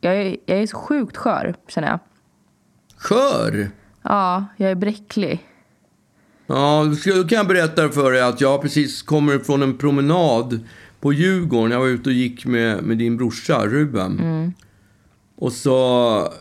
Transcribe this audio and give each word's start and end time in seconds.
jag 0.00 0.16
är, 0.16 0.36
jag 0.46 0.58
är 0.58 0.66
så 0.66 0.76
sjukt 0.76 1.16
skör, 1.16 1.54
känner 1.68 1.88
jag. 1.88 1.98
Skör? 2.96 3.70
Ja, 4.02 4.44
jag 4.56 4.70
är 4.70 4.74
bräcklig. 4.74 5.46
Ja, 6.46 6.86
då 7.04 7.24
kan 7.28 7.36
jag 7.38 7.46
berätta 7.46 7.88
för 7.88 8.12
dig 8.12 8.22
att 8.22 8.40
jag 8.40 8.62
precis 8.62 9.02
kommer 9.02 9.38
från 9.38 9.62
en 9.62 9.78
promenad 9.78 10.60
på 11.00 11.12
Djurgården. 11.12 11.70
Jag 11.70 11.80
var 11.80 11.86
ute 11.86 12.08
och 12.08 12.14
gick 12.14 12.46
med, 12.46 12.82
med 12.82 12.98
din 12.98 13.16
brorsa 13.16 13.66
Ruben. 13.66 14.18
Mm. 14.18 14.52
Och 15.36 15.52
så... 15.52 16.32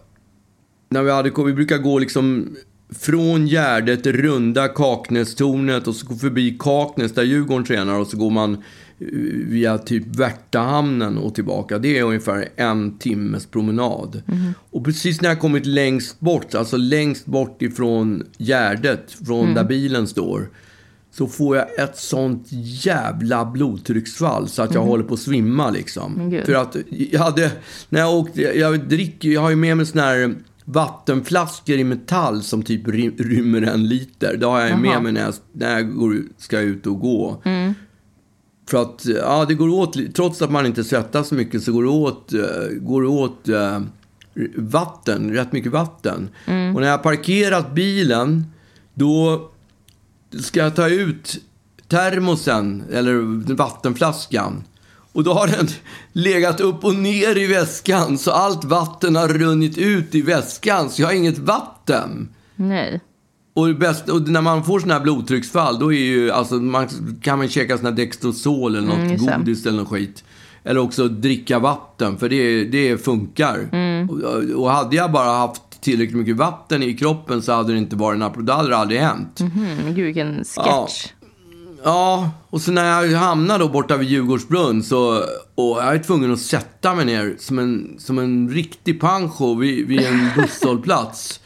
När 0.90 1.04
vi, 1.04 1.12
hade, 1.12 1.44
vi 1.46 1.54
brukar 1.54 1.78
gå 1.78 2.00
liksom 2.00 2.56
från 3.00 3.48
Gärdet, 3.48 4.06
runda 4.06 4.68
Kaknästornet 4.68 5.88
och 5.88 5.96
så 5.96 6.08
gå 6.08 6.16
förbi 6.16 6.58
Kaknäs 6.60 7.12
där 7.12 7.24
Djurgården 7.24 7.66
tränar 7.66 8.00
och 8.00 8.08
så 8.08 8.18
går 8.18 8.30
man 8.30 8.64
via 9.48 9.78
typ 9.78 10.04
Värtahamnen 10.16 11.18
och 11.18 11.36
tillbaka. 11.36 11.78
Det 11.80 11.98
är 12.00 12.04
ungefär 12.04 12.50
en 12.56 12.98
timmes 12.98 13.46
promenad. 13.46 14.22
Och 14.72 14.86
precis 14.86 15.22
när 15.22 15.30
jag 15.30 15.40
kommit 15.40 15.66
längst 15.66 16.20
bort, 16.20 16.56
alltså 16.56 16.78
längst 16.78 17.26
bort 17.26 17.62
ifrån 17.62 18.24
Gärdet, 18.38 19.12
från 19.26 19.54
där 19.54 19.64
bilen 19.64 20.08
står, 20.08 20.50
så 21.12 21.28
får 21.28 21.58
jag 21.58 21.80
ett 21.80 21.98
sånt 21.98 22.48
jävla 22.86 23.46
blodtrycksfall 23.46 24.48
så 24.48 24.62
att 24.62 24.74
jag 24.74 24.82
håller 24.82 25.04
på 25.04 25.14
att 25.14 25.20
svimma 25.20 25.70
liksom. 25.70 26.30
För 26.46 26.54
att 26.54 26.76
jag 26.90 27.20
hade, 27.20 27.52
när 27.90 28.00
jag 28.00 28.14
åkte, 28.16 28.42
jag 28.42 28.88
dricker, 28.90 29.30
jag 29.30 29.42
har 29.42 29.50
ju 29.50 29.56
med 29.56 29.78
mig 29.78 29.86
såna 29.86 30.02
här 30.04 30.36
vattenflaskor 30.66 31.76
i 31.76 31.84
metall 31.84 32.44
som 32.44 32.64
typ 32.64 32.88
ry- 32.88 33.18
rymmer 33.18 33.62
en 33.62 33.88
liter. 33.88 34.38
Det 34.38 34.46
har 34.46 34.60
jag 34.60 34.70
ju 34.70 34.76
med 34.82 35.04
mig 35.04 35.12
när 35.12 35.22
jag, 35.22 35.34
när 35.54 35.74
jag 35.74 35.96
går, 35.96 36.16
ska 36.38 36.60
ut 36.60 36.88
och 36.88 37.00
gå. 37.00 37.42
För 38.70 38.82
att, 38.82 39.06
ja, 39.06 39.46
det 39.46 39.54
går 39.54 39.70
åt, 39.70 40.16
trots 40.16 40.42
att 40.42 40.52
man 40.52 40.66
inte 40.66 40.84
svettas 40.84 41.28
så 41.28 41.36
mycket 41.36 41.64
så 41.64 41.72
går 41.72 41.84
det 41.84 41.90
åt, 41.90 42.34
eh, 42.34 42.68
går 42.72 43.02
det 43.02 43.08
åt 43.08 43.50
eh, 43.50 43.80
vatten, 44.56 45.34
rätt 45.34 45.52
mycket 45.52 45.72
vatten. 45.72 46.30
Och 46.46 46.82
när 46.82 46.88
jag 46.88 46.98
har 46.98 47.04
parkerat 47.04 47.72
bilen, 47.72 48.46
då 48.94 49.50
ska 50.42 50.60
jag 50.60 50.76
ta 50.76 50.90
ut 50.90 51.38
termosen, 51.88 52.84
eller 52.92 53.54
vattenflaskan. 53.54 54.64
Och 55.12 55.24
då 55.24 55.34
har 55.34 55.48
den 55.48 55.68
legat 56.14 56.60
upp 56.60 56.84
och 56.84 56.96
ner 56.96 57.38
i 57.38 57.48
väskan, 57.48 58.18
så 58.18 58.32
allt 58.32 58.64
vatten 58.64 59.16
har 59.16 59.28
runnit 59.28 59.78
ut 59.78 60.16
i 60.16 60.22
väskan, 60.22 60.90
så 60.90 61.02
jag 61.02 61.08
har 61.08 61.14
inget 61.14 61.38
vatten. 61.38 62.30
Nej. 62.56 63.02
Och, 63.60 63.68
det 63.68 63.74
bästa, 63.74 64.14
och 64.14 64.30
när 64.30 64.42
man 64.42 64.64
får 64.64 64.80
sådana 64.80 64.94
här 64.94 65.02
blodtrycksfall, 65.02 65.80
då 65.80 65.94
är 65.94 65.98
ju, 65.98 66.32
alltså, 66.32 66.56
man, 66.56 66.88
kan 67.22 67.38
man 67.38 67.48
käka 67.48 67.78
sån 67.78 67.86
här 67.86 67.94
Dextrosol 67.94 68.76
eller 68.76 68.88
något 68.88 69.20
Mm, 69.20 69.40
godis 69.40 69.66
eller 69.66 69.78
något 69.78 69.88
skit. 69.88 70.24
Eller 70.64 70.80
också 70.80 71.08
dricka 71.08 71.60
vatten, 71.60 72.18
för 72.18 72.30
det, 72.30 72.66
det 72.66 72.98
funkar. 72.98 73.70
Mm. 73.72 74.10
Och, 74.10 74.18
och 74.62 74.72
hade 74.72 74.96
jag 74.96 75.12
bara 75.12 75.38
haft 75.38 75.82
tillräckligt 75.82 76.18
mycket 76.18 76.36
vatten 76.36 76.84
i 76.84 76.94
kroppen 76.94 77.42
så 77.42 77.52
hade 77.52 77.74
det 77.74 77.78
inte 77.80 77.96
varit 77.96 78.46
Då 78.46 78.54
hade 78.54 78.70
det 78.70 78.78
aldrig 78.78 79.02
hänt. 79.02 79.40
Mhm, 79.40 79.78
men 79.84 79.96
gud 79.96 80.06
vilken 80.06 80.36
sketch. 80.36 80.56
Ja, 80.56 80.88
och 82.50 82.62
så 82.62 82.72
när 82.72 83.04
jag 83.04 83.20
hamnade 83.20 83.64
då 83.64 83.70
borta 83.70 83.98
vid 83.98 84.10
Djurgårdsbrunn 84.10 84.84
så 84.84 85.24
och 85.56 85.78
jag 85.78 85.96
är 85.96 86.00
tvungen 86.00 86.34
att 86.34 86.40
sätta 86.40 86.96
mig 86.96 87.06
ner 87.06 87.36
som 87.40 87.60
en, 87.60 87.96
som 88.00 88.20
en 88.20 88.50
riktig 88.50 89.02
pancho 89.02 89.56
vid, 89.56 89.88
vid 89.88 90.00
en 90.00 90.30
busshållplats. 90.38 91.40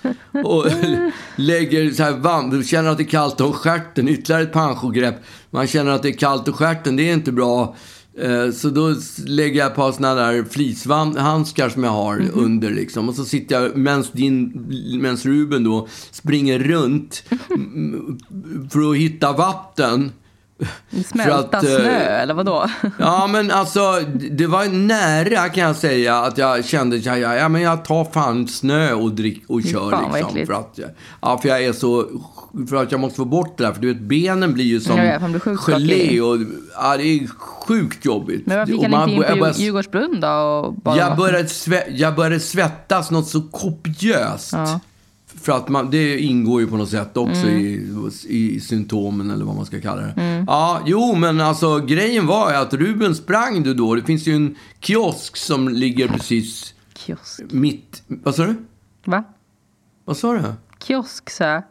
Och 0.44 0.66
lägger 1.36 1.92
så 1.92 2.04
här 2.04 2.12
varmt, 2.12 2.68
känner 2.68 2.90
att 2.90 2.98
det 2.98 3.04
är 3.04 3.06
kallt 3.06 3.42
om 3.42 3.54
stjärten, 3.54 4.08
ytterligare 4.08 4.44
ett 4.44 4.54
panchogrepp. 4.54 5.16
Man 5.50 5.68
känner 5.68 5.92
att 5.92 6.04
det 6.04 6.10
är 6.10 6.18
kallt 6.18 6.48
om 6.48 6.54
stjärten, 6.54 6.96
det 6.96 7.10
är 7.10 7.14
inte 7.14 7.32
bra. 7.32 7.76
Eh, 8.18 8.52
Så 8.52 8.70
då 8.70 8.96
lägger 9.26 9.60
jag 9.60 9.68
ett 9.68 9.76
par 9.76 9.92
såna 9.92 10.16
där 10.16 10.44
fleecehandskar 10.44 11.70
som 11.70 11.84
jag 11.84 11.92
har 11.92 12.30
under 12.34 12.70
liksom. 12.70 13.10
Och 13.10 13.16
så 13.16 13.26
sitter 13.26 13.62
jag 13.62 13.78
medan 13.78 14.06
din, 14.12 14.66
medans 15.02 15.26
Ruben 15.26 15.64
då 15.64 15.88
springer 16.12 16.60
runt 16.60 17.24
mm, 17.50 18.20
för 18.72 18.92
att 18.92 18.98
hitta 18.98 19.34
vatten. 19.34 20.12
Smälta 21.06 21.58
att, 21.58 21.64
eh, 21.64 21.70
snö, 21.76 22.00
eller 22.00 22.34
vadå? 22.34 22.70
Ja, 23.00 23.28
men 23.28 23.52
alltså, 23.52 24.00
det 24.32 24.48
var 24.48 24.66
nära 24.66 25.50
kan 25.50 25.64
jag 25.64 25.76
säga 25.76 26.18
att 26.18 26.38
jag 26.38 26.66
kände 26.66 26.98
ja, 26.98 27.18
ja, 27.18 27.36
ja 27.36 27.50
men 27.50 27.62
jag 27.62 27.86
tar 27.86 28.06
fan 28.06 28.48
snö 28.48 28.94
och, 28.94 29.12
drick, 29.12 29.44
och 29.48 29.62
kör 29.64 29.92
fan, 29.92 30.14
liksom. 30.14 30.46
För 30.46 30.54
att, 30.54 30.80
ja, 31.22 31.38
för 31.42 31.50
jag 31.50 31.64
är 31.64 31.74
så, 31.74 32.06
för 32.70 32.76
att 32.84 32.92
jag 32.92 33.00
måste 33.00 33.16
få 33.18 33.26
bort 33.26 33.58
det 33.58 33.64
där. 33.64 33.74
För 33.74 33.82
du 33.82 33.94
vet, 33.94 34.02
benen 34.02 34.54
blir 34.54 34.66
ju 34.66 34.80
som 34.80 34.96
vet, 34.96 35.22
man 35.22 35.32
blir 35.32 35.58
gelé 35.58 36.22
och 36.22 36.38
ja, 36.76 36.98
det 36.98 37.04
är 37.04 37.28
sjukt 37.38 38.06
jobbigt. 38.06 38.46
Men 38.46 38.58
varför 38.58 38.74
gick 38.74 38.84
han 38.84 38.94
inte 38.94 39.12
in 39.12 39.22
på 39.22 39.28
började- 39.30 39.52
Djur- 39.58 39.64
Djurgårdsbrunn 39.64 40.20
då? 40.22 40.28
Och 40.28 40.74
bara 40.74 40.98
jag 40.98 41.18
började, 41.18 41.48
sve, 41.48 41.84
jag 41.90 42.16
började 42.16 42.40
svettas 42.40 43.12
något 43.12 43.28
så 43.28 43.42
kopiöst. 43.42 44.54
Ja. 44.54 44.80
För 45.42 45.52
att 45.52 45.70
man, 45.70 45.90
det 45.92 46.20
ingår 46.20 46.62
ju 46.62 46.68
på 46.68 46.78
något 46.78 46.90
sätt 46.90 47.18
också 47.18 47.42
Mm. 47.48 47.60
i, 47.60 48.56
i 48.56 48.60
symptomen 48.60 49.32
eller 49.32 49.46
vad 49.46 49.56
man 49.56 49.66
ska 49.66 49.82
kalla 49.82 50.02
det. 50.02 50.44
Ja, 50.48 50.82
jo, 50.86 51.16
men 51.16 51.42
alltså 51.42 51.80
grejen 51.80 52.28
var 52.28 52.50
ju 52.52 52.56
att 52.58 52.74
Ruben 52.74 53.16
sprang 53.16 53.64
du 53.64 53.74
då. 53.74 53.96
Det 53.96 54.02
finns 54.04 54.28
ju 54.28 54.36
en 54.36 54.56
kiosk 54.80 55.38
som 55.38 55.70
ligger 55.70 56.08
precis 56.08 56.74
Kiosk. 56.96 57.42
mitt... 57.52 58.04
Vad 58.08 58.36
sa 58.36 58.46
du? 58.46 58.56
Va? 59.06 59.24
Vad 60.06 60.18
sa 60.18 60.34
du? 60.34 60.42
Kiosk, 60.88 61.30
sa 61.30 61.44
jag. 61.44 61.64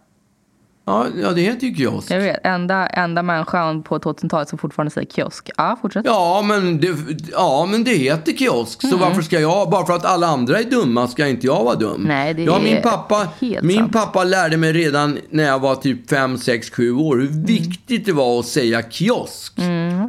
Ja, 0.85 1.07
ja 1.23 1.31
det 1.31 1.41
heter 1.41 1.67
ju 1.67 1.75
kiosk. 1.75 2.11
Jag 2.11 2.21
vet. 2.21 2.41
Enda, 2.45 2.87
enda 2.87 3.23
människan 3.23 3.83
på 3.83 3.99
2000-talet 3.99 4.49
som 4.49 4.59
fortfarande 4.59 4.91
säger 4.91 5.11
kiosk. 5.11 5.51
Ja, 5.57 5.79
fortsätt. 5.83 6.03
Ja 6.07 6.43
men, 6.45 6.81
det, 6.81 6.97
ja, 7.33 7.69
men 7.71 7.85
det 7.85 7.95
heter 7.95 8.33
kiosk. 8.33 8.85
Mm. 8.85 8.93
Så 8.93 9.05
varför 9.05 9.23
ska 9.23 9.41
jag, 9.41 9.71
bara 9.71 9.87
för 9.87 9.93
att 9.93 10.05
alla 10.05 10.27
andra 10.27 10.59
är 10.59 10.65
dumma, 10.65 11.09
ska 11.09 11.29
inte 11.29 11.47
jag 11.47 11.65
vara 11.65 11.75
dum? 11.75 12.05
Nej, 12.09 12.35
det 12.35 12.43
ja, 12.43 12.61
min 12.65 12.77
är 12.77 12.83
pappa, 12.83 13.29
helt 13.41 13.63
Min 13.63 13.77
sant. 13.77 13.93
pappa 13.93 14.25
lärde 14.25 14.57
mig 14.57 14.73
redan 14.73 15.19
när 15.31 15.45
jag 15.45 15.59
var 15.59 15.75
typ 15.75 16.11
5, 16.11 16.39
6, 16.39 16.71
7 16.71 16.93
år 16.93 17.13
Mm. 17.13 17.35
hur 17.35 17.43
viktigt 17.47 18.07
det 18.07 18.13
var 18.13 18.41
att 18.41 18.47
säga 18.47 18.83
kiosk. 18.91 19.59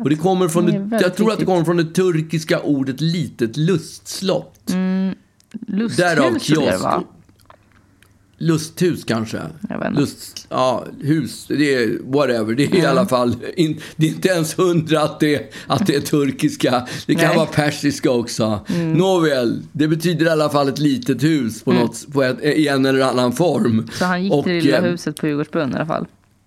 Och 0.03 0.09
det 0.09 0.15
kommer 0.15 0.47
från 0.47 0.65
Det 0.65 0.79
det, 0.79 1.01
jag 1.01 1.15
tror 1.15 1.31
att 1.31 1.39
det 1.39 1.45
kommer 1.45 1.63
från 1.63 1.77
det 1.77 1.85
turkiska 1.93 2.59
ordet 2.59 3.01
litet 3.01 3.57
lustslott. 3.57 4.69
Lusthus 5.67 5.97
Därav 5.97 6.23
jag 6.23 6.33
det 6.33 6.39
kiosk. 6.39 6.85
Lusthus 8.37 9.03
kanske. 9.03 9.41
Lust, 9.91 10.47
ja, 10.49 10.85
hus. 11.01 11.45
Det 11.47 11.73
är 11.75 11.97
whatever. 12.03 12.55
Det 12.55 12.63
är 12.63 12.75
i 12.75 12.85
alla 12.85 13.05
fall 13.05 13.35
in, 13.55 13.81
det 13.95 14.05
är 14.05 14.09
inte 14.09 14.29
ens 14.29 14.59
hundra 14.59 15.01
att 15.01 15.19
det, 15.19 15.53
att 15.67 15.87
det 15.87 15.95
är 15.95 16.01
turkiska. 16.01 16.87
Det 17.05 17.15
kan 17.15 17.27
Nej. 17.27 17.35
vara 17.37 17.45
persiska 17.45 18.11
också. 18.11 18.59
Nåväl, 18.95 19.61
det 19.71 19.87
betyder 19.87 20.25
i 20.25 20.29
alla 20.29 20.49
fall 20.49 20.69
ett 20.69 20.79
litet 20.79 21.23
hus 21.23 21.63
på 21.63 21.71
något, 21.71 22.13
på 22.13 22.23
ett, 22.23 22.43
i 22.43 22.67
en 22.67 22.85
eller 22.85 23.01
annan 23.01 23.31
form. 23.31 23.87
Så 23.93 24.05
han 24.05 24.23
gick 24.23 24.33
Och, 24.33 24.43
till 24.43 24.53
det 24.53 24.61
lilla 24.61 24.77
eh, 24.77 24.83
huset 24.83 25.15
på 25.15 25.27
Djurgårdsbrunn 25.27 25.71
i 25.71 25.75
alla 25.75 25.85
fall. 25.85 26.05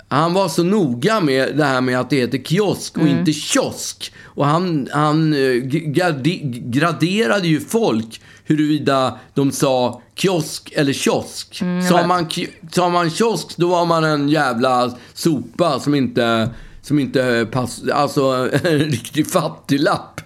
Han 0.09 0.35
var 0.35 0.49
så 0.49 0.63
noga 0.63 1.21
med 1.21 1.57
det 1.57 1.65
här 1.65 1.81
med 1.81 2.01
att 2.01 2.11
det 2.11 2.17
heter 2.17 2.39
kiosk 2.39 2.97
och 2.97 3.03
Mm. 3.03 3.19
inte 3.19 3.33
kiosk. 3.33 4.13
Och 4.25 4.47
han, 4.47 4.89
han 4.93 5.33
eh, 5.35 5.55
grade, 5.69 6.31
graderade 6.53 7.49
ju 7.49 7.61
folk 7.61 8.21
huruvida 8.45 9.19
de 9.35 9.53
sa 9.53 10.03
kiosk 10.15 10.73
eller 10.77 10.93
kiosk. 10.93 11.61
Mm, 11.63 11.89
sa, 11.89 12.07
man, 12.07 12.31
sa 12.73 12.89
man 12.89 13.11
kiosk, 13.11 13.57
då 13.57 13.69
var 13.69 13.87
man 13.87 14.05
en 14.05 14.29
jävla 14.29 14.95
sopa 15.15 15.81
som 15.81 15.95
inte, 15.95 16.51
som 16.83 16.99
inte 16.99 17.47
pass, 17.53 17.83
alltså 17.95 18.23
en 18.65 18.79
riktig 18.79 19.31
fattiglapp. 19.31 20.21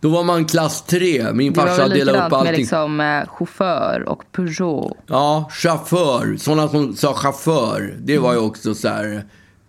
Då 0.00 0.08
var 0.08 0.24
man 0.24 0.44
klass 0.44 0.82
3. 0.82 1.22
Min 1.22 1.28
Mm. 1.30 1.52
Det 1.52 1.60
var 1.60 1.66
farsa 1.66 1.82
väl 1.82 1.90
delade 1.90 2.18
upp 2.18 2.24
likadant 2.24 2.30
med 2.32 2.38
allting. 2.40 2.56
liksom, 2.56 3.00
eh, 3.00 3.28
chaufför 3.28 4.04
och 4.08 4.22
Peugeot. 4.32 4.92
Ja, 5.06 5.48
chaufför. 5.52 6.36
Sådana 6.36 6.68
som 6.68 6.96
sa 6.96 7.14
chaufför. 7.14 7.94
Det 7.98 8.18
var 8.18 8.30
Mm. 8.30 8.42
ju 8.42 8.48
också 8.48 8.74
så 8.74 8.88
här 8.88 9.24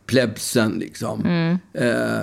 plebsen 0.05 0.71
liksom. 0.79 1.25
Eh, 1.73 1.83
eh, 1.85 2.19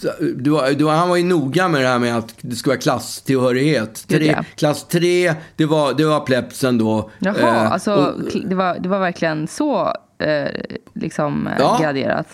så- 0.00 0.24
du 0.36 0.50
var, 0.50 0.70
du 0.72 0.84
var, 0.84 0.92
han 0.94 1.08
var 1.08 1.16
ju 1.16 1.24
noga 1.24 1.68
med 1.68 1.80
det 1.82 1.88
här 1.88 1.98
med 1.98 2.18
att 2.18 2.34
det 2.40 2.56
skulle 2.56 2.70
vara 2.72 2.80
klasstillhörighet. 2.80 4.04
Tre, 4.08 4.26
ja. 4.26 4.44
Klass 4.56 4.84
3, 4.88 5.34
det 5.56 5.66
var, 5.66 5.94
det 5.94 6.04
var 6.04 6.20
plebsen 6.20 6.78
då. 6.78 7.10
Jaha, 7.18 7.36
Eh, 7.38 7.72
alltså 7.72 7.94
och- 7.94 8.40
det, 8.44 8.54
var, 8.54 8.78
det 8.78 8.88
var 8.88 8.98
verkligen 9.00 9.46
så 9.48 9.92
eh, 10.18 10.48
liksom, 10.94 11.46
eh, 11.46 11.52
Ja. 11.58 11.78
graderat. 11.82 12.26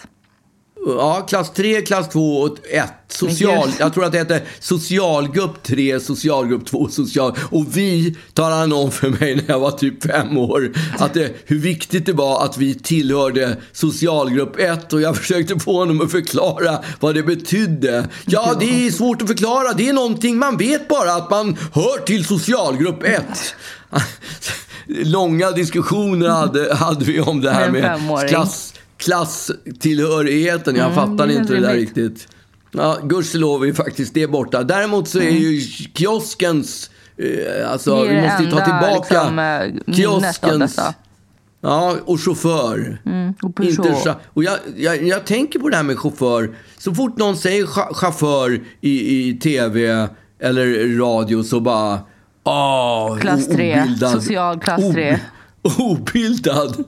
Ja, 0.86 1.26
klass 1.28 1.50
3, 1.50 1.82
klass 1.82 2.08
2 2.08 2.36
och 2.36 2.56
1. 2.70 2.84
Social, 3.08 3.70
jag 3.78 3.94
tror 3.94 4.04
att 4.04 4.12
det 4.12 4.18
heter 4.18 4.42
socialgrupp 4.60 5.62
3, 5.62 6.00
socialgrupp 6.00 6.66
2, 6.66 6.88
social. 6.88 7.36
Och 7.50 7.76
vi 7.76 8.16
talade 8.34 8.60
han 8.60 8.72
om 8.72 8.90
för 8.90 9.08
mig 9.08 9.34
när 9.34 9.44
jag 9.46 9.60
var 9.60 9.70
typ 9.70 10.02
fem 10.02 10.38
år. 10.38 10.72
Att 10.98 11.14
det, 11.14 11.34
hur 11.46 11.58
viktigt 11.58 12.06
det 12.06 12.12
var 12.12 12.44
att 12.44 12.58
vi 12.58 12.74
tillhörde 12.74 13.56
socialgrupp 13.72 14.58
1. 14.58 14.92
Och 14.92 15.00
jag 15.00 15.16
försökte 15.16 15.58
få 15.58 15.78
honom 15.78 16.00
att 16.00 16.10
förklara 16.10 16.78
vad 17.00 17.14
det 17.14 17.22
betydde. 17.22 18.08
Ja, 18.26 18.54
det 18.60 18.86
är 18.86 18.90
svårt 18.90 19.22
att 19.22 19.28
förklara. 19.28 19.72
Det 19.72 19.88
är 19.88 19.92
någonting 19.92 20.38
man 20.38 20.56
vet 20.56 20.88
bara 20.88 21.12
att 21.14 21.30
man 21.30 21.56
hör 21.72 22.04
till 22.04 22.24
socialgrupp 22.24 23.04
1. 23.04 23.22
Långa 24.86 25.50
diskussioner 25.50 26.28
hade, 26.28 26.74
hade 26.74 27.04
vi 27.04 27.20
om 27.20 27.40
det 27.40 27.50
här 27.50 27.70
Med 27.70 28.28
klass 28.28 28.74
klasstillhörigheten. 29.00 30.76
Jag 30.76 30.92
mm, 30.92 30.94
fattar 30.94 31.26
det 31.26 31.34
inte 31.34 31.54
det 31.54 31.60
där 31.60 31.74
riktigt. 31.74 32.28
Ja, 32.72 32.98
gudskelov 33.02 33.64
är 33.64 33.72
faktiskt 33.72 34.14
det 34.14 34.26
borta. 34.26 34.62
Däremot 34.62 35.08
så 35.08 35.18
är 35.18 35.30
ju 35.30 35.60
kioskens... 35.94 36.90
Eh, 37.16 37.70
alltså, 37.72 38.04
vi 38.04 38.22
måste 38.22 38.42
ju 38.42 38.50
ta 38.50 38.64
tillbaka 38.64 39.30
liksom, 39.30 39.94
kioskens... 39.94 40.80
Ja, 41.62 41.96
och 42.04 42.20
chaufför. 42.20 42.98
Mm, 43.06 43.34
och 43.42 43.60
Inte, 43.64 44.16
och 44.26 44.44
jag, 44.44 44.58
jag, 44.76 45.02
jag, 45.02 45.24
tänker 45.24 45.58
på 45.58 45.68
det 45.68 45.76
här 45.76 45.82
med 45.82 45.98
chaufför. 45.98 46.56
Så 46.78 46.94
fort 46.94 47.18
någon 47.18 47.36
säger 47.36 47.66
chaufför 47.94 48.60
i, 48.80 49.28
i 49.28 49.38
tv 49.38 50.08
eller 50.40 50.98
radio 50.98 51.42
så 51.42 51.60
bara... 51.60 52.00
Oh, 52.44 53.18
klass 53.18 53.46
3. 53.46 53.84
Social 54.12 54.60
klass 54.60 54.92
3. 54.92 55.18
Obildad. 55.78 56.84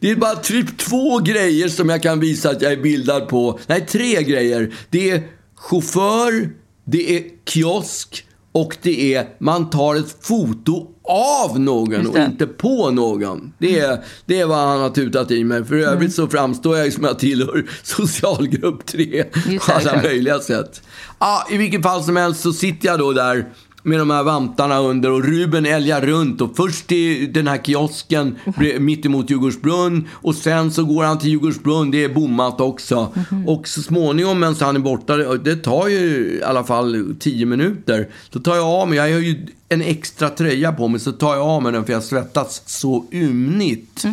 Det 0.00 0.10
är 0.10 0.16
bara 0.16 0.34
typ 0.36 0.78
två 0.78 1.18
grejer 1.18 1.68
som 1.68 1.88
jag 1.88 2.02
kan 2.02 2.20
visa 2.20 2.50
att 2.50 2.62
jag 2.62 2.72
är 2.72 2.76
bildad 2.82 3.28
på. 3.28 3.58
Nej, 3.66 3.86
tre 3.86 4.22
grejer. 4.22 4.74
Det 4.90 5.10
är 5.10 5.22
chaufför, 5.56 6.50
det 6.84 7.16
är 7.16 7.24
kiosk 7.48 8.24
och 8.52 8.76
det 8.82 9.14
är 9.14 9.26
man 9.40 9.70
tar 9.70 9.94
ett 9.94 10.16
foto 10.20 10.86
av 11.08 11.60
någon 11.60 12.06
och 12.06 12.18
inte 12.18 12.46
på 12.46 12.90
någon. 12.90 13.52
Det 13.58 13.78
är, 13.78 14.04
det 14.26 14.40
är 14.40 14.46
vad 14.46 14.58
han 14.58 14.80
har 14.80 14.90
tutat 14.90 15.30
i 15.30 15.44
mig. 15.44 15.64
För 15.64 15.74
Mm. 15.74 15.88
övrigt 15.88 16.14
så 16.14 16.28
framstår 16.28 16.78
jag 16.78 16.92
som 16.92 17.04
att 17.04 17.10
jag 17.10 17.18
tillhör 17.18 17.66
socialgrupp 17.82 18.86
3 18.86 19.24
Just 19.48 19.66
på 19.66 19.72
alla 19.72 20.02
möjliga 20.02 20.38
sätt. 20.40 20.82
Ja, 21.18 21.46
I 21.50 21.56
vilket 21.56 21.82
fall 21.82 22.04
som 22.04 22.16
helst 22.16 22.40
så 22.40 22.52
sitter 22.52 22.88
jag 22.88 22.98
då 22.98 23.12
där 23.12 23.46
med 23.86 23.98
de 23.98 24.10
här 24.10 24.22
vantarna 24.22 24.78
under 24.78 25.10
och 25.10 25.24
Ruben 25.24 25.66
älgar 25.66 26.00
runt 26.00 26.40
och 26.40 26.56
först 26.56 26.86
till 26.86 27.32
den 27.32 27.48
här 27.48 27.58
kiosken 27.58 28.36
bre- 28.44 28.78
mitt 28.80 29.06
emot 29.06 29.30
Djurgårdsbrunn 29.30 30.08
och 30.12 30.34
sen 30.34 30.72
så 30.72 30.84
går 30.84 31.04
han 31.04 31.18
till 31.18 31.30
Djurgårdsbrunn, 31.30 31.90
det 31.90 32.04
är 32.04 32.08
bommat 32.08 32.60
också. 32.60 33.12
Och 33.46 33.68
så 33.68 33.82
småningom 33.82 34.40
medan 34.40 34.56
han 34.60 34.76
är 34.76 34.80
borta, 34.80 35.16
det 35.16 35.56
tar 35.56 35.88
ju 35.88 35.98
i 36.40 36.42
alla 36.42 36.64
fall 36.64 37.16
tio 37.20 37.46
minuter, 37.46 38.08
då 38.30 38.40
tar 38.40 38.56
jag 38.56 38.64
av 38.64 38.88
mig, 38.88 38.96
jag 38.98 39.04
har 39.04 39.20
ju 39.20 39.46
en 39.68 39.82
extra 39.82 40.28
tröja 40.28 40.72
på 40.72 40.88
mig, 40.88 41.00
så 41.00 41.12
tar 41.12 41.34
jag 41.34 41.44
av 41.44 41.62
mig 41.62 41.72
den 41.72 41.84
för 41.84 41.92
jag 41.92 42.02
svettats 42.02 42.62
så 42.66 43.06
ymnigt. 43.12 44.04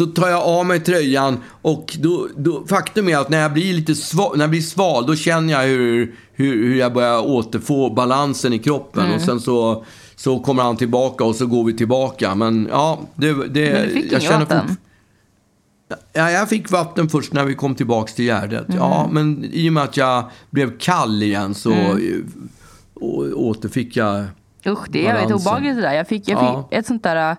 Så 0.00 0.06
tar 0.06 0.28
jag 0.28 0.42
av 0.42 0.66
mig 0.66 0.80
tröjan 0.80 1.38
och 1.62 1.96
då, 2.00 2.28
då, 2.36 2.66
faktum 2.66 3.08
är 3.08 3.16
att 3.18 3.28
när 3.28 3.40
jag 3.40 3.52
blir 3.52 3.74
lite 3.74 3.94
sval, 3.94 4.36
när 4.36 4.42
jag 4.44 4.50
blir 4.50 4.60
sval, 4.60 5.06
då 5.06 5.16
känner 5.16 5.52
jag 5.52 5.62
hur, 5.62 6.14
hur, 6.32 6.54
hur 6.68 6.74
jag 6.76 6.92
börjar 6.92 7.26
återfå 7.26 7.90
balansen 7.90 8.52
i 8.52 8.58
kroppen. 8.58 9.14
Och 9.14 9.20
sen 9.20 9.40
så, 9.40 9.84
så 10.16 10.38
kommer 10.38 10.62
han 10.62 10.76
tillbaka 10.76 11.24
och 11.24 11.36
så 11.36 11.46
går 11.46 11.64
vi 11.64 11.76
tillbaka. 11.76 12.34
Men 12.34 12.68
ja, 12.70 13.00
det... 13.14 13.32
det 13.32 13.72
Men 13.72 13.82
du 13.88 13.88
fick 13.94 14.12
jag 14.12 14.22
känner 14.22 14.38
vatten? 14.38 14.76
Ja, 16.12 16.30
jag 16.30 16.48
fick 16.48 16.70
vatten 16.70 17.08
först 17.08 17.32
när 17.32 17.44
vi 17.44 17.54
kom 17.54 17.74
tillbaka 17.74 18.12
till 18.12 18.24
Gärdet. 18.24 18.66
Ja, 18.68 19.00
Mm. 19.10 19.14
men 19.14 19.44
i 19.52 19.68
och 19.68 19.72
med 19.72 19.82
att 19.82 19.96
jag 19.96 20.24
blev 20.50 20.78
kall 20.78 21.22
igen 21.22 21.54
så 21.54 21.72
å, 22.94 23.26
återfick 23.34 23.96
jag... 23.96 24.24
Usch, 24.66 24.86
det 24.90 25.06
är 25.06 25.12
balansen. 25.12 25.36
obehagligt 25.36 25.76
det 25.76 25.82
där. 25.82 25.92
Jag 25.94 26.08
fick, 26.08 26.28
jag 26.28 26.42
Ja. 26.42 26.68
fick 26.70 26.78
ett 26.78 26.86
sånt 26.86 27.02
där 27.02 27.36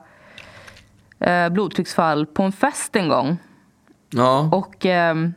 eh, 1.21 1.49
blodtrycksfall 1.49 2.25
på 2.25 2.43
en 2.43 2.51
fest 2.51 2.95
en 2.95 3.09
gång. 3.09 3.37
Ja, 4.09 4.49
Och, 4.51 4.85
ehm, 4.85 5.33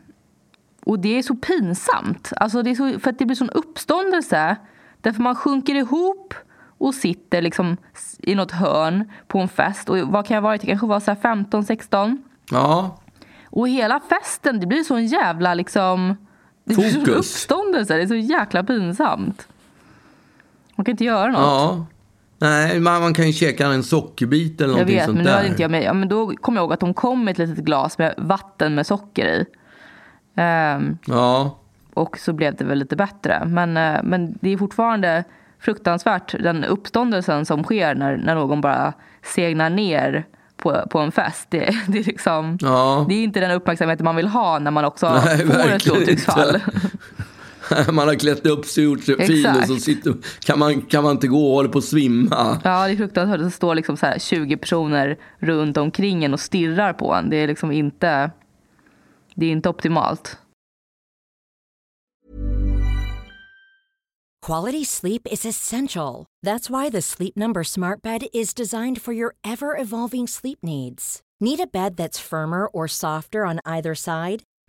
och 0.84 0.98
det 0.98 1.18
är 1.18 1.22
så 1.22 1.34
pinsamt. 1.36 2.32
Alltså 2.36 2.62
det 2.62 2.70
är 2.70 2.74
så, 2.74 2.98
för 3.00 3.10
att 3.10 3.18
det 3.18 3.24
blir 3.26 3.36
sån 3.36 3.50
uppståndelse. 3.50 4.56
Därför 5.00 5.22
man 5.22 5.34
sjunker 5.34 5.74
ihop 5.74 6.34
och 6.78 6.94
sitter 6.94 7.42
liksom 7.42 7.76
i 8.18 8.34
något 8.34 8.50
hörn 8.50 9.10
på 9.26 9.38
en 9.38 9.48
fest. 9.48 9.88
Och 9.88 9.98
vad 9.98 10.26
kan 10.26 10.34
jag 10.34 10.42
vara? 10.42 10.52
Jag 10.54 10.60
kanske 10.60 10.86
var 10.86 11.00
så 11.00 11.10
här 11.10 11.18
15, 11.20 11.64
16. 11.64 12.22
ja, 12.50 12.98
Och 13.46 13.68
hela 13.68 14.00
festen, 14.00 14.60
det 14.60 14.66
blir 14.66 14.82
så 14.82 14.96
en 14.96 15.06
jävla 15.06 15.54
liksom... 15.54 16.16
Det 16.64 16.74
blir 16.74 16.90
sån 16.90 17.10
uppståndelse. 17.10 17.96
Det 17.96 18.02
är 18.02 18.06
så 18.06 18.14
jäkla 18.14 18.64
pinsamt. 18.64 19.48
Man 20.76 20.84
kan 20.84 20.92
inte 20.92 21.04
göra 21.04 21.32
något. 21.32 21.40
ja. 21.40 21.86
Nej, 22.44 22.80
man, 22.80 23.02
man 23.02 23.14
kan 23.14 23.26
ju 23.26 23.32
käka 23.32 23.66
en 23.66 23.82
sockerbit 23.82 24.60
eller 24.60 24.68
Jag 24.68 24.72
någonting 24.72 24.96
vet, 24.96 25.04
sånt 25.04 25.16
men 25.16 25.24
nu 25.24 25.30
där. 25.30 25.36
hade 25.36 25.48
inte 25.48 25.62
jag 25.62 25.70
med. 25.70 25.82
Ja, 25.82 25.92
men 25.92 26.08
då 26.08 26.32
kommer 26.40 26.58
jag 26.58 26.62
ihåg 26.62 26.72
att 26.72 26.80
de 26.80 26.94
kom 26.94 27.24
med 27.24 27.32
ett 27.32 27.38
litet 27.38 27.64
glas 27.64 27.98
med 27.98 28.14
vatten 28.16 28.74
med 28.74 28.86
socker 28.86 29.26
i. 29.26 29.46
Ehm, 30.36 30.98
Ja, 31.06 31.58
och 31.94 32.18
så 32.18 32.32
blev 32.32 32.54
det 32.54 32.64
väl 32.64 32.78
lite 32.78 32.96
bättre. 32.96 33.42
Men, 33.46 33.76
eh, 33.76 34.00
men 34.02 34.38
det 34.40 34.52
är 34.52 34.56
fortfarande 34.56 35.24
fruktansvärt 35.60 36.34
den 36.42 36.64
uppståndelsen 36.64 37.46
som 37.46 37.64
sker 37.64 37.94
när, 37.94 38.16
när 38.16 38.34
någon 38.34 38.60
bara 38.60 38.92
segnar 39.22 39.70
ner 39.70 40.24
på, 40.56 40.82
på 40.90 40.98
en 40.98 41.12
fest. 41.12 41.46
Det, 41.50 41.58
det, 41.88 41.98
är 41.98 42.04
liksom, 42.04 42.58
ja. 42.60 43.06
det 43.08 43.14
är 43.14 43.24
inte 43.24 43.40
den 43.40 43.50
uppmärksamheten 43.50 44.04
man 44.04 44.16
vill 44.16 44.28
ha 44.28 44.58
när 44.58 44.70
man 44.70 44.84
också 44.84 45.20
Nej, 45.24 45.46
får 45.46 45.70
ett 45.70 45.84
blodtrycksfall. 45.84 46.60
Man 47.92 48.08
har 48.08 48.14
klätt 48.14 48.46
upp 48.46 48.64
sig 48.64 48.86
och 48.86 48.90
gjort 48.92 49.04
sig 49.04 49.26
fin 49.26 49.46
och 49.60 49.66
så 49.66 49.76
sitter, 49.76 50.14
kan, 50.40 50.58
man, 50.58 50.82
kan 50.82 51.02
man 51.04 51.12
inte 51.12 51.26
gå 51.26 51.46
och 51.46 51.54
håller 51.54 51.68
på 51.68 51.78
att 51.78 51.84
svimma. 51.84 52.60
Ja, 52.64 52.86
det 52.86 52.92
är 52.92 52.96
fruktansvärt. 52.96 53.40
Det 53.40 53.50
står 53.50 53.74
liksom 53.74 53.96
så 53.96 54.06
här 54.06 54.18
20 54.18 54.56
personer 54.56 55.18
runt 55.38 55.76
omkring 55.76 56.24
en 56.24 56.34
och 56.34 56.40
stirrar 56.40 56.92
på 56.92 57.14
en. 57.14 57.30
Det 57.30 57.36
är 57.36 57.46
liksom 57.46 57.72
inte, 57.72 58.30
det 59.34 59.46
är 59.46 59.50
inte 59.50 59.68
optimalt. 59.68 60.38
Quality 64.46 64.84
sleep 64.84 65.26
is 65.32 65.46
essential. 65.46 66.26
That's 66.44 66.68
why 66.68 66.90
the 66.90 67.00
Sleep 67.00 67.34
Number 67.34 67.64
Smart 67.64 68.02
Bed 68.02 68.26
is 68.34 68.52
designed 68.52 69.00
for 69.00 69.14
your 69.14 69.34
ever 69.42 69.74
evolving 69.74 70.26
sleep 70.26 70.58
needs. 70.62 71.22
Need 71.40 71.60
a 71.60 71.66
bed 71.66 71.96
that's 71.96 72.18
firmer 72.18 72.66
or 72.66 72.86
softer 72.86 73.46
on 73.46 73.60
either 73.64 73.94
side? 73.94 74.42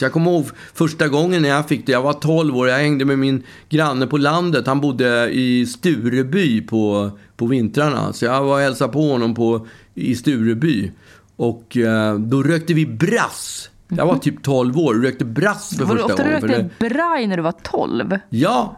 Jag 0.00 0.12
kommer 0.12 0.30
ihåg 0.30 0.46
första 0.74 1.08
gången 1.08 1.42
när 1.42 1.48
jag 1.48 1.68
fick 1.68 1.86
det. 1.86 1.92
Jag 1.92 2.02
var 2.02 2.12
12 2.12 2.56
år. 2.56 2.68
Jag 2.68 2.76
hängde 2.78 3.04
med 3.04 3.18
min 3.18 3.42
granne 3.68 4.06
på 4.06 4.16
landet. 4.16 4.66
Han 4.66 4.80
bodde 4.80 5.30
i 5.32 5.66
Stureby 5.66 6.60
på, 6.60 7.10
på 7.36 7.46
vintrarna. 7.46 8.12
Så 8.12 8.24
jag 8.24 8.44
var 8.44 8.54
och 8.54 8.60
hälsade 8.60 8.92
på 8.92 9.08
honom 9.10 9.34
på, 9.34 9.66
i 9.94 10.14
Stureby. 10.14 10.92
Och 11.36 11.76
eh, 11.76 12.14
då 12.18 12.42
rökte 12.42 12.74
vi 12.74 12.86
brass. 12.86 13.70
Jag 13.88 14.06
var 14.06 14.16
typ 14.18 14.42
12 14.42 14.78
år 14.78 14.94
och 14.96 15.02
rökte 15.02 15.24
brass 15.24 15.76
för 15.78 15.84
Var 15.84 15.94
du 15.94 16.00
första 16.02 16.12
ofta 16.14 16.22
du 16.24 16.28
gången. 16.28 16.40
för 16.40 16.48
rökte 16.48 16.68
det- 16.78 16.88
braj 16.94 17.26
när 17.26 17.36
du 17.36 17.42
var 17.42 17.52
12? 17.62 18.18
Ja, 18.30 18.76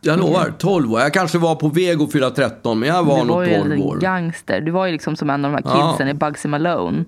jag 0.00 0.18
lovar. 0.18 0.54
12 0.58 0.92
år. 0.92 1.00
Jag 1.00 1.14
kanske 1.14 1.38
var 1.38 1.54
på 1.54 1.68
väg 1.68 2.00
att 2.02 2.12
fylla 2.12 2.30
13, 2.30 2.78
men 2.78 2.88
jag 2.88 3.04
var 3.04 3.22
du 3.22 3.28
var 3.28 3.36
nog 3.36 3.46
ju 3.48 3.58
12 3.58 3.72
en 3.72 3.82
år. 3.82 3.98
gangster. 4.00 4.60
Du 4.60 4.70
var 4.70 4.86
ju 4.86 4.92
liksom 4.92 5.16
som 5.16 5.30
en 5.30 5.44
av 5.44 5.52
de 5.52 5.56
här 5.64 5.78
Ja. 5.78 5.90
kidsen 5.92 6.08
i 6.08 6.14
Bugsy 6.14 6.48
Malone. 6.48 7.04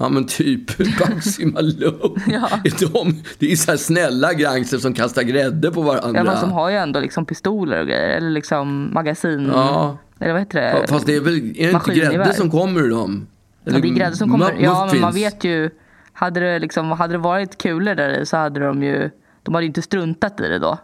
Ja 0.00 0.08
men 0.08 0.26
typ 0.26 0.78
Malone. 1.54 2.20
Ja. 2.26 2.48
De, 2.92 3.22
det 3.38 3.52
är 3.52 3.56
så 3.56 3.70
här 3.70 3.78
snälla 3.78 4.32
gangster 4.32 4.78
som 4.78 4.94
kastar 4.94 5.22
grädde 5.22 5.70
på 5.70 5.82
varandra. 5.82 6.20
Ja, 6.20 6.24
men 6.24 6.36
som 6.36 6.52
har 6.52 6.70
ju 6.70 6.76
ändå 6.76 7.00
liksom 7.00 7.26
pistoler 7.26 7.80
och 7.80 7.86
grejer. 7.86 8.08
Eller 8.16 8.30
liksom 8.30 8.94
magasin. 8.94 9.50
Ja. 9.54 9.98
Eller 10.20 10.32
vad 10.32 10.40
heter 10.40 10.60
det? 10.60 10.86
Fast 10.88 11.06
det 11.06 11.16
är 11.16 11.20
väl 11.20 11.34
är 11.56 11.66
det 11.66 11.70
inte 11.70 11.94
grädde 11.94 12.34
som 12.34 12.50
kommer 12.50 12.80
ur 12.80 12.90
dem? 12.90 13.26
Ja, 13.64 13.72
det 13.72 13.88
är 13.88 13.94
grädde 13.94 14.16
som 14.16 14.30
kommer. 14.30 14.56
Ja, 14.60 14.88
men 14.92 15.00
man 15.00 15.14
vet 15.14 15.44
ju. 15.44 15.70
Hade 16.12 16.40
det, 16.40 16.58
liksom, 16.58 16.90
hade 16.90 17.14
det 17.14 17.18
varit 17.18 17.58
kulor 17.58 17.94
där 17.94 18.20
i 18.20 18.26
så 18.26 18.36
hade 18.36 18.60
de 18.60 18.82
ju. 18.82 19.10
De 19.42 19.54
hade 19.54 19.64
ju 19.64 19.68
inte 19.68 19.82
struntat 19.82 20.40
i 20.40 20.48
det 20.48 20.58
då. 20.58 20.78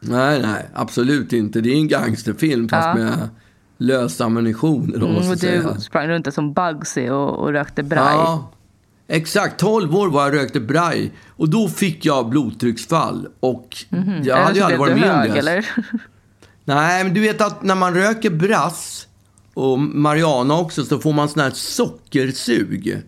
Nej, 0.00 0.42
nej, 0.42 0.66
absolut 0.74 1.32
inte. 1.32 1.60
Det 1.60 1.68
är 1.72 1.76
en 1.76 1.88
gangsterfilm 1.88 2.68
fast 2.68 2.86
Ja. 2.88 2.94
med 2.94 3.28
lös 3.78 4.20
ammunition. 4.20 4.94
Mm, 4.94 5.16
och 5.16 5.36
du 5.36 5.80
sprang 5.80 6.08
runt 6.08 6.34
som 6.34 6.52
Bugsy 6.52 7.08
och, 7.10 7.38
och 7.38 7.52
rökte 7.52 7.82
braj. 7.82 8.14
Ja, 8.14 8.50
exakt. 9.08 9.58
12 9.60 9.96
år 9.96 10.08
var 10.08 10.22
jag 10.22 10.34
rökte 10.34 10.60
braj. 10.60 11.12
Och 11.28 11.48
då 11.48 11.68
fick 11.68 12.04
jag 12.04 12.28
blodtrycksfall. 12.28 13.28
Och 13.40 13.76
jag 13.88 14.00
Mhm. 14.00 14.12
Eller 14.22 14.36
hade 14.42 14.54
ju 14.54 14.60
aldrig 14.62 14.78
varit 14.80 14.98
med 14.98 15.10
om 15.10 15.18
hög, 15.18 15.32
det. 15.32 15.38
eller? 15.38 15.66
Nej, 16.64 17.04
men 17.04 17.14
du 17.14 17.20
vet 17.20 17.40
att 17.40 17.62
när 17.62 17.74
man 17.74 17.94
röker 17.94 18.30
brass 18.30 19.06
och 19.54 19.78
marijuana 19.78 20.58
också 20.58 20.84
så 20.84 20.98
får 20.98 21.12
man 21.12 21.28
sån 21.28 21.42
här 21.42 21.50
sockersug. 21.50 23.02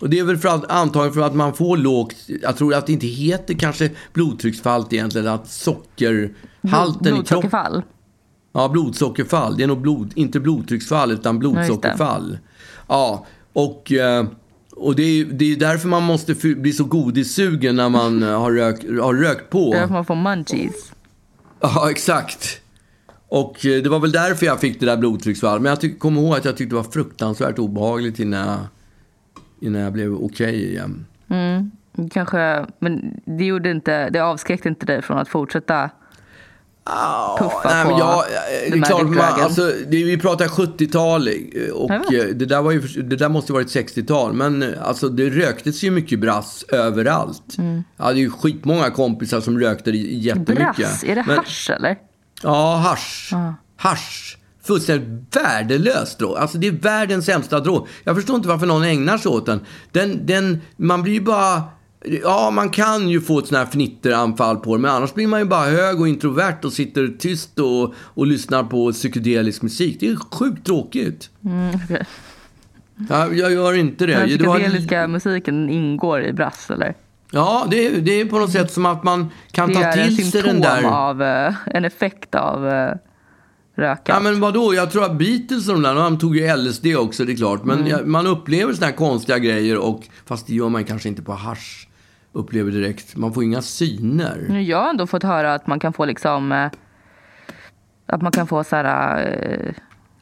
Och 0.00 0.10
det 0.10 0.18
är 0.18 0.24
väl 0.24 0.36
för 0.38 0.48
att, 0.48 0.70
antagligen 0.70 1.14
för 1.14 1.20
att 1.20 1.34
man 1.34 1.54
får 1.54 1.76
lågt, 1.76 2.14
jag 2.42 2.56
tror 2.56 2.74
att 2.74 2.86
det 2.86 2.92
inte 2.92 3.06
heter 3.06 3.54
kanske 3.54 3.90
blodtrycksfall 4.12 4.86
egentligen, 4.90 5.28
att 5.28 5.48
sockerhalten 5.48 7.16
i 7.16 7.24
kroppen. 7.24 7.82
Ja, 8.56 8.68
blodsockerfall. 8.68 9.56
Det 9.56 9.62
är 9.62 9.66
nog 9.66 9.80
blod, 9.80 10.12
inte 10.14 10.40
blodtrycksfall 10.40 11.12
utan 11.12 11.38
blodsockerfall. 11.38 12.38
Ja, 12.88 13.26
och, 13.52 13.92
eh, 13.92 14.26
och 14.76 14.96
det 14.96 15.02
är 15.02 15.24
det 15.24 15.52
är 15.52 15.56
därför 15.56 15.88
man 15.88 16.02
måste 16.02 16.34
bli 16.34 16.72
så 16.72 16.84
godissugen 16.84 17.76
när 17.76 17.88
man 17.88 18.22
eh, 18.22 18.40
har, 18.40 18.52
rök, 18.52 18.84
har 19.00 19.14
rökt 19.14 19.50
på. 19.50 19.72
Därför 19.72 19.94
man 19.94 20.04
får 20.04 20.14
munchies. 20.14 20.92
Ja, 21.60 21.90
exakt. 21.90 22.60
Och 23.28 23.66
eh, 23.66 23.82
det 23.82 23.88
var 23.88 24.00
väl 24.00 24.12
därför 24.12 24.46
jag 24.46 24.60
fick 24.60 24.80
det 24.80 24.86
där 24.86 24.96
blodtrycksfall. 24.96 25.60
Men 25.60 25.70
jag 25.70 25.80
tyck, 25.80 25.98
kommer 25.98 26.20
ihåg 26.20 26.34
att 26.34 26.44
jag 26.44 26.56
tyckte 26.56 26.72
det 26.72 26.82
var 26.82 26.90
fruktansvärt 26.90 27.58
obehagligt 27.58 28.18
innan 28.18 28.48
jag, 28.48 28.58
innan 29.60 29.80
jag 29.82 29.92
blev 29.92 30.14
okej 30.14 30.70
igen. 30.70 31.06
Kanske, 32.10 32.66
men 32.78 33.20
det 33.24 33.44
gjorde 33.44 33.70
inte, 33.70 34.10
det 34.10 34.20
avskräckte 34.20 34.68
inte 34.68 34.86
dig 34.86 35.02
från 35.02 35.18
att 35.18 35.28
fortsätta 35.28 35.90
puffa 37.38 37.60
nej, 37.64 37.84
på 37.84 38.22
the 38.70 38.70
det 38.70 38.86
klart, 38.86 39.02
man, 39.02 39.18
alltså, 39.18 39.72
det, 39.86 40.04
vi 40.04 40.18
pratar 40.18 40.46
70-tal 40.46 41.28
eh, 41.28 41.70
och 41.72 41.90
eh, 41.90 42.26
det 42.26 42.46
där, 42.46 42.62
var 42.62 42.72
ju, 42.72 42.80
det 42.80 43.16
där 43.16 43.28
måste 43.28 43.52
ju 43.52 43.54
varit 43.54 43.68
60-tal. 43.68 44.32
Men 44.32 44.62
eh, 44.62 44.68
alltså, 44.82 45.08
det 45.08 45.30
röktes 45.30 45.84
ju 45.84 45.90
mycket 45.90 46.20
brass 46.20 46.64
överallt. 46.68 47.58
Mm. 47.58 47.84
Jag 47.96 48.04
hade 48.04 48.18
ju 48.18 48.30
skitmånga 48.30 48.90
kompisar 48.90 49.40
som 49.40 49.60
rökte 49.60 49.90
jättemycket. 49.90 50.76
Brass, 50.76 51.04
är 51.04 51.14
det 51.14 51.24
Men- 51.26 51.36
hasch 51.36 51.70
eller? 51.70 51.96
Ja, 52.42 52.76
hasch. 52.76 53.32
Hasch. 53.76 54.38
Fullständigt 54.62 55.36
värdelös 55.36 56.16
drog. 56.16 56.36
Alltså 56.36 56.58
det 56.58 56.66
är 56.66 56.72
världens 56.72 57.26
sämsta 57.26 57.60
drog. 57.60 57.88
Jag 58.04 58.16
förstår 58.16 58.36
inte 58.36 58.48
varför 58.48 58.66
någon 58.66 58.84
ägnar 58.84 59.18
sig 59.18 59.30
åt 59.30 59.46
den. 59.46 59.60
den, 59.92 60.26
den 60.26 60.60
man 60.76 61.02
blir 61.02 61.12
ju 61.12 61.20
bara... 61.20 61.62
Ja, 62.22 62.50
man 62.50 62.70
kan 62.70 63.08
ju 63.08 63.20
få 63.20 63.38
ett 63.38 63.46
sånt 63.46 63.58
här 63.58 63.66
fnitteranfall 63.66 64.56
på 64.56 64.76
det, 64.76 64.82
men 64.82 64.90
annars 64.90 65.14
blir 65.14 65.26
man 65.26 65.40
ju 65.40 65.46
bara 65.46 65.64
hög 65.64 66.00
och 66.00 66.08
introvert 66.08 66.58
och 66.64 66.72
sitter 66.72 67.08
tyst 67.18 67.58
och, 67.58 67.94
och 67.96 68.26
lyssnar 68.26 68.64
på 68.64 68.92
psykedelisk 68.92 69.62
musik. 69.62 69.96
Det 70.00 70.08
är 70.08 70.16
sjukt 70.16 70.66
tråkigt. 70.66 71.30
okej. 71.84 72.06
Ja, 73.08 73.28
jag 73.32 73.52
gör 73.52 73.72
inte 73.72 74.06
det. 74.06 74.14
Den 74.14 74.38
det 74.38 74.46
var, 74.46 74.54
psykedeliska 74.54 75.08
musiken 75.08 75.70
ingår 75.70 76.22
i 76.22 76.32
brass 76.32 76.70
eller? 76.70 76.94
ja, 77.34 77.66
det 77.70 77.86
är, 77.86 78.00
det 78.00 78.20
är 78.20 78.24
på 78.24 78.38
något 78.38 78.52
sätt 78.52 78.72
som 78.72 78.86
att 78.86 79.04
man 79.04 79.30
kan 79.50 79.68
Det 79.68 79.74
ta 79.74 79.92
till 79.92 80.30
sig 80.30 80.42
den 80.42 80.60
där... 80.60 80.84
av, 80.84 81.22
eh, 81.22 81.54
en 81.66 81.84
effekt 81.84 82.34
av 82.34 82.64
uh, 82.64 82.90
röka. 83.76 84.12
Ja, 84.12 84.20
men 84.20 84.40
vadå? 84.40 84.74
Jag 84.74 84.90
tror 84.90 85.04
att 85.04 85.18
Beatles 85.18 85.68
och 85.68 85.74
de 85.74 85.82
där, 85.82 85.94
de 85.94 86.18
tog 86.18 86.36
ju 86.36 86.56
LSD 86.56 86.86
också, 86.96 87.24
det 87.24 87.32
är 87.32 87.36
klart. 87.36 87.64
Men 87.64 87.86
jag, 87.86 88.06
man 88.06 88.26
upplever 88.26 88.72
såna 88.72 88.86
här 88.86 88.94
konstiga 88.94 89.38
grejer, 89.38 89.78
och, 89.78 90.02
fast 90.26 90.46
det 90.46 90.54
gör 90.54 90.68
man 90.68 90.84
kanske 90.84 91.08
inte 91.08 91.22
på 91.22 91.32
hasch 91.32 91.88
upplever 92.34 92.70
direkt. 92.72 93.16
Man 93.16 93.34
får 93.34 93.44
inga 93.44 93.62
syner. 93.62 94.46
Nu, 94.48 94.62
Jag 94.62 94.82
har 94.82 94.90
ändå 94.90 95.06
fått 95.06 95.22
höra 95.22 95.54
att 95.54 95.66
man 95.66 95.80
kan 95.80 95.92
få 95.92 96.04
liksom 96.04 96.52
eh, 96.52 96.70
att 98.06 98.22
man 98.22 98.32
kan 98.32 98.46
få 98.46 98.64
så 98.64 98.76
här 98.76 99.26
eh, 99.26 99.72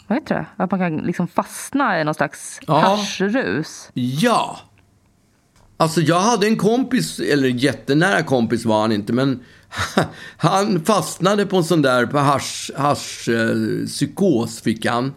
vad 0.06 0.18
heter 0.18 0.34
det? 0.34 0.46
Att 0.64 0.70
man 0.70 0.80
kan 0.80 0.96
liksom 0.96 1.28
fastna 1.28 2.00
i 2.00 2.04
någon 2.04 2.14
slags 2.14 2.60
Ja. 2.66 2.78
haschrus. 2.78 3.90
Ja! 3.94 4.58
Alltså 5.76 6.00
jag 6.00 6.20
hade 6.20 6.46
en 6.46 6.56
kompis, 6.56 7.18
eller 7.18 7.48
jättenära 7.48 8.22
kompis 8.22 8.64
var 8.64 8.80
han 8.80 8.92
inte, 8.92 9.12
men 9.12 9.40
han 10.36 10.84
fastnade 10.84 11.46
på 11.46 11.56
en 11.56 11.64
sån 11.64 11.82
där 11.82 12.06
på 12.06 12.18
hasch, 12.18 12.70
hasch 12.76 13.28
eh, 13.28 13.86
psykos 13.86 14.60
fick 14.62 14.86
han. 14.86 15.14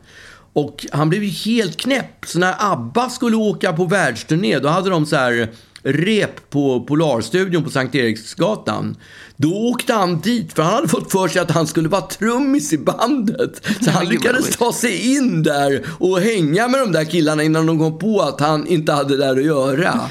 Och 0.54 0.86
han 0.92 1.10
blev 1.10 1.24
ju 1.24 1.30
helt 1.30 1.78
knäpp. 1.78 2.26
Så 2.26 2.40
när 2.40 2.56
ABBA 2.72 3.10
skulle 3.10 3.36
åka 3.36 3.74
på 3.74 3.86
världsturné, 3.86 4.60
då 4.60 4.70
hade 4.70 4.90
de 4.90 5.06
så 5.06 5.16
här 5.16 5.50
rep 5.86 6.50
på 6.50 6.82
Polarstudion 6.84 7.64
på 7.64 7.70
Sankt 7.70 7.96
Eriksgatan. 7.96 8.96
Då 9.36 9.54
åkte 9.70 9.94
han 9.94 10.20
dit, 10.20 10.54
för 10.54 10.64
han 10.64 10.74
hade 10.74 10.88
fått 10.88 11.12
för 11.12 11.28
sig 11.28 11.42
att 11.42 11.52
han 11.52 11.68
skulle 11.68 11.90
vara 11.90 12.02
trummis 12.02 12.74
i 12.74 12.78
bandet. 12.78 13.66
Så 13.82 13.92
han 13.92 14.06
lyckades 14.06 14.58
ta 14.58 14.74
sig 14.74 15.16
in 15.18 15.44
där 15.44 15.86
och 16.00 16.20
hänga 16.20 16.68
med 16.68 16.80
de 16.80 16.92
där 16.92 17.04
killarna 17.06 17.44
innan 17.44 17.66
de 17.66 17.80
kom 17.80 18.00
på 18.00 18.22
att 18.22 18.40
han 18.40 18.68
inte 18.68 18.92
hade 18.94 19.18
där 19.18 19.32
att 19.38 19.46
göra. 19.46 20.00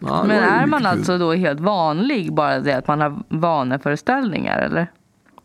Ja, 0.00 0.24
Men 0.24 0.42
är 0.42 0.66
man 0.66 0.80
kul. 0.80 0.86
alltså 0.86 1.18
då 1.18 1.32
helt 1.32 1.60
vanlig 1.60 2.34
bara 2.34 2.60
det 2.60 2.72
att 2.72 2.86
man 2.88 3.00
har 3.00 3.22
vaneföreställningar 3.28 4.58
eller? 4.58 4.90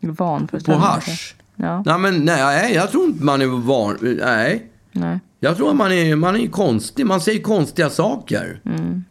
På 0.00 0.12
Vanföreställningar. 0.24 0.86
hasch? 0.88 1.36
Ja, 1.56 1.82
Nej, 1.86 1.98
men 1.98 2.24
nej, 2.24 2.74
jag 2.74 2.90
tror 2.90 3.04
inte 3.04 3.24
man 3.24 3.42
är 3.42 3.46
van... 3.46 3.96
Nej. 4.00 4.70
Nej. 4.94 5.20
Jag 5.40 5.56
tror 5.56 5.70
att 5.70 5.76
man 5.76 5.92
är, 5.92 6.16
man 6.16 6.36
är 6.36 6.46
konstig. 6.46 7.06
Man 7.06 7.20
säger 7.20 7.42
konstiga 7.42 7.90
saker. 7.90 8.60
Mm. 8.64 9.04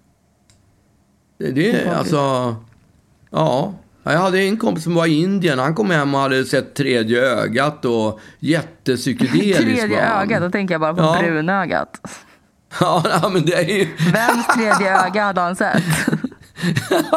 Det, 1.39 1.51
det 1.51 1.71
är 1.81 1.93
alltså... 1.93 2.55
Ja. 3.31 3.73
Jag 4.03 4.11
hade 4.17 4.39
en 4.39 4.57
kompis 4.57 4.83
som 4.83 4.95
var 4.95 5.05
i 5.05 5.21
Indien. 5.21 5.59
Han 5.59 5.75
kom 5.75 5.89
hem 5.89 6.15
och 6.15 6.21
hade 6.21 6.45
sett 6.45 6.73
tredje 6.75 7.21
ögat 7.21 7.85
och 7.85 8.19
jättepsykedelisk 8.39 9.59
Tredje 9.79 10.05
han. 10.05 10.21
ögat, 10.21 10.41
då 10.41 10.49
tänker 10.51 10.73
jag 10.73 10.81
bara 10.81 10.93
på 10.93 11.01
Ja. 11.01 11.17
brunögat. 11.19 11.99
Ja, 12.79 13.29
men 13.33 13.45
det 13.45 13.53
är 13.53 13.63
ju... 13.77 13.87
Vems 14.13 14.47
tredje 14.55 15.05
öga 15.05 15.23
hade 15.23 15.41
han 15.41 15.55
sett? 15.55 15.83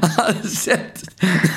han 0.00 0.10
hade 0.16 0.48
sett... 0.48 1.04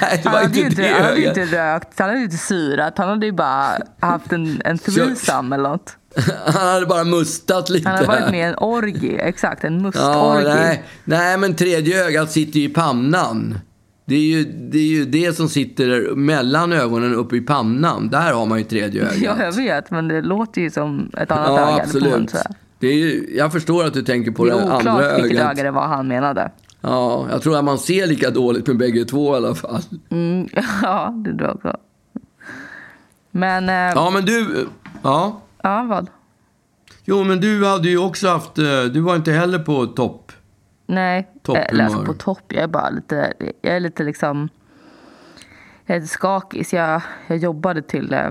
Nej, 0.01 0.19
det 0.23 0.29
Han 0.29 0.33
var 0.33 0.41
hade, 0.41 0.59
ju 0.59 0.65
inte 0.65 0.81
det 0.81 0.93
han 0.93 1.03
hade 1.03 1.17
ju 1.19 1.27
inte 1.27 1.45
rökt, 1.45 1.99
han 1.99 2.07
hade 2.07 2.19
ju 2.19 2.25
inte 2.25 2.37
syrat. 2.37 2.97
Han 2.97 3.09
hade 3.09 3.25
ju 3.25 3.31
bara 3.31 3.77
haft 3.99 4.33
en, 4.33 4.61
en 4.65 4.77
threesome 4.77 5.55
eller 5.55 5.69
något. 5.69 5.97
Han 6.45 6.67
hade 6.67 6.85
bara 6.85 7.03
mustat 7.03 7.69
lite. 7.69 7.89
Han 7.89 7.97
hade 7.97 8.07
varit 8.07 8.31
med 8.31 8.39
i 8.39 8.43
en 8.43 8.55
orgie, 8.57 9.17
exakt. 9.21 9.63
En 9.63 9.73
Ja, 9.73 9.79
mustorgie. 9.83 10.55
nej. 10.55 10.83
nej, 11.03 11.37
men 11.37 11.55
tredje 11.55 12.05
ögat 12.05 12.31
sitter 12.31 12.59
ju 12.59 12.65
i 12.65 12.69
pannan. 12.69 13.59
Det 14.05 14.15
är, 14.15 14.19
ju, 14.19 14.43
det 14.43 14.77
är 14.77 14.87
ju 14.87 15.05
det 15.05 15.35
som 15.37 15.49
sitter 15.49 16.15
mellan 16.15 16.73
ögonen 16.73 17.13
uppe 17.15 17.35
i 17.35 17.41
pannan. 17.41 18.09
Där 18.09 18.33
har 18.33 18.45
man 18.45 18.57
ju 18.57 18.63
tredje 18.63 19.01
ögat. 19.01 19.17
Ja, 19.21 19.35
jag 19.43 19.51
vet, 19.51 19.91
men 19.91 20.07
det 20.07 20.21
låter 20.21 20.61
ju 20.61 20.69
som 20.69 21.11
ett 21.17 21.31
annat 21.31 21.47
Ja, 21.47 21.59
öga. 21.67 21.75
det 21.75 21.81
absolut. 21.83 22.33
Det 22.79 22.87
är 22.87 22.93
ju, 22.93 23.35
jag 23.37 23.51
förstår 23.51 23.85
att 23.85 23.93
du 23.93 24.01
tänker 24.03 24.31
på 24.31 24.45
Det 24.45 24.51
det, 24.51 24.57
är 24.57 24.61
andra 24.61 24.75
oklart 24.77 25.17
vilket 25.23 25.39
ögat. 25.39 25.51
öga 25.51 25.63
det 25.63 25.71
var 25.71 25.87
han 25.87 26.07
menade. 26.07 26.51
Ja, 26.81 27.27
jag 27.31 27.41
tror 27.41 27.57
att 27.57 27.63
man 27.65 27.77
ser 27.77 28.07
lika 28.07 28.29
dåligt 28.29 28.67
med 28.67 28.77
bägge 28.77 29.05
två 29.05 29.33
i 29.33 29.37
alla 29.37 29.55
fall. 29.55 29.81
Mm, 30.09 30.47
ja, 30.83 31.13
det 31.25 31.29
tror 31.37 31.43
jag 31.47 31.55
också. 31.55 31.77
Men, 33.31 33.69
eh, 33.69 33.75
ja. 33.75 33.91
Ja, 33.95 34.09
men 34.09 34.25
du... 34.25 34.67
Ja. 35.03 35.41
Vad? 35.63 36.09
Jo, 37.05 37.23
men 37.23 37.39
du 37.39 37.65
hade 37.65 37.89
ju 37.89 37.97
också 37.97 38.27
haft... 38.29 38.57
eh, 38.57 38.83
Du 38.83 38.99
var 38.99 39.15
inte 39.15 39.31
heller 39.31 39.59
på 39.59 39.85
topp. 39.85 40.31
Nej, 40.87 41.27
Topphumör. 41.43 41.67
eller 41.69 41.83
alltså 41.83 42.03
på 42.05 42.13
topp. 42.13 42.43
Jag 42.47 42.63
är 42.63 42.67
bara 42.67 42.89
lite, 42.89 43.33
jag 43.61 43.75
är 43.75 43.79
lite 43.79 44.03
liksom, 44.03 44.49
jag 45.85 45.95
är 45.97 46.01
lite 46.01 46.13
skakig. 46.13 46.65
Jag, 46.71 47.01
jag 47.27 47.37
jobbade 47.37 47.81
till 47.81 48.13
eh, 48.13 48.29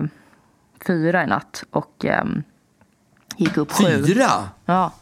fyra 0.87 1.25
i 1.25 1.27
natt 1.27 1.65
och 1.71 2.05
eh, 2.05 2.25
gick 3.37 3.57
upp 3.57 3.73
sju. 3.73 3.85
Fyra? 4.07 4.29
Ja. 4.65 4.93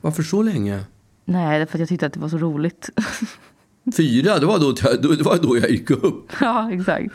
Varför 0.00 0.22
så 0.22 0.42
länge? 0.42 0.80
Nej, 1.24 1.58
det 1.58 1.62
är 1.62 1.66
för 1.66 1.76
att 1.76 1.80
jag 1.80 1.88
tyckte 1.88 2.06
att 2.06 2.12
det 2.12 2.20
var 2.20 2.28
så 2.28 2.38
roligt. 2.38 2.90
Fyra? 3.96 4.38
Det 4.38 4.46
var 4.46 4.58
då, 4.58 4.72
det 5.14 5.22
var 5.22 5.36
då 5.42 5.56
jag 5.58 5.70
gick 5.70 5.90
upp. 5.90 6.32
ja, 6.40 6.72
exakt. 6.72 7.14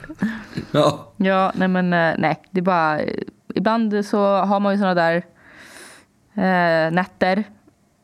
Ja. 0.72 1.14
Ja, 1.18 1.52
nej 1.56 1.68
men 1.68 1.86
eh, 1.94 2.14
nej. 2.18 2.42
Det 2.52 2.60
är 2.60 2.64
bara, 2.64 3.00
eh, 3.00 3.24
ibland 3.56 4.06
så 4.06 4.36
har 4.36 4.60
man 4.60 4.74
ju 4.74 4.80
såna 4.80 4.94
där 4.94 5.16
eh, 6.34 6.92
nätter. 6.92 7.44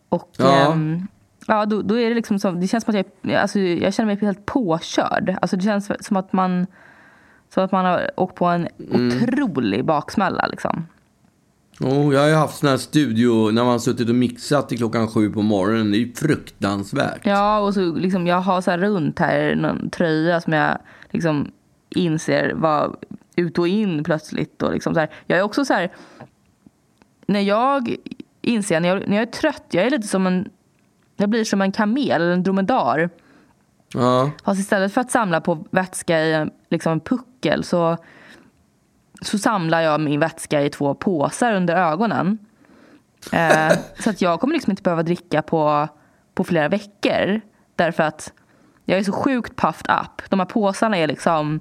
Och 0.09 0.29
Ja. 0.37 0.71
ehm, 0.71 1.07
ja, 1.47 1.65
då, 1.65 1.81
då 1.81 1.99
är 1.99 2.09
det 2.09 2.15
liksom 2.15 2.39
som, 2.39 2.59
det 2.61 2.67
känns 2.67 2.83
som 2.83 2.95
att 2.95 3.05
jag, 3.21 3.35
alltså, 3.35 3.59
jag 3.59 3.93
känner 3.93 4.07
mig 4.07 4.17
helt 4.21 4.45
påkörd. 4.45 5.35
Alltså 5.41 5.55
det 5.57 5.63
känns 5.63 5.91
som 6.05 6.17
att 6.17 6.33
man, 6.33 6.67
som 7.53 7.63
att 7.63 7.71
man 7.71 7.85
har 7.85 8.11
åkt 8.17 8.35
på 8.35 8.45
en 8.45 8.67
otrolig 8.91 9.85
baksmälla 9.85 10.47
liksom. 10.47 10.85
Oh, 11.79 12.13
jag 12.13 12.21
har 12.21 12.27
ju 12.27 12.33
haft 12.35 12.57
sån 12.59 12.69
här 12.69 12.77
studio 12.77 13.51
när 13.51 13.63
man 13.63 13.71
har 13.71 13.79
suttit 13.79 14.09
och 14.09 14.15
mixat 14.15 14.69
till 14.69 14.77
klockan 14.77 15.07
sju 15.07 15.29
på 15.31 15.41
morgonen. 15.41 15.91
Det 15.91 15.97
är 15.97 15.99
ju 15.99 16.13
fruktansvärt. 16.13 17.21
Ja, 17.23 17.59
och 17.59 17.73
så 17.73 17.95
liksom 17.95 18.27
jag 18.27 18.41
har 18.41 18.61
så 18.61 18.71
här 18.71 18.77
runt 18.77 19.19
här 19.19 19.55
någon 19.55 19.89
tröja 19.89 20.41
som 20.41 20.53
jag 20.53 20.77
liksom 21.11 21.51
inser 21.89 22.53
var 22.55 22.95
ut 23.39 23.59
och 23.59 23.67
in 23.67 24.03
plötsligt. 24.03 24.63
Och 24.63 24.71
liksom 24.71 24.93
så 24.93 24.99
här. 24.99 25.09
Jag 25.25 25.39
är 25.39 25.43
också 25.43 25.65
så 25.65 25.73
här, 25.73 25.91
när 27.25 27.39
jag 27.39 27.95
inser, 28.41 28.79
när 28.79 28.89
jag, 28.89 29.07
när 29.07 29.15
jag 29.15 29.27
är 29.27 29.31
trött, 29.31 29.65
jag 29.71 29.85
är 29.85 29.89
lite 29.89 30.07
som 30.07 30.27
en, 30.27 30.49
jag 31.15 31.29
blir 31.29 31.43
som 31.43 31.61
en 31.61 31.71
kamel 31.71 32.21
eller 32.21 32.31
en 32.31 32.43
dromedar. 32.43 33.09
Ja. 33.93 34.31
Fast 34.43 34.59
istället 34.59 34.93
för 34.93 35.01
att 35.01 35.11
samla 35.11 35.41
på 35.41 35.65
vätska 35.71 36.19
i 36.21 36.33
en, 36.33 36.51
liksom 36.69 36.91
en 36.91 36.99
puckel 36.99 37.63
så, 37.63 37.97
så 39.21 39.37
samlar 39.37 39.81
jag 39.81 40.01
min 40.01 40.19
vätska 40.19 40.61
i 40.61 40.69
två 40.69 40.93
påsar 40.93 41.53
under 41.53 41.75
ögonen. 41.75 42.37
Eh, 43.31 43.73
så 43.99 44.09
att 44.09 44.21
jag 44.21 44.39
kommer 44.39 44.53
liksom 44.53 44.71
inte 44.71 44.83
behöva 44.83 45.03
dricka 45.03 45.41
på, 45.41 45.87
på 46.33 46.43
flera 46.43 46.67
veckor. 46.67 47.41
Därför 47.75 48.03
att 48.03 48.33
jag 48.85 48.99
är 48.99 49.03
så 49.03 49.11
sjukt 49.11 49.55
puffed 49.55 49.95
up. 50.01 50.29
De 50.29 50.39
här 50.39 50.47
påsarna 50.47 50.97
är 50.97 51.07
liksom... 51.07 51.59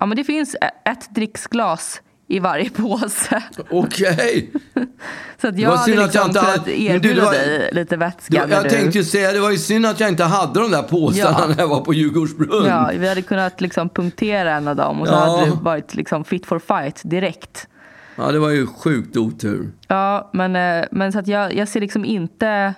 Ja, 0.00 0.06
men 0.06 0.16
det 0.16 0.24
finns 0.24 0.56
ett 0.84 1.14
dricksglas 1.14 2.02
i 2.28 2.38
varje 2.38 2.70
påse. 2.76 3.42
Okej. 3.70 4.52
Så 5.40 5.48
att 5.48 5.56
Det 5.56 5.62
jag 5.62 5.70
var 5.70 5.76
hade 5.76 5.92
synd 5.92 6.00
att 6.00 6.04
liksom 6.06 6.20
jag 6.20 6.28
inte 6.28 6.40
kunnat 6.40 6.58
hade- 6.58 6.70
men 6.70 6.78
du, 6.78 6.84
erbjuda 6.86 7.14
det 7.20 7.26
var- 7.26 7.32
dig 7.32 7.70
lite 7.72 7.96
vätska. 7.96 8.46
När 8.46 8.54
jag 8.56 8.64
du... 8.64 8.68
tänkte 8.70 8.98
ju 8.98 9.04
säga, 9.04 9.32
det 9.32 9.40
var 9.40 9.50
ju 9.50 9.58
synd 9.58 9.86
att 9.86 10.00
jag 10.00 10.08
inte 10.08 10.24
hade 10.24 10.60
de 10.60 10.70
där 10.70 10.82
påsarna 10.82 11.36
Ja. 11.40 11.46
när 11.46 11.58
jag 11.58 11.68
var 11.68 11.80
på 11.80 11.94
Djurgårdsbrunn. 11.94 12.66
Ja, 12.66 12.90
vi 12.98 13.08
hade 13.08 13.22
kunnat 13.22 13.60
liksom 13.60 13.88
punktera 13.88 14.52
en 14.56 14.68
av 14.68 14.76
dem 14.76 15.00
och 15.00 15.06
så 15.08 15.12
Ja. 15.14 15.18
hade 15.36 15.44
du 15.50 15.56
varit 15.62 15.94
liksom 15.94 16.24
fit 16.24 16.46
for 16.46 16.58
fight 16.58 17.00
direkt. 17.04 17.66
Ja, 18.16 18.32
det 18.32 18.38
var 18.38 18.50
ju 18.50 18.66
sjukt 18.66 19.16
otur. 19.16 19.70
Ja, 19.88 20.30
men, 20.32 20.56
eh, 20.56 20.84
men 20.90 21.12
så 21.12 21.18
att 21.18 21.26
jag, 21.26 21.54
jag 21.54 21.68
ser 21.68 21.80
liksom 21.80 22.04
inte... 22.04 22.74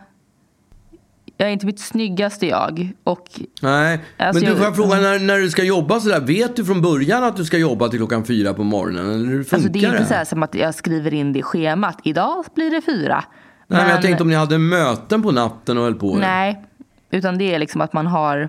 Jag 1.43 1.49
är 1.49 1.53
inte 1.53 1.67
mitt 1.67 1.81
snyggaste 1.81 2.47
jag. 2.47 2.93
Och 3.05 3.27
Nej, 3.63 4.01
Alltså, 4.17 4.43
men 4.45 4.51
du 4.53 4.57
får 4.57 4.67
jag- 4.67 4.77
fråga, 4.77 4.97
när, 5.01 5.19
när 5.19 5.39
du 5.39 5.51
ska 5.51 5.65
jobba 5.65 6.01
sådär, 6.01 6.21
vet 6.21 6.57
du 6.57 6.65
från 6.65 6.83
början 6.83 7.25
att 7.25 7.37
du 7.37 7.45
ska 7.45 7.59
jobba 7.59 7.89
till 7.89 7.99
klockan 7.99 8.25
fyra 8.25 8.55
på 8.55 8.63
morgonen? 8.65 9.07
Eller 9.15 9.27
hur 9.29 9.43
funkar 9.45 9.57
alltså, 9.57 9.73
det 9.73 9.85
är 9.85 9.91
inte 9.93 10.05
så 10.05 10.15
här 10.15 10.25
som 10.25 10.43
att 10.43 10.55
jag 10.55 10.75
skriver 10.75 11.15
in 11.15 11.33
det 11.33 11.39
i 11.39 11.43
schemat. 11.43 11.99
Idag 12.03 12.45
blir 12.55 12.71
det 12.71 12.81
fyra. 12.83 13.25
Nej, 13.67 13.81
men 13.83 13.91
jag 13.91 14.03
tänkte 14.03 14.23
om 14.23 14.29
ni 14.29 14.35
hade 14.35 14.59
möten 14.59 15.23
på 15.23 15.31
natten 15.33 15.79
och 15.79 15.85
höll 15.85 15.95
på. 15.95 16.15
Nej, 16.15 16.65
utan 17.11 17.39
det 17.39 17.55
är 17.55 17.59
liksom 17.59 17.81
att 17.81 17.93
man 17.93 18.07
har, 18.07 18.49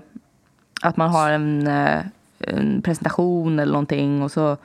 att 0.82 0.96
man 0.96 1.10
har 1.10 1.30
en, 1.30 1.66
eh, 1.66 2.00
en 2.38 2.82
presentation 2.82 3.58
eller 3.58 3.72
någonting 3.72 4.22
och 4.22 4.30
så, 4.32 4.56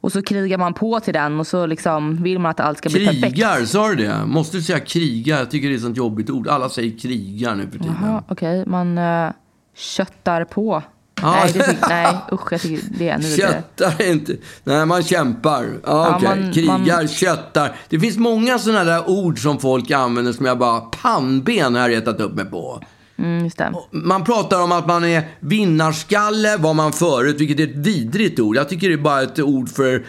och 0.00 0.12
så 0.12 0.22
krigar 0.22 0.58
man 0.58 0.74
på 0.74 1.00
till 1.00 1.14
den 1.14 1.40
och 1.40 1.46
så 1.46 1.66
liksom 1.66 2.22
vill 2.22 2.38
man 2.38 2.50
att 2.50 2.60
allt 2.60 2.78
ska 2.78 2.88
bli 2.88 3.06
perfekt. 3.06 3.22
Krigar, 3.34 3.64
sa 3.64 3.88
du 3.88 3.94
det? 3.94 4.24
Måste 4.26 4.56
du 4.56 4.62
säga 4.62 4.80
krigar? 4.80 5.38
Jag 5.38 5.50
tycker 5.50 5.68
det 5.68 5.74
är 5.74 5.76
ett 5.76 5.82
sånt 5.82 5.96
jobbigt 5.96 6.30
ord. 6.30 6.48
Alla 6.48 6.68
säger 6.68 6.98
krigar 6.98 7.54
nu 7.54 7.62
för 7.62 7.78
tiden. 7.78 7.96
Jaha, 8.02 8.22
okej. 8.28 8.64
Man 8.66 8.98
uh, 8.98 9.30
köttar 9.76 10.44
på. 10.44 10.82
Ja. 11.22 11.30
Nej, 11.32 11.52
det 11.52 11.62
tycker, 11.66 11.88
nej, 11.88 12.16
usch, 12.32 12.52
jag 12.52 12.60
tycker 12.60 12.98
det 12.98 13.08
är 13.08 13.14
ännu. 13.14 13.36
Köttar 13.36 14.02
inte... 14.10 14.36
Nej, 14.64 14.86
man 14.86 15.02
kämpar. 15.02 15.64
Ja, 15.64 15.80
Ja, 15.84 16.16
okej. 16.16 16.28
man- 16.42 16.52
Krigar, 16.52 16.96
man- 16.96 17.08
köttar. 17.08 17.76
Det 17.88 18.00
finns 18.00 18.16
många 18.16 18.58
sådana 18.58 18.84
där 18.84 19.08
ord 19.10 19.38
som 19.42 19.58
folk 19.58 19.90
använder 19.90 20.32
som 20.32 20.46
jag 20.46 20.58
bara... 20.58 20.80
Pannben 20.80 21.74
har 21.74 21.82
jag 21.82 21.90
retat 21.90 22.20
upp 22.20 22.34
mig 22.34 22.44
på. 22.44 22.82
Mm. 23.18 23.50
Man 23.90 24.24
pratar 24.24 24.62
om 24.62 24.72
att 24.72 24.86
man 24.86 25.04
är 25.04 25.28
vinnarskalle, 25.40 26.56
var 26.56 26.74
man 26.74 26.92
förut, 26.92 27.40
vilket 27.40 27.60
är 27.60 27.64
ett 27.64 27.76
vidrigt 27.76 28.40
ord. 28.40 28.56
Jag 28.56 28.68
tycker 28.68 28.88
det 28.88 28.94
är 28.94 28.98
bara 28.98 29.22
ett 29.22 29.40
ord 29.40 29.68
för 29.68 30.04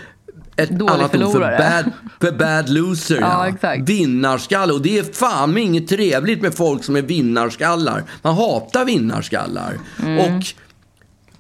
ett 0.55 0.69
Dålig 0.69 0.93
annat 0.93 1.15
ord 1.15 1.21
för 1.21 1.31
förlorare. 1.31 1.83
bad, 1.83 1.91
för 2.19 2.31
bad 2.31 2.69
loser. 2.69 3.17
Ja, 3.21 3.47
exakt. 3.47 3.89
Vinnarskalle. 3.89 4.73
Och 4.73 4.81
det 4.81 4.99
är 4.99 5.03
fan 5.03 5.53
med 5.53 5.63
inget 5.63 5.87
trevligt 5.87 6.41
med 6.41 6.53
folk 6.53 6.83
som 6.83 6.95
är 6.95 7.01
vinnarskallar. 7.01 8.03
Man 8.21 8.35
hatar 8.35 8.85
vinnarskallar. 8.85 9.77
Mm. 10.03 10.19
Och 10.19 10.45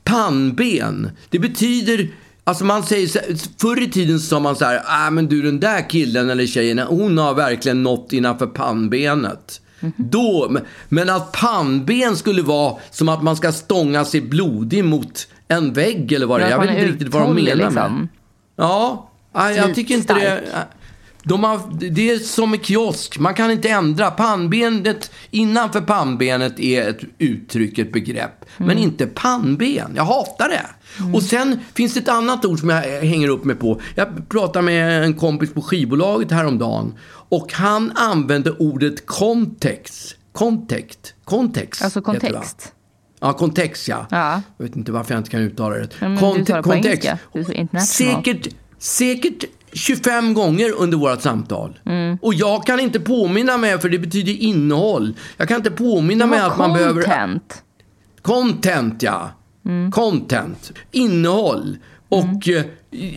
pannben, 0.03 1.11
det 1.29 1.39
betyder... 1.39 2.07
Alltså 2.43 2.65
man 2.65 2.83
säger 2.83 3.07
så, 3.07 3.19
förr 3.61 3.81
i 3.81 3.91
tiden 3.91 4.19
sa 4.19 4.39
man 4.39 4.55
så 4.55 4.65
här, 4.65 4.81
ah, 4.85 5.09
men 5.09 5.27
du 5.27 5.41
den 5.41 5.59
där 5.59 5.89
killen 5.89 6.29
eller 6.29 6.45
tjejen, 6.45 6.79
hon 6.79 7.17
har 7.17 7.33
verkligen 7.33 7.83
nått 7.83 8.13
innanför 8.13 8.47
pannbenet. 8.47 9.61
Mhm. 9.79 9.93
Då, 9.97 10.57
men- 10.89 11.09
att 11.09 11.31
pannben 11.31 12.15
skulle 12.15 12.41
vara 12.41 12.75
som 12.91 13.09
att 13.09 13.23
man 13.23 13.35
ska 13.35 13.51
stånga 13.51 14.05
sig 14.05 14.21
blodig 14.21 14.83
mot 14.85 15.27
en 15.47 15.73
vägg 15.73 16.11
eller 16.11 16.25
vad 16.25 16.39
det 16.39 16.45
är. 16.45 16.49
Ja, 16.49 16.55
Jag 16.55 16.61
vet 16.61 16.69
inte 16.71 16.85
riktigt 16.91 17.07
vad 17.13 17.21
de 17.21 17.35
menar 17.35 17.55
liksom. 17.55 17.73
med 17.73 18.07
Ja, 18.55 19.09
jag 19.33 19.75
tycker 19.75 19.95
inte 19.95 20.13
det. 20.13 20.43
De 21.29 21.43
har, 21.43 21.61
det 21.91 22.09
är 22.09 22.19
som 22.19 22.53
en 22.53 22.59
kiosk. 22.59 23.19
Man 23.19 23.33
kan 23.33 23.51
inte 23.51 23.69
ändra. 23.69 24.11
Pannbenet, 24.11 25.11
innanför 25.31 25.81
pannbenet 25.81 26.59
är 26.59 26.89
ett 26.89 26.99
uttryck, 27.17 27.77
ett 27.77 27.93
begrepp. 27.93 28.45
Men 28.57 28.69
Mm. 28.69 28.83
inte 28.83 29.07
pannben. 29.07 29.91
Jag 29.95 30.03
hatar 30.05 30.49
det. 30.49 30.65
Och 31.13 31.23
sen 31.23 31.59
finns 31.73 31.93
det 31.93 31.99
ett 31.99 32.09
annat 32.09 32.45
ord 32.45 32.59
som 32.59 32.69
jag 32.69 32.81
hänger 32.81 33.27
upp 33.27 33.43
mig 33.43 33.55
på. 33.55 33.81
Jag 33.95 34.29
pratade 34.29 34.65
med 34.65 35.03
en 35.03 35.13
kompis 35.13 35.53
på 35.53 35.61
skivbolaget 35.61 36.31
häromdagen. 36.31 36.93
Och 37.29 37.53
han 37.53 37.91
använde 37.95 38.51
ordet 38.51 39.05
kontext. 39.05 40.15
Kontext. 40.33 41.13
Kontext. 41.23 41.81
Alltså 41.83 42.01
kontext. 42.01 42.73
Ja, 43.19 43.33
kontext 43.33 43.87
ja. 43.87 44.05
Ja. 44.11 44.41
Jag 44.57 44.65
vet 44.65 44.75
inte 44.75 44.91
varför 44.91 45.13
jag 45.13 45.19
inte 45.19 45.29
kan 45.29 45.41
uttala 45.41 45.75
det. 45.75 45.87
Men 45.99 46.15
du 46.33 46.43
det 46.43 46.53
på 46.53 46.63
kontext. 46.63 47.09
Du 47.33 47.39
är 47.39 47.79
så. 47.79 47.85
Säkert, 47.85 48.47
säkert 48.77 49.43
25 49.73 50.33
gånger 50.33 50.73
under 50.77 50.97
vårt 50.97 51.21
samtal. 51.21 51.79
Och 52.21 52.33
jag 52.33 52.65
kan 52.65 52.79
inte 52.79 52.99
påminna 52.99 53.57
mig, 53.57 53.79
för 53.79 53.89
det 53.89 53.99
betyder 53.99 54.33
innehåll. 54.33 55.13
Jag 55.37 55.47
kan 55.47 55.57
inte 55.57 55.71
påminna 55.71 56.25
mig 56.25 56.39
att 56.39 56.57
man 56.57 56.73
behöver... 56.73 57.01
Content. 57.01 57.63
Content, 58.21 59.03
ja. 59.03 59.31
Content. 59.91 60.71
Innehåll. 60.91 61.77
Och 62.09 62.49
eh, 62.49 62.63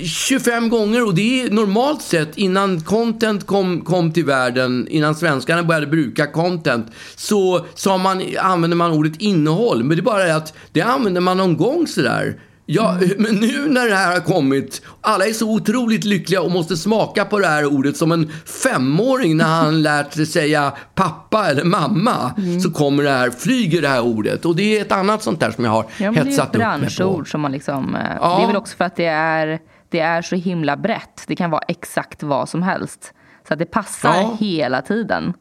25 0.05 0.69
gånger, 0.69 1.07
och 1.07 1.15
det 1.15 1.43
är 1.43 1.51
normalt 1.51 2.03
sett 2.03 2.39
innan 2.39 2.81
content 2.81 3.47
kom, 3.47 3.81
kom 3.81 4.13
till 4.13 4.25
världen, 4.25 4.89
innan 4.91 5.15
svenskarna 5.15 5.63
började 5.63 5.87
bruka 5.87 6.27
content, 6.27 6.87
så 7.17 7.67
sa 7.75 7.99
man, 7.99 8.23
använde 8.41 8.77
man 8.77 8.93
ordet 8.93 9.21
innehåll. 9.21 9.85
Men 9.85 9.97
det 9.97 10.01
är 10.01 10.05
bara 10.05 10.25
det 10.25 10.37
att 10.37 10.55
det 10.73 10.81
använder 10.81 11.21
man 11.21 11.37
någon 11.37 11.57
gång 11.57 11.87
sådär. 11.87 12.37
Ja, 12.75 12.97
men 13.19 13.35
nu 13.35 13.69
när 13.69 13.89
det 13.89 13.95
här 13.95 14.13
har 14.13 14.21
kommit, 14.21 14.83
alla 15.01 15.27
är 15.27 15.33
så 15.33 15.55
otroligt 15.55 16.05
lyckliga 16.05 16.43
och 16.43 16.51
måste 16.51 16.77
smaka 16.77 17.25
på 17.25 17.39
det 17.39 17.47
här 17.47 17.67
ordet 17.67 17.97
som 17.97 18.13
en 18.13 18.31
femåring 18.47 19.37
när 19.37 19.45
han 19.45 19.83
lärt 19.89 20.13
sig 20.13 20.27
säga 20.27 20.73
pappa 20.95 21.51
eller 21.51 21.65
mamma. 21.65 22.35
Så 22.63 22.71
kommer 22.71 23.03
det 23.03 23.11
här, 23.11 23.31
flyger 23.31 23.83
det 23.83 23.89
här 23.89 24.01
ordet. 24.01 24.45
Och 24.45 24.57
det 24.57 24.79
är 24.79 24.83
ett 24.83 24.93
annat 24.93 25.23
sånt 25.23 25.41
där 25.41 25.51
som 25.51 25.65
jag 25.65 25.71
har 25.73 25.87
Ja, 25.99 26.11
det 26.13 26.21
är 26.21 26.25
hetsat 26.25 26.49
ett 26.49 26.55
upp 26.55 26.61
mig 26.61 26.71
på. 26.73 26.79
branschord 26.81 27.31
som 27.31 27.41
man 27.41 27.53
liksom... 27.53 27.95
eh, 27.95 28.01
Ja. 28.21 28.37
Det 28.39 28.43
är 28.43 28.47
väl 28.47 28.57
också 28.57 28.77
för 28.77 28.85
att 28.85 28.97
det 28.97 29.07
är, 29.07 29.59
det 29.91 30.01
är 30.01 30.23
så 30.23 30.37
himla 30.37 30.77
brett. 30.77 31.25
Det 31.27 31.37
kan 31.37 31.51
vara 31.51 31.63
exakt 31.69 32.23
vad 32.23 32.49
som 32.49 32.63
helst. 32.63 33.13
Så 33.49 33.53
att 33.53 33.59
det 33.59 33.67
passar 33.67 34.15
Ja. 34.15 34.37
hela 34.41 34.83
tiden. 34.83 35.33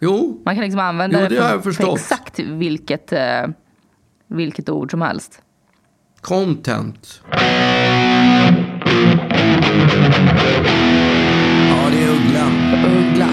Jo, 0.00 0.42
Man 0.44 0.54
kan 0.54 0.64
liksom 0.64 0.80
använda 0.80 1.20
Jo, 1.22 1.28
det, 1.28 1.34
det 1.34 1.62
för, 1.62 1.72
för 1.72 1.94
exakt 1.94 2.38
vilket, 2.38 3.12
eh, 3.12 3.46
vilket 4.28 4.68
ord 4.68 4.90
som 4.90 5.02
helst. 5.02 5.42
Content. 6.20 7.20
Ja, 11.70 11.90
det 11.90 12.02
är 12.02 12.08
ugglan. 12.08 12.52
Uggla. 12.84 13.30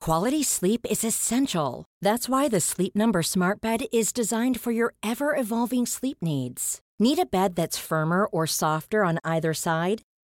Quality 0.00 0.44
sleep 0.44 0.86
is 0.88 1.04
essential. 1.04 1.84
That's 2.00 2.28
why 2.28 2.48
the 2.48 2.60
Sleep 2.60 2.94
Number 2.94 3.22
Smart 3.24 3.60
Bed 3.60 3.86
is 3.92 4.12
designed 4.12 4.60
for 4.60 4.70
your 4.70 4.94
ever 5.02 5.34
evolving 5.34 5.84
sleep 5.84 6.18
needs. 6.22 6.80
Need 7.00 7.18
a 7.18 7.26
bed 7.26 7.56
that's 7.56 7.76
firmer 7.76 8.26
or 8.26 8.46
softer 8.46 9.04
on 9.04 9.18
either 9.24 9.52
side? 9.52 10.02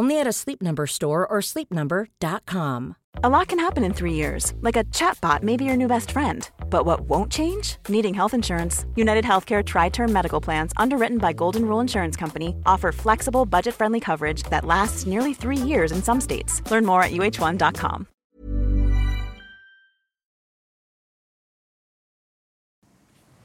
Only 0.00 0.18
at 0.18 0.26
a 0.26 0.32
Sleep 0.32 0.62
Number 0.62 0.86
store 0.86 1.26
or 1.26 1.42
sleepnumber.com. 1.42 2.96
A 3.22 3.28
lot 3.28 3.48
can 3.48 3.58
happen 3.58 3.84
in 3.84 3.92
three 3.92 4.14
years, 4.14 4.54
like 4.62 4.78
a 4.78 4.84
chatbot 4.84 5.42
may 5.42 5.58
be 5.58 5.64
your 5.66 5.76
new 5.76 5.88
best 5.88 6.10
friend. 6.12 6.48
But 6.70 6.86
what 6.86 7.00
won't 7.02 7.30
change? 7.30 7.76
Needing 7.88 8.14
health 8.14 8.32
insurance. 8.32 8.86
United 8.96 9.26
Healthcare 9.26 9.62
Tri 9.62 9.90
Term 9.90 10.10
Medical 10.10 10.40
Plans, 10.40 10.72
underwritten 10.78 11.18
by 11.18 11.34
Golden 11.34 11.66
Rule 11.66 11.80
Insurance 11.80 12.16
Company, 12.16 12.54
offer 12.64 12.92
flexible, 12.92 13.44
budget 13.44 13.74
friendly 13.74 14.00
coverage 14.00 14.42
that 14.44 14.64
lasts 14.64 15.06
nearly 15.06 15.34
three 15.34 15.68
years 15.68 15.92
in 15.92 16.02
some 16.02 16.20
states. 16.20 16.62
Learn 16.70 16.86
more 16.86 17.02
at 17.02 17.10
uh1.com. 17.10 18.06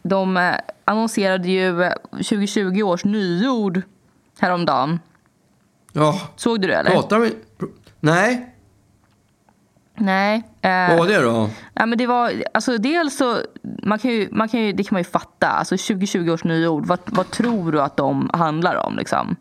De 0.03 0.37
eh, 0.37 0.59
annonserade 0.85 1.47
ju 1.47 1.83
eh, 1.83 1.93
2020 2.11 2.83
års 2.83 3.03
nyord 3.03 3.83
häromdagen. 4.39 4.99
Ja, 5.97 6.21
Såg 6.35 6.61
du 6.61 6.67
det 6.67 6.75
eller? 6.75 6.91
pratar 6.91 7.19
vi... 7.19 7.35
Nej, 7.99 8.55
Nej. 9.97 10.43
Eh, 10.61 10.89
vad 10.89 10.97
var 10.97 11.07
det 11.07 11.21
då? 11.21 11.49
Ja, 11.73 11.85
men 11.85 11.97
det 11.97 12.07
var, 12.07 12.43
alltså 12.53 12.77
dels 12.77 13.17
så, 13.17 13.37
man 13.83 13.99
kan 13.99 14.11
ju, 14.11 14.29
man 14.31 14.49
kan 14.49 14.59
ju, 14.59 14.71
det 14.71 14.83
kan 14.83 14.95
man 14.95 14.99
ju 14.99 15.09
fatta. 15.09 15.47
Alltså 15.47 15.77
2020 15.77 16.29
års 16.29 16.43
nyord, 16.43 16.85
vad, 16.85 16.99
vad 17.05 17.31
tror 17.31 17.71
du 17.71 17.81
att 17.81 17.97
de 17.97 18.29
handlar 18.33 18.75
om 18.75 18.97
liksom? 18.97 19.35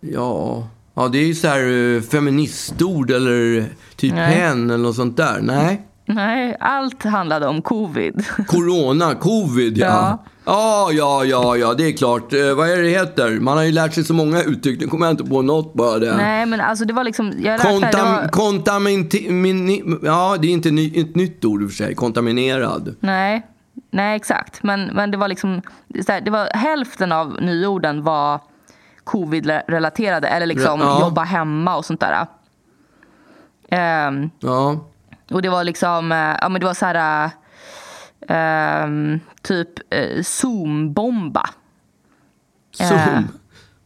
Ja, 0.00 0.68
ja 0.94 1.08
det 1.08 1.18
är 1.18 1.26
ju 1.26 1.34
så 1.34 1.48
här 1.48 1.94
eh, 1.94 2.00
feministord 2.00 3.10
eller 3.10 3.68
typ 3.96 4.14
Nej. 4.14 4.34
hen 4.34 4.70
eller 4.70 4.84
något 4.84 4.96
sånt 4.96 5.16
där. 5.16 5.40
Nej. 5.42 5.86
Nej, 6.06 6.56
allt 6.60 7.02
handlade 7.04 7.46
om 7.46 7.62
covid. 7.62 8.24
Corona, 8.48 9.14
covid 9.14 9.78
ja. 9.78 9.86
Ja. 9.86 10.24
Ja, 10.46 10.88
ja, 10.92 11.24
ja, 11.24 11.56
ja, 11.56 11.74
det 11.74 11.88
är 11.88 11.92
klart. 11.96 12.32
Eh, 12.32 12.54
vad 12.54 12.70
är 12.70 12.82
det 12.82 12.88
heter? 12.88 13.40
Man 13.40 13.56
har 13.56 13.64
ju 13.64 13.72
lärt 13.72 13.92
sig 13.94 14.04
så 14.04 14.14
många 14.14 14.42
uttryck, 14.42 14.80
nu 14.80 14.86
kommer 14.86 15.06
jag 15.06 15.12
inte 15.12 15.24
på 15.24 15.42
något 15.42 15.74
bara 15.74 15.98
det. 15.98 16.16
Nej, 16.16 16.46
men 16.46 16.60
alltså 16.60 16.84
det 16.84 16.92
var 16.92 17.04
liksom... 17.04 17.32
Jag 17.38 17.60
Kontam, 17.60 18.28
kontamin... 18.30 20.00
Ja, 20.02 20.36
det 20.40 20.46
är 20.48 20.52
inte 20.52 20.70
ny, 20.70 20.92
ett 21.00 21.14
nytt 21.16 21.44
ord 21.44 21.62
i 21.62 21.66
och 21.66 21.70
för 21.70 21.76
sig. 21.76 21.94
Kontaminerad. 21.94 22.96
nej, 23.00 23.46
nej, 23.90 24.16
exakt. 24.16 24.62
Men, 24.62 24.84
men 24.86 25.10
det 25.10 25.16
var 25.16 25.28
liksom... 25.28 25.62
Det 26.22 26.30
var, 26.30 26.56
hälften 26.56 27.12
av 27.12 27.36
nyorden 27.42 28.02
var 28.02 28.40
covid-relaterade. 29.04 30.28
Eller 30.28 30.46
liksom 30.46 30.80
Ja. 30.80 31.00
jobba 31.00 31.22
hemma 31.22 31.76
och 31.76 31.84
sånt 31.84 32.00
där. 32.00 32.26
Ehm, 33.68 34.30
Ja. 34.40 34.76
Och 35.30 35.42
det 35.42 35.48
var 35.48 35.64
liksom, 35.64 36.12
eh, 36.12 36.36
ja 36.40 36.48
men 36.48 36.60
det 36.60 36.66
var 36.66 36.74
så 36.74 36.86
här, 36.86 37.24
eh, 37.24 37.30
ehm, 38.36 39.20
typ 39.42 39.68
eh, 39.90 40.18
Zoom-bomba. 40.22 41.48
Zoom. 42.74 42.98
Eh, 42.98 43.20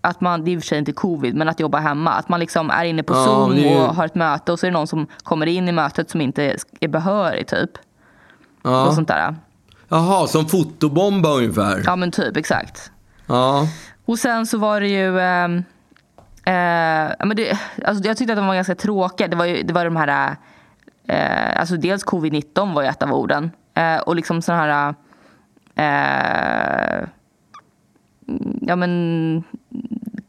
att 0.00 0.20
man, 0.20 0.44
det 0.44 0.50
är 0.50 0.52
i 0.52 0.56
och 0.58 0.62
för 0.62 0.66
sig 0.66 0.78
inte 0.78 0.92
covid, 0.92 1.34
men 1.34 1.48
att 1.48 1.60
jobba 1.60 1.78
hemma. 1.78 2.10
Att 2.10 2.28
man 2.28 2.40
liksom 2.40 2.70
är 2.70 2.84
inne 2.84 3.02
på 3.02 3.14
Ja, 3.14 3.24
Zoom 3.24 3.56
ju- 3.56 3.76
och 3.76 3.94
har 3.94 4.04
ett 4.06 4.14
möte 4.14 4.52
och 4.52 4.60
så 4.60 4.66
är 4.66 4.70
det 4.70 4.76
någon 4.76 4.86
som 4.86 5.06
kommer 5.22 5.46
in 5.46 5.68
i 5.68 5.72
mötet 5.72 6.10
som 6.10 6.20
inte 6.20 6.56
är 6.80 6.88
behörig 6.88 7.46
typ. 7.46 7.70
Och 8.62 8.70
ja. 8.70 8.92
sånt 8.92 9.08
där. 9.08 9.36
Jaha, 9.88 10.26
som 10.26 10.46
fotobomba 10.48 11.28
ungefär. 11.28 11.82
Ja 11.86 11.96
men 11.96 12.10
typ, 12.10 12.36
exakt. 12.36 12.90
Ja. 13.26 13.66
Och 14.04 14.18
sen 14.18 14.46
så 14.46 14.58
var 14.58 14.80
det 14.80 14.88
ju... 14.88 15.20
ehm, 15.20 15.64
eh, 16.44 17.14
ja, 17.18 17.24
men 17.24 17.36
det, 17.36 17.58
alltså 17.84 18.04
jag 18.04 18.16
tyckte 18.16 18.32
att 18.32 18.38
de 18.38 18.46
var 18.46 18.54
ganska 18.54 18.74
tråkiga. 18.74 19.28
Det 19.28 19.36
var, 19.36 19.44
ju, 19.44 19.62
det 19.62 19.72
var 19.72 19.84
de 19.84 19.96
här... 19.96 20.36
Eh, 21.08 21.60
alltså 21.60 21.76
dels 21.76 22.04
covid-19 22.04 22.74
var 22.74 22.82
ju 22.82 22.88
ett 22.88 23.02
av 23.02 23.12
orden. 23.12 23.50
Eh, 23.74 23.98
och 23.98 24.16
liksom 24.16 24.42
sådana 24.42 24.62
här... 24.62 24.94
Eh, 27.00 27.08
ja 28.60 28.76
men... 28.76 29.42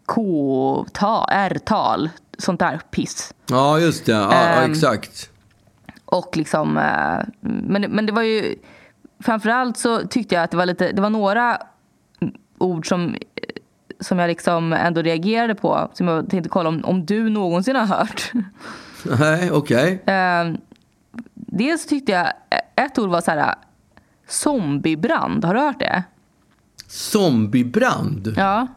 K-tal, 0.05 1.27
R-tal. 1.31 2.09
Sånt 2.37 2.59
där 2.59 2.79
piss. 2.91 3.33
Ja, 3.49 3.79
just 3.79 4.05
det. 4.05 4.11
Ja, 4.11 4.31
ja, 4.31 4.61
Ehm, 4.61 4.71
exakt. 4.71 5.29
Och 6.05 6.37
liksom, 6.37 6.77
eh, 6.77 7.19
men, 7.41 7.81
men 7.81 8.05
det 8.05 8.11
var 8.11 8.21
ju, 8.21 8.55
framförallt 9.23 9.77
så 9.77 10.07
tyckte 10.07 10.35
jag 10.35 10.43
att 10.43 10.51
det 10.51 10.57
var 10.57 10.65
lite, 10.65 10.91
det 10.91 11.01
var 11.01 11.09
några 11.09 11.57
ord 12.57 12.87
som, 12.87 13.15
som 13.99 14.19
jag 14.19 14.27
liksom 14.27 14.73
ändå 14.73 15.01
reagerade 15.01 15.55
på. 15.55 15.91
Som 15.93 16.07
jag 16.07 16.29
tänkte 16.29 16.49
kolla 16.49 16.69
om, 16.69 16.85
om 16.85 17.05
du 17.05 17.29
någonsin 17.29 17.75
har 17.75 17.85
hört. 17.85 18.31
Nej, 19.19 19.51
okej. 19.51 20.01
Eh, 20.05 20.53
dels 21.51 21.85
tyckte 21.85 22.11
jag, 22.11 22.27
ett 22.75 22.99
ord 22.99 23.09
var 23.09 23.21
så 23.21 23.31
här, 23.31 23.55
zombiebrand. 24.27 25.45
Har 25.45 25.53
du 25.53 25.59
hört 25.59 25.79
det? 25.79 26.03
Zombiebrand? 26.87 28.33
Ja. 28.37 28.67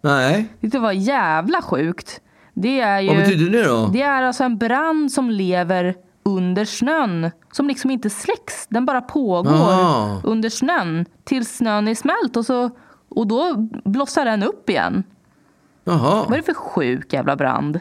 Nej. 0.00 0.48
Det 0.60 0.78
var 0.78 0.92
jävla 0.92 1.62
sjukt. 1.62 2.20
Det 2.54 2.80
är 2.80 3.00
ju... 3.00 3.08
Vad 3.08 3.16
betyder 3.16 3.50
det 3.58 3.68
då? 3.68 3.86
Det 3.92 4.02
är 4.02 4.22
alltså 4.22 4.44
en 4.44 4.58
brand 4.58 5.12
som 5.12 5.30
lever 5.30 5.94
under 6.22 6.64
snön. 6.64 7.30
Som 7.52 7.68
liksom 7.68 7.90
inte 7.90 8.10
släcks. 8.10 8.66
Den 8.66 8.86
bara 8.86 9.00
pågår 9.00 9.52
Ah. 9.52 10.20
under 10.24 10.48
snön 10.50 11.04
tills 11.24 11.56
snön 11.56 11.88
är 11.88 11.94
smält. 11.94 12.36
Och, 12.36 12.46
så, 12.46 12.70
och 13.08 13.26
då 13.26 13.54
blossar 13.84 14.24
den 14.24 14.42
upp 14.42 14.70
igen. 14.70 15.02
Vad 15.84 15.96
är 15.96 16.00
Jaha. 16.00 16.26
det 16.36 16.42
för 16.42 16.54
sjuk 16.54 17.12
jävla 17.12 17.36
brand? 17.36 17.80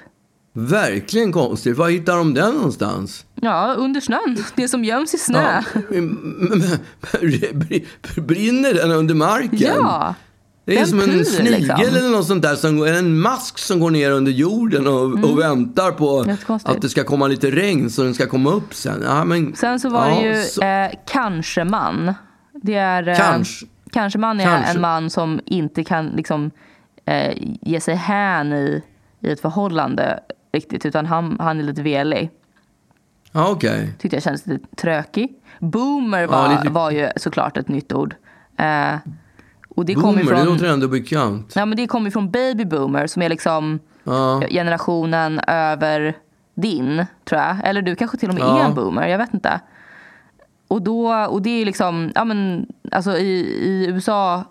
Verkligen 0.60 1.32
konstigt. 1.32 1.78
Var 1.78 1.90
hittar 1.90 2.18
de 2.18 2.34
den 2.34 2.54
någonstans? 2.54 3.26
Ja, 3.42 3.74
under 3.78 4.02
snön. 4.02 4.38
Det 4.56 4.68
som 4.68 4.84
göms 4.84 5.14
i 5.14 5.18
snö. 5.18 5.62
Ja. 5.92 5.98
Brinner 8.22 8.74
den 8.74 8.92
under 8.92 9.16
marken? 9.16 9.60
Ja. 9.78 10.16
Det 10.66 10.74
är 10.74 10.78
Den 10.80 10.88
som 10.88 11.00
en 11.00 11.06
pyr, 11.06 11.24
snigel 11.24 11.54
liksom. 11.62 11.76
eller 11.82 12.10
något 12.10 12.28
sånt 12.28 12.42
där. 12.42 12.56
Som, 12.56 12.84
en 12.84 13.20
mask 13.20 13.58
som 13.58 13.80
går 13.80 13.92
ner 13.92 14.12
under 14.12 14.32
jorden 14.32 14.88
och, 14.88 15.30
och 15.30 15.40
väntar 15.40 15.92
på 15.92 16.26
att 16.64 16.82
det 16.82 16.90
ska 16.90 17.04
komma 17.04 17.28
lite 17.28 17.52
regn 17.52 17.90
så 17.90 18.04
den 18.04 18.14
ska 18.14 18.28
komma 18.28 18.52
upp 18.52 18.74
sen. 18.74 19.02
Ja, 19.06 19.24
men, 19.26 19.56
Sen 19.56 19.80
så 19.80 19.90
var 19.90 20.10
ja, 20.10 20.16
det 20.16 20.22
ju 20.38 20.44
så- 20.44 20.62
eh, 20.62 20.92
kanske 21.08 21.64
man. 21.64 22.14
Det 22.54 22.76
är, 22.76 23.08
eh, 23.08 23.18
Kanske. 23.18 23.66
kanske 23.92 24.20
man 24.20 24.40
är 24.40 24.44
Kanske. 24.46 24.72
en 24.72 24.82
man 24.82 25.10
som 25.10 25.40
inte 25.46 25.84
kan 25.84 26.06
liksom, 26.08 26.52
eh, 27.06 27.34
ge 27.62 27.80
sig 27.82 27.96
hän 27.96 28.54
i, 28.54 28.84
i 29.22 29.30
ett 29.32 29.42
förhållande 29.42 30.20
riktigt. 30.58 30.86
Utan 30.86 31.06
han, 31.06 31.38
han 31.40 31.60
är 31.60 31.64
lite 31.64 31.82
velig. 31.82 32.30
ja, 33.32 33.50
okej. 33.52 33.94
Tyckte 34.00 34.16
jag 34.16 34.24
kändes 34.24 34.46
lite 34.46 34.76
trökig. 34.76 35.30
Boomer 35.60 36.28
var, 36.28 36.50
lite- 36.50 36.70
var 36.70 36.92
ju 36.92 37.10
såklart 37.16 37.58
ett 37.58 37.68
nytt 37.68 37.94
ord. 37.94 38.16
Eh, 38.58 38.96
och 39.76 39.86
det 39.86 39.94
kommer 39.94 40.06
Boomer, 40.08 40.22
det 40.24 40.28
från, 40.44 40.46
låter 40.54 40.66
ändå 40.74 40.88
bekant. 40.88 41.54
ja, 41.56 41.66
men 41.66 41.78
det 41.78 41.88
kommer 41.88 42.10
från 42.12 42.32
baby 42.32 42.66
boomer 42.66 43.08
som 43.08 43.22
är 43.22 43.30
liksom 43.30 43.80
Ja. 44.04 44.42
generationen 44.50 45.40
över 45.48 46.14
din, 46.56 47.06
tror 47.30 47.42
jag. 47.42 47.58
Eller 47.64 47.82
du 47.82 47.96
kanske 47.96 48.18
till 48.18 48.30
och 48.30 48.36
med 48.36 48.44
Ja. 48.44 48.60
är 48.62 48.66
en 48.66 48.74
boomer, 48.76 49.08
jag 49.08 49.18
vet 49.18 49.34
inte. 49.34 49.62
Och, 50.68 50.82
då, 50.82 51.14
och 51.14 51.42
det 51.42 51.50
är 51.62 51.66
liksom, 51.66 52.12
ja 52.16 52.24
men 52.26 52.68
alltså 52.92 53.18
i, 53.18 53.40
i 53.42 53.88
USA 53.90 54.44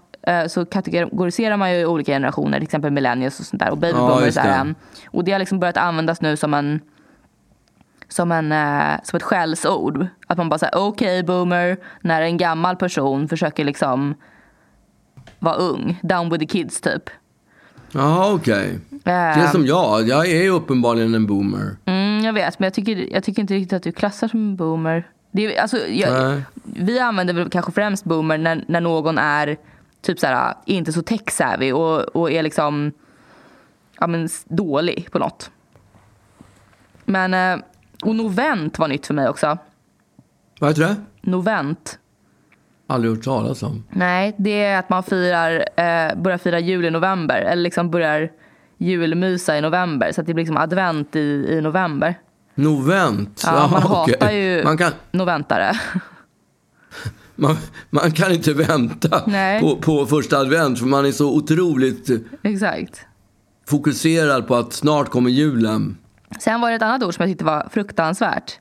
så 0.48 0.64
kategoriserar 0.64 1.56
man 1.56 1.72
ju 1.74 1.86
olika 1.86 2.12
generationer, 2.12 2.58
till 2.58 2.64
exempel 2.64 2.90
millennials 2.90 3.40
och 3.40 3.46
sånt 3.46 3.60
där. 3.60 3.70
Och 3.70 3.78
baby 3.78 3.98
Ja, 3.98 4.06
boomers 4.06 4.34
det. 4.34 4.40
en. 4.40 4.74
Och 5.06 5.24
det 5.24 5.32
har 5.32 5.38
liksom 5.38 5.58
börjat 5.60 5.76
användas 5.76 6.20
nu 6.20 6.36
som 6.36 6.54
en 6.54 6.80
som, 8.08 8.32
en, 8.32 8.52
eh, 8.52 9.00
som 9.02 9.16
ett 9.16 9.22
skällsord. 9.22 10.06
Att 10.26 10.38
man 10.38 10.48
bara 10.48 10.58
säger 10.58 10.76
okej 10.78 11.22
boomer, 11.22 11.76
när 12.00 12.22
en 12.22 12.36
gammal 12.36 12.76
person 12.76 13.28
försöker 13.28 13.64
liksom 13.64 14.14
vara 15.38 15.54
ung. 15.54 15.98
Down 16.02 16.30
with 16.30 16.40
the 16.40 16.46
kids 16.46 16.80
typ. 16.80 17.10
Ja, 17.92 18.32
okej. 18.32 18.78
Det 18.90 19.10
är 19.10 19.38
Eh, 19.44 19.50
som 19.50 19.66
jag. 19.66 20.08
Jag 20.08 20.26
är 20.30 20.42
ju 20.42 20.50
uppenbarligen 20.50 21.14
en 21.14 21.26
boomer. 21.26 21.76
Mm, 21.84 22.24
jag 22.24 22.32
vet, 22.32 22.58
men 22.58 22.66
jag 22.66 22.74
tycker, 22.74 23.12
jag 23.12 23.24
tycker 23.24 23.42
inte 23.42 23.54
riktigt 23.54 23.72
att 23.72 23.82
du 23.82 23.92
klassar 23.92 24.28
som 24.28 24.40
en 24.40 24.56
boomer. 24.56 25.08
Det 25.30 25.56
är, 25.56 25.62
alltså, 25.62 25.78
jag, 25.88 26.42
vi 26.64 26.98
använder 26.98 27.34
väl 27.34 27.50
kanske 27.50 27.72
främst 27.72 28.04
boomer 28.04 28.38
när, 28.38 28.64
när 28.68 28.80
någon 28.80 29.18
är 29.18 29.56
typ 30.06 30.18
såhär, 30.18 30.54
inte 30.64 30.92
så 30.92 31.02
tech-savvy 31.02 31.72
och, 31.72 32.00
och 32.00 32.30
är 32.30 32.42
liksom 32.42 32.92
ja, 34.00 34.06
men, 34.06 34.28
dålig 34.44 35.08
på 35.12 35.18
något. 35.18 35.50
Men, 37.04 37.34
eh, 37.34 37.64
och 38.04 38.14
novent 38.14 38.78
var 38.78 38.88
nytt 38.88 39.06
för 39.06 39.14
mig 39.14 39.28
också. 39.28 39.58
Vad 40.60 40.70
heter 40.70 40.82
det? 40.82 40.96
Novent. 41.20 41.98
Aldrig 42.86 43.14
hört 43.14 43.24
talas 43.24 43.62
om. 43.62 43.84
Nej, 43.90 44.34
det 44.38 44.64
är 44.64 44.78
att 44.78 44.90
man 44.90 45.02
firar, 45.02 45.52
eh, 45.76 46.16
börjar 46.16 46.38
fira 46.38 46.58
jul 46.58 46.84
i 46.84 46.90
november. 46.90 47.40
Eller 47.40 47.62
liksom 47.62 47.90
börjar 47.90 48.30
julmysa 48.78 49.58
i 49.58 49.60
november. 49.60 50.12
Så 50.12 50.20
att 50.20 50.26
det 50.26 50.34
blir 50.34 50.44
liksom 50.44 50.56
advent 50.56 51.16
i, 51.16 51.46
i 51.50 51.60
november. 51.60 52.14
Novent. 52.54 53.42
Ja, 53.46 53.68
man 53.72 53.82
okej. 53.86 54.14
hatar 54.14 54.30
ju 54.30 54.64
Man 54.64 54.78
kan, 54.78 54.92
noventare. 55.10 55.72
man, 57.36 57.56
man 57.90 58.10
kan 58.12 58.32
inte 58.32 58.52
vänta 58.52 59.22
Nej. 59.26 59.60
på, 59.60 59.76
på 59.76 60.06
första 60.06 60.38
advent 60.38 60.78
för 60.78 60.86
man 60.86 61.06
är 61.06 61.12
så 61.12 61.34
otroligt 61.36 62.10
Exakt. 62.42 63.00
fokuserad 63.66 64.46
på 64.48 64.54
att 64.54 64.72
snart 64.72 65.08
kommer 65.08 65.30
julen. 65.30 65.96
Sen 66.40 66.60
var 66.60 66.70
det 66.70 66.76
ett 66.76 66.82
annat 66.82 67.02
ord 67.02 67.14
som 67.14 67.22
jag 67.22 67.30
tyckte 67.30 67.44
var 67.44 67.68
fruktansvärt. 67.72 68.58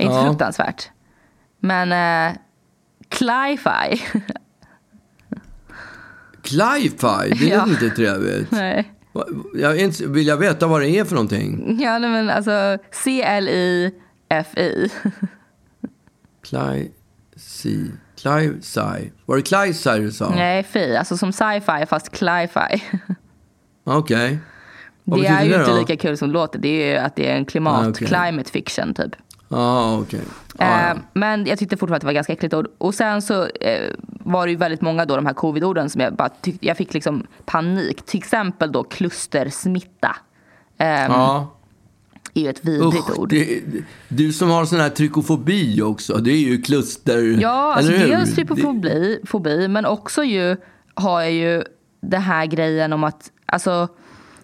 Inte 0.00 0.14
Ja. 0.14 0.24
fruktansvärt. 0.26 0.90
Men 1.60 1.92
eh, 2.32 2.36
cli-fi. 3.08 4.02
Cli-fi, 6.42 7.30
det 7.38 7.50
är 7.50 7.56
Ja. 7.56 7.66
inte 7.68 7.90
trevligt. 7.90 8.50
Nej. 8.50 8.90
Jag 9.54 9.78
inte, 9.78 10.06
vill 10.06 10.26
jag 10.26 10.36
veta 10.36 10.66
vad 10.66 10.80
det 10.80 10.88
är 10.88 11.04
för 11.04 11.14
någonting? 11.14 11.78
Ja, 11.80 11.98
nej, 11.98 12.10
men 12.10 12.30
alltså 12.30 12.78
C-L-I-F-I. 12.92 14.90
Cli, 16.42 16.90
si, 17.36 17.90
cli, 18.16 18.62
si. 18.62 18.80
Var 19.26 19.36
det 19.36 19.42
cli, 19.42 19.74
si 19.74 19.90
du 19.98 20.12
sa? 20.12 20.30
Nej, 20.30 20.62
fi. 20.62 20.96
Alltså 20.96 21.16
som 21.16 21.32
sci-fi 21.32 21.86
fast 21.86 22.10
cli-fi. 22.12 22.82
Okej. 23.84 24.38
Vad 25.04 25.20
Det 25.20 25.26
är 25.26 25.44
ju 25.44 25.50
det 25.52 25.58
inte 25.60 25.78
lika 25.78 25.96
kul 25.96 26.16
som 26.16 26.28
det 26.28 26.34
låter. 26.34 26.58
Det 26.58 26.68
är 26.68 26.92
ju 26.92 26.96
att 26.98 27.16
det 27.16 27.30
är 27.30 27.36
en 27.36 27.44
klimat, 27.44 27.86
Ah, 27.86 27.88
okej. 27.90 28.06
climate 28.08 28.50
fiction 28.50 28.94
typ. 28.94 29.16
Ja, 29.48 29.98
okej. 29.98 30.20
Ja, 30.58 30.64
ja. 30.80 30.90
Eh, 30.90 30.96
men 31.12 31.46
jag 31.46 31.58
tyckte 31.58 31.76
fortfarande 31.76 31.96
att 31.96 32.00
det 32.00 32.06
var 32.06 32.12
ganska 32.12 32.32
äckligt 32.32 32.54
ord. 32.54 32.68
Och 32.78 32.94
sen 32.94 33.22
så 33.22 33.46
eh, 33.46 33.90
var 34.06 34.46
det 34.46 34.50
ju 34.50 34.56
väldigt 34.56 34.80
många 34.80 35.04
då 35.04 35.16
de 35.16 35.26
här 35.26 35.32
covid-orden 35.34 35.90
som 35.90 36.00
jag 36.00 36.14
bara 36.14 36.28
tyckte, 36.28 36.66
jag 36.66 36.76
fick 36.76 36.94
liksom 36.94 37.26
panik. 37.44 38.06
Till 38.06 38.18
exempel 38.18 38.72
då 38.72 38.82
klustersmitta. 38.84 40.16
Eh, 40.78 40.88
ja. 40.88 41.54
Är 42.34 42.40
ju 42.40 42.48
ett 42.48 42.64
vidrigt 42.64 43.10
Usch, 43.10 43.18
ord. 43.18 43.28
det, 43.28 43.62
du 44.08 44.32
som 44.32 44.50
har 44.50 44.64
sån 44.64 44.80
här 44.80 44.90
trykofobi 44.90 45.82
också, 45.82 46.16
det 46.16 46.30
är 46.30 46.38
ju 46.38 46.62
kluster, 46.62 47.40
Ja, 47.40 47.74
alltså 47.74 47.92
dels 47.92 48.34
trypofobi, 48.34 49.20
fobi, 49.24 49.68
men 49.68 49.86
också 49.86 50.24
ju 50.24 50.56
har 50.94 51.22
jag 51.22 51.32
ju 51.32 51.62
den 52.00 52.22
här 52.22 52.46
grejen 52.46 52.92
om 52.92 53.04
att, 53.04 53.32
alltså, 53.46 53.88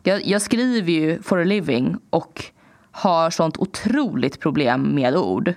jag, 0.02 0.26
jag 0.26 0.42
skriver 0.42 0.92
ju 0.92 1.22
for 1.22 1.40
a 1.40 1.44
living 1.44 1.96
och 2.10 2.44
har 2.90 3.30
sånt 3.30 3.56
otroligt 3.56 4.40
problem 4.40 4.82
med 4.94 5.16
ord. 5.16 5.54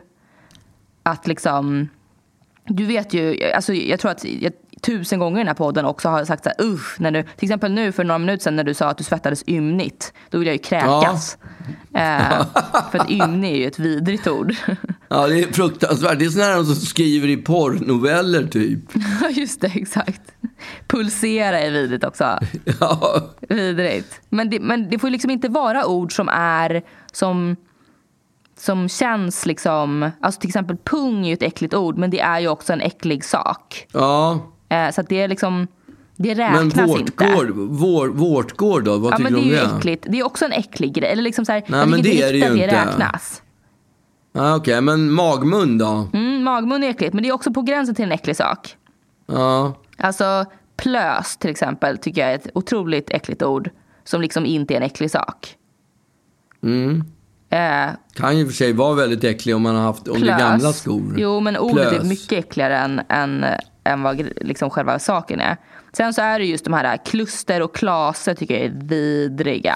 att 1.04 1.28
liksom... 1.28 1.88
Du 2.66 2.86
vet 2.86 3.14
ju, 3.14 3.44
alltså 3.56 3.74
jag 3.74 4.00
tror 4.00 4.12
att 4.12 4.26
jag, 4.26 4.54
tusen 4.86 5.20
gånger 5.20 5.38
i 5.38 5.40
den 5.40 5.48
här 5.48 5.54
podden 5.54 5.86
också 5.86 6.10
har 6.10 6.26
sagt 6.26 6.44
så 6.44 6.50
här, 6.58 6.66
usch, 6.66 7.00
när 7.00 7.12
du, 7.12 7.24
till 7.24 7.46
exempel 7.46 7.72
nu 7.72 7.92
för 7.92 8.04
några 8.04 8.20
minuter 8.20 8.44
sedan 8.44 8.56
när 8.56 8.64
du 8.64 8.74
sa 8.74 8.88
att 8.90 8.98
du 8.98 9.04
svettades 9.04 9.44
ymnigt, 9.48 10.14
då 10.30 10.38
vill 10.38 10.48
jag 10.48 10.56
ju 10.56 10.62
kräkas. 10.62 11.38
Eh, 11.96 12.46
för 12.92 13.00
att 13.00 13.10
ymnig 13.10 13.52
är 13.52 13.56
ju 13.56 13.68
ett 13.68 13.80
vidrigt 13.80 14.28
ord. 14.28 14.56
Ja, 15.08 15.28
det 15.28 15.44
är 15.44 15.54
fruktansvärt. 15.54 16.20
Det 16.20 16.26
är 16.26 16.30
sådana 16.30 16.54
här 16.54 16.64
som 16.64 16.76
skriver 16.76 17.28
i 17.28 17.38
porrnoveller 17.38 18.48
typ. 18.48 18.80
Ja, 19.22 19.30
just 19.30 19.62
det, 19.62 19.72
exakt. 19.76 20.22
Pulsera 20.88 21.60
är 21.60 21.72
vidrigt 21.72 22.04
också. 22.04 22.40
Ja, 22.80 23.22
Vidrigt. 23.50 24.22
Men 24.30 24.50
det, 24.50 24.60
men 24.60 24.90
det 24.90 25.00
får 25.00 25.08
ju 25.08 25.12
liksom 25.12 25.32
inte 25.32 25.50
vara 25.50 25.86
ord 25.86 26.16
som 26.16 26.30
är 26.30 26.82
som, 27.12 27.56
som 28.58 28.90
känns 28.90 29.46
liksom... 29.46 30.12
Alltså 30.22 30.42
till 30.42 30.50
exempel 30.50 30.78
pung 30.78 31.24
är 31.24 31.28
ju 31.28 31.34
ett 31.34 31.44
äckligt 31.44 31.74
ord 31.74 31.98
men 31.98 32.10
det 32.10 32.20
är 32.20 32.40
ju 32.40 32.48
också 32.48 32.74
en 32.74 32.82
äcklig 32.82 33.26
sak. 33.26 33.88
ja. 33.92 34.40
Eh, 34.74 34.92
så 34.92 35.02
att 35.02 35.10
det 35.10 35.22
är 35.22 35.28
liksom... 35.28 35.68
Det 36.16 36.36
Men 36.36 36.70
räknas 36.72 36.90
vårtgård, 36.90 37.48
inte. 37.50 37.52
vår, 37.54 38.08
vårtgård 38.08 38.84
då? 38.84 38.98
Vad 38.98 39.14
Ja 39.14 39.18
tycker 39.18 39.32
men 39.32 39.42
det 39.42 39.50
du 39.50 39.56
är 39.56 39.62
om 39.64 39.68
ju 39.68 39.72
det? 39.74 39.78
äckligt. 39.78 40.06
Det 40.10 40.20
är 40.20 40.24
också 40.26 40.46
en 40.46 40.52
äcklig 40.52 40.94
grej. 40.94 41.10
Eller 41.12 41.24
liksom 41.24 41.46
så 41.46 41.52
här, 41.52 41.64
Nej, 41.68 41.88
men 41.88 42.02
det 42.02 42.22
är 42.22 42.32
det 42.34 42.38
ju 42.40 42.46
inte. 42.46 42.68
det 42.68 42.68
räknas. 42.68 43.42
Ja, 44.34 44.56
Okej, 44.56 44.82
men 44.82 45.12
magmun 45.12 45.78
då? 45.78 46.08
Mm, 46.14 46.44
magmun 46.44 46.84
är 46.84 46.90
äckligt 46.90 47.14
men 47.14 47.24
det 47.24 47.30
är 47.30 47.34
också 47.34 47.54
på 47.54 47.62
gränsen 47.62 47.96
till 47.96 48.06
en 48.06 48.12
äcklig 48.12 48.36
sak. 48.36 48.76
Ja. 49.26 49.74
Alltså 49.98 50.46
plös 50.78 51.38
till 51.38 51.50
exempel 51.50 51.98
tycker 51.98 52.22
jag 52.22 52.32
är 52.32 52.36
ett 52.36 52.48
otroligt 52.54 53.10
äckligt 53.10 53.44
ord. 53.44 53.70
Som 54.04 54.22
liksom 54.22 54.46
inte 54.46 54.74
är 54.74 54.78
en 54.78 54.84
äcklig 54.84 55.12
sak. 55.12 55.56
Mm. 56.64 57.04
Eh, 57.54 57.90
Kan 58.14 58.38
ju 58.38 58.46
för 58.46 58.54
sig 58.54 58.74
vara 58.74 58.94
väldigt 58.94 59.24
äcklig 59.24 59.56
om 59.56 59.62
man 59.62 59.76
har 59.76 59.84
haft, 59.84 60.08
om 60.08 60.22
det 60.22 60.30
är 60.30 60.40
gamla 60.40 60.74
skor. 60.74 61.16
Jo, 61.18 61.40
men 61.40 61.58
ordet 61.58 61.86
är 61.86 61.90
Plös. 61.90 62.04
mycket 62.04 62.32
äckligare 62.46 62.78
än, 62.78 63.02
än, 63.10 63.46
än 63.84 64.02
vad 64.04 64.28
liksom 64.42 64.70
själva 64.70 65.00
saken 65.00 65.40
är. 65.42 65.58
Sen 65.94 66.14
så 66.14 66.22
är 66.22 66.40
det 66.40 66.46
just 66.46 66.64
de 66.66 66.74
här 66.74 66.98
kluster 67.06 67.62
och 67.62 67.76
klaser 67.76 68.34
tycker 68.34 68.54
jag 68.54 68.64
är 68.64 68.74
vidriga. 68.76 69.76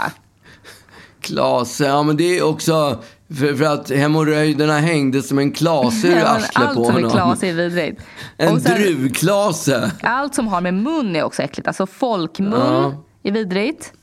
Klase, 1.22 1.86
ja 1.86 2.04
men 2.04 2.18
det 2.18 2.38
är 2.38 2.44
också 2.44 3.02
för, 3.40 3.56
för 3.56 3.66
att 3.66 3.90
hemorrojderna 3.92 4.80
hängde 4.80 5.22
som 5.22 5.40
en 5.40 5.52
klase 5.52 6.08
ur 6.08 6.12
Ja, 6.12 6.18
men 6.18 6.26
arslet 6.28 6.52
allt 6.68 6.76
på 6.78 6.84
som 6.86 6.92
är 6.96 7.00
honom. 7.02 7.12
klas 7.12 7.44
är 7.44 7.54
vidrigt. 7.54 8.02
En 8.38 8.62
sen- 8.62 8.82
druvklase. 8.82 9.92
Allt 10.04 10.36
som 10.36 10.48
har 10.48 10.62
med 10.62 10.74
mun 10.74 11.16
är 11.16 11.24
också 11.24 11.42
äckligt. 11.42 11.68
Alltså 11.68 11.86
folkmun 11.88 12.54
Ja. 12.54 13.04
är 13.24 13.32
vidrigt. 13.32 13.94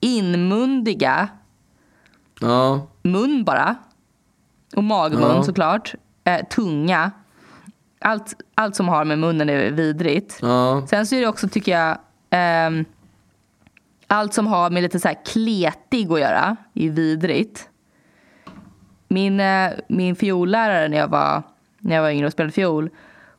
Inmundiga, 0.00 1.28
Ja, 2.40 2.86
mun 3.02 3.44
bara. 3.44 3.74
Och 4.76 4.84
magmun 4.84 5.20
Ja. 5.22 5.42
såklart. 5.42 5.94
Eh, 6.24 6.46
tunga. 6.46 7.10
Allt, 8.00 8.34
allt 8.54 8.76
som 8.76 8.88
har 8.88 9.04
med 9.04 9.18
munnen 9.18 9.48
är 9.50 9.70
vidrigt. 9.70 10.38
ja. 10.42 10.86
Sen 10.90 11.06
så 11.06 11.14
är 11.14 11.20
det 11.20 11.26
också, 11.26 11.48
tycker 11.48 11.72
jag, 11.78 11.98
ehm, 12.30 12.84
allt 14.06 14.34
som 14.34 14.46
har 14.46 14.70
med 14.70 14.82
lite 14.82 15.00
så 15.00 15.08
här 15.08 15.16
kletig 15.26 16.12
att 16.12 16.20
göra 16.20 16.56
är 16.74 16.90
vidrigt. 16.90 17.68
Min, 19.08 19.40
eh, 19.40 19.70
min 19.88 20.16
fiollärare 20.16 20.88
när 20.88 20.96
jag, 20.96 21.08
var, 21.08 21.42
när 21.78 21.94
jag 21.96 22.02
var 22.02 22.10
yngre 22.10 22.26
och 22.26 22.32
spelade 22.32 22.52
fiol, 22.52 22.90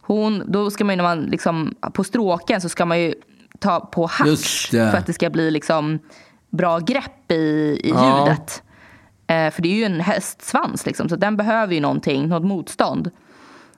hon, 0.02 0.44
då 0.48 0.72
ska 0.72 0.86
man 0.86 0.94
ju 0.94 0.98
när 0.98 1.04
man 1.04 1.22
liksom, 1.22 1.76
på 1.94 2.04
stråken 2.04 2.62
så 2.62 2.70
ska 2.70 2.86
man 2.86 3.00
ju 3.00 3.14
ta 3.60 3.80
på 3.80 4.10
det. 4.22 4.92
för 4.92 4.98
att 4.98 5.06
det 5.06 5.14
ska 5.14 5.30
bli 5.30 5.52
liksom 5.52 6.00
bra 6.50 6.80
grepp 6.80 7.32
i, 7.32 7.36
i 7.84 7.90
Ja. 7.96 8.20
ljudet. 8.26 8.64
Eh, 9.28 9.52
för 9.52 9.62
det 9.62 9.70
är 9.70 9.74
ju 9.76 9.84
en 9.84 10.00
hästsvans 10.00 10.86
liksom, 10.86 11.10
så 11.10 11.16
den 11.16 11.38
behöver 11.38 11.74
ju 11.74 11.80
någonting, 11.80 12.28
något 12.28 12.44
motstånd. 12.44 13.12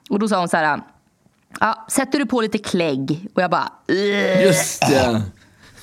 Och 0.09 0.19
då 0.19 0.27
sa 0.27 0.39
hon 0.39 0.49
så 0.49 0.57
här, 0.57 0.81
ja, 1.59 1.85
sätter 1.89 2.19
du 2.19 2.25
på 2.25 2.41
lite 2.41 2.57
klägg? 2.57 3.27
Och 3.35 3.41
jag 3.41 3.51
bara, 3.51 3.71
"Ugh." 3.87 4.43
Just 4.43 4.81
det. 4.81 5.21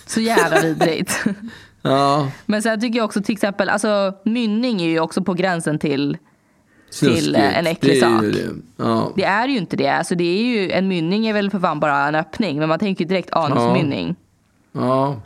så 0.07 0.20
jävla 0.20 0.61
vidrigt. 0.61 1.24
Ja, 1.83 2.31
Men 2.46 2.62
sen 2.62 2.81
tycker 2.81 2.98
jag 2.98 3.05
också 3.05 3.22
till 3.22 3.33
exempel, 3.33 3.68
alltså 3.68 4.14
mynning 4.24 4.81
är 4.83 4.87
ju 4.88 5.00
också 5.00 5.22
på 5.22 5.35
gränsen 5.35 5.79
till, 5.79 6.18
snuskigt. 6.90 7.24
Till, 7.24 7.37
eh, 7.37 7.59
en 7.59 7.66
äcklig 7.66 7.94
det 7.94 8.00
sak. 8.00 8.22
det. 8.22 8.48
Ja. 8.76 9.12
det 9.16 9.24
är 9.24 9.48
ju 9.48 9.57
inte 9.59 9.76
det. 9.76 9.88
Alltså 9.88 10.14
det 10.14 10.24
är 10.24 10.42
ju, 10.42 10.70
en 10.70 10.88
mynning 10.88 11.26
är 11.26 11.33
väl 11.33 11.50
för 11.50 11.59
fan 11.59 11.81
bara 11.81 12.09
en 12.09 12.14
öppning, 12.14 12.59
men 12.59 12.68
man 12.68 12.79
tänker 12.79 13.05
ju 13.05 13.09
direkt 13.09 13.33
anusmynning. 13.33 14.16
ja. 14.72 15.20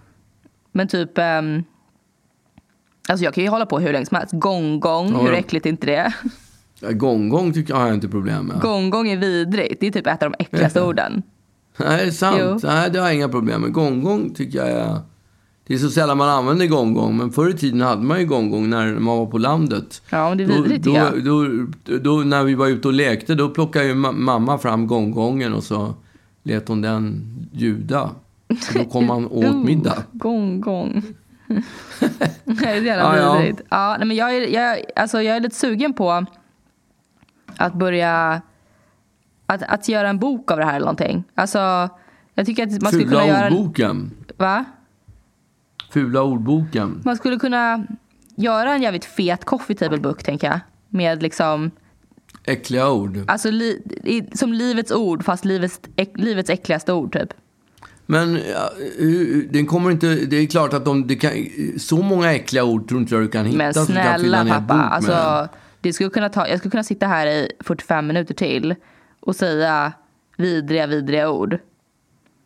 Men 0.73 0.89
typ, 0.89 1.19
ehm, 1.19 1.65
alltså 3.11 3.25
jag 3.25 3.35
kan 3.35 3.45
ju 3.45 3.51
hålla 3.51 3.67
på 3.67 3.79
hur 3.79 3.93
länge 3.93 4.07
som 4.07 4.17
helst. 4.17 4.33
Gong-gong, 4.35 5.11
Ja. 5.13 5.19
hur 5.21 5.33
äckligt 5.33 5.67
är 5.67 5.71
inte 5.71 5.87
det? 5.87 6.13
Ja, 6.81 6.91
Gong-gong 6.93 7.53
tycker 7.53 7.73
jag 7.73 7.81
har 7.81 7.87
jag 7.87 7.95
inte 7.95 8.09
problem 8.09 8.47
med. 8.47 8.61
Gong-gong 8.61 9.09
är 9.09 9.17
vidrigt, 9.17 9.81
det 9.81 9.87
är 9.87 9.91
typ 9.91 10.07
ett 10.07 10.23
av 10.23 10.31
de 10.31 10.45
äckligaste 10.45 10.83
orden. 10.83 11.23
Nej, 11.79 11.97
det 12.03 12.03
är 12.07 12.11
sant. 12.11 12.37
Jo. 12.41 12.59
Nej, 12.63 12.91
det 12.91 12.99
har 12.99 13.07
jag 13.07 13.15
inga 13.15 13.29
problem 13.29 13.61
med. 13.61 13.73
Gong-gong 13.73 14.31
tycker 14.35 14.59
jag 14.59 14.69
är... 14.69 14.99
Det 15.67 15.75
är 15.75 15.79
så 15.79 15.91
sällan 15.91 16.19
man 16.19 16.29
använder 16.29 16.67
gong-gong, 16.67 17.17
men 17.17 17.31
förr 17.31 17.49
i 17.51 17.53
tiden 17.53 17.81
hade 17.81 18.03
man 18.03 18.21
ju 18.21 18.27
gong-gong 18.27 18.71
när 18.71 18.87
man 18.95 19.19
var 19.19 19.27
på 19.27 19.39
landet. 19.39 20.03
Ja, 20.11 20.29
men 20.29 20.39
det 20.39 20.45
är 20.45 20.49
Då, 20.49 20.55
vidrigt 20.55 20.85
då, 20.85 20.91
tycker 20.91 21.05
jag. 21.05 21.25
då, 21.85 21.99
då, 21.99 22.17
när 22.17 22.45
vi 22.45 22.55
var 22.55 22.67
ute 22.67 22.89
och 22.89 22.95
lekte, 22.95 23.35
då 23.35 23.49
plockade 23.49 23.85
ju 23.87 23.95
ma- 23.95 24.13
mamma 24.13 24.59
fram 24.59 24.87
gong-gongen 24.87 25.55
och 25.55 25.65
så 25.65 25.95
lät 26.43 26.69
hon 26.69 26.81
den 26.83 27.23
ljuda. 27.53 28.03
Och 28.49 28.57
då 28.75 28.85
kom 28.85 29.07
man 29.07 29.27
åt 29.31 29.57
middag. 29.57 29.93
Oh, 29.93 30.03
Gong, 30.19 30.61
gong. 30.61 31.03
det 32.45 32.65
är 32.65 32.79
så 32.79 32.85
jävla 32.85 32.97
Ja, 32.97 33.17
ja. 33.17 33.39
vidrigt. 33.39 33.61
Ja, 33.69 33.97
nej, 33.99 34.07
men 34.09 34.17
jag, 34.17 34.37
är, 34.37 34.41
jag, 34.49 34.85
alltså, 34.97 35.23
jag 35.23 35.37
är 35.37 35.41
lite 35.41 35.57
sugen 35.57 35.93
på 35.93 36.27
att 37.57 37.75
börja 37.75 38.43
att, 39.47 39.63
att 39.63 39.89
göra 39.89 40.09
en 40.09 40.19
bok 40.19 40.51
av 40.51 40.59
det 40.59 40.65
här 40.65 40.71
eller 40.77 40.87
någonting. 40.87 41.25
Alltså, 41.35 41.89
jag 42.35 42.47
tycker 42.47 42.67
att 42.67 42.83
man 42.83 42.93
skulle 42.93 43.05
kunna 43.05 43.21
Fula 43.21 43.27
göra... 43.27 43.47
en- 43.47 43.53
ordboken. 43.53 44.11
Va? 44.37 44.65
Fula 45.91 46.23
ordboken. 46.23 47.03
Man 47.05 47.17
skulle 47.17 47.37
kunna 47.39 47.85
göra 48.37 48.75
en 48.75 48.83
jävligt 48.83 49.05
fet 49.05 49.45
coffee 49.45 49.75
table 49.75 49.99
book, 49.99 50.23
tänker 50.23 50.47
jag. 50.47 50.61
Med 50.89 51.23
liksom, 51.23 51.71
Äckliga 52.45 52.91
ord. 52.91 53.19
alltså 53.27 53.51
li, 53.51 54.31
som 54.35 54.53
livets 54.53 54.93
ord, 54.93 55.25
fast 55.25 55.45
livets, 55.45 55.81
äck, 55.97 56.11
livets 56.15 56.51
äckligaste 56.51 56.93
ord 56.93 57.13
typ. 57.13 57.35
Men 58.11 58.39
ja, 58.51 58.73
den 59.51 59.67
kommer 59.67 59.91
inte... 59.91 60.15
Det 60.15 60.37
är 60.37 60.47
klart 60.47 60.73
att 60.73 60.85
de, 60.85 61.17
kan, 61.17 61.33
så 61.79 62.03
många 62.03 62.33
äckliga 62.33 62.65
ord 62.65 62.89
tror 62.89 63.01
inte 63.01 63.15
jag 63.15 63.25
du 63.25 63.29
kan 63.29 63.47
hitta. 63.47 63.59
Men 63.59 63.75
snälla 63.75 64.45
pappa, 64.45 64.75
alltså, 64.75 65.49
det 65.81 65.93
skulle 65.93 66.11
kunna 66.11 66.29
ta, 66.29 66.49
jag 66.49 66.59
skulle 66.59 66.71
kunna 66.71 66.85
sitta 66.85 67.07
här 67.07 67.27
i 67.27 67.53
45 67.61 68.07
minuter 68.07 68.35
till 68.35 68.75
och 69.21 69.37
säga 69.37 69.93
vidriga, 70.37 70.87
vidriga 70.87 71.31
ord. 71.31 71.59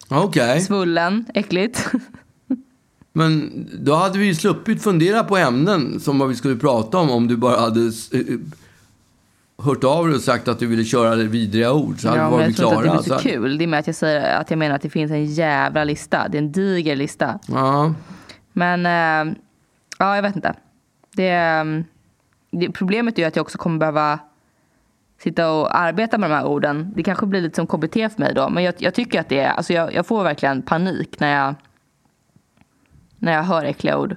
Okej. 0.09 0.61
Svullen, 0.61 1.25
äckligt. 1.35 1.87
Men 3.13 3.53
då 3.81 3.95
hade 3.95 4.19
vi 4.19 4.27
ju 4.27 4.35
sluppit 4.35 4.83
fundera 4.83 5.25
på 5.25 5.37
ämnen 5.37 6.01
som 6.01 6.19
vad 6.19 6.29
vi 6.29 6.35
skulle 6.35 6.57
prata 6.57 6.99
om 6.99 7.11
om 7.11 7.29
du 7.29 7.37
bara 7.37 7.61
hade 7.61 7.81
eh, 8.13 8.21
hört 9.59 9.85
av 9.85 10.07
dig 10.07 10.17
och 10.17 10.23
sagt 10.23 10.49
att 10.49 10.59
du 10.59 10.67
ville 10.67 10.85
köra 10.85 11.15
vidriga 11.15 11.73
ord. 11.73 12.01
Så 12.01 12.09
hade 12.09 12.21
ja, 12.21 12.29
vi 12.29 12.37
varit 12.37 12.47
jag 12.47 12.57
tror 12.57 12.73
inte 12.73 12.83
klara. 12.83 12.99
att 12.99 13.05
det 13.05 13.11
blir 13.11 13.19
så 13.19 13.23
kul. 13.23 13.59
Det 13.59 13.65
är 13.65 13.67
med 13.67 13.79
att 13.79 13.87
jag 13.87 13.97
säger 13.97 14.41
att 14.41 14.51
jag 14.51 14.59
menar 14.59 14.77
att 14.77 14.83
det 14.83 14.91
finns 14.91 15.11
en 15.11 15.27
jävla 15.27 15.85
lista. 15.85 16.29
Det 16.29 16.39
är 16.39 16.43
en 16.43 16.53
diger 16.53 16.97
lista. 16.97 17.39
Ja. 17.49 17.95
Men, 18.53 18.87
eh, 18.87 19.35
ja 19.99 20.17
jag 20.17 20.23
vet 20.23 20.37
inte. 20.37 20.55
Det, 21.17 21.29
eh, 21.29 21.65
det, 22.51 22.71
problemet 22.73 23.19
är 23.19 23.23
ju 23.23 23.29
att 23.29 23.37
jag 23.37 23.43
också 23.43 23.59
kommer 23.59 23.79
behöva 23.79 24.19
sitta 25.19 25.53
och 25.53 25.79
arbeta 25.79 26.19
med 26.19 26.31
de 26.31 26.35
här 26.35 26.47
orden. 26.47 26.93
Det 26.97 27.03
kanske 27.03 27.27
blir 27.27 27.41
lite 27.41 27.57
som 27.57 27.67
KBT 27.67 27.95
för 27.95 28.19
mig 28.21 28.35
då. 28.35 28.49
Men 28.49 28.65
jag, 28.65 28.75
jag 28.79 28.95
tycker 28.95 29.21
att 29.21 29.29
det 29.29 29.41
är, 29.41 29.51
alltså 29.51 29.73
jag, 29.73 29.95
jag 29.95 30.07
får 30.07 30.25
verkligen 30.25 30.63
panik 30.63 31.21
när 31.21 31.37
jag, 31.37 31.55
när 33.19 33.33
jag 33.33 33.43
hör 33.43 33.65
äckliga 33.65 33.99
ord. 33.99 34.17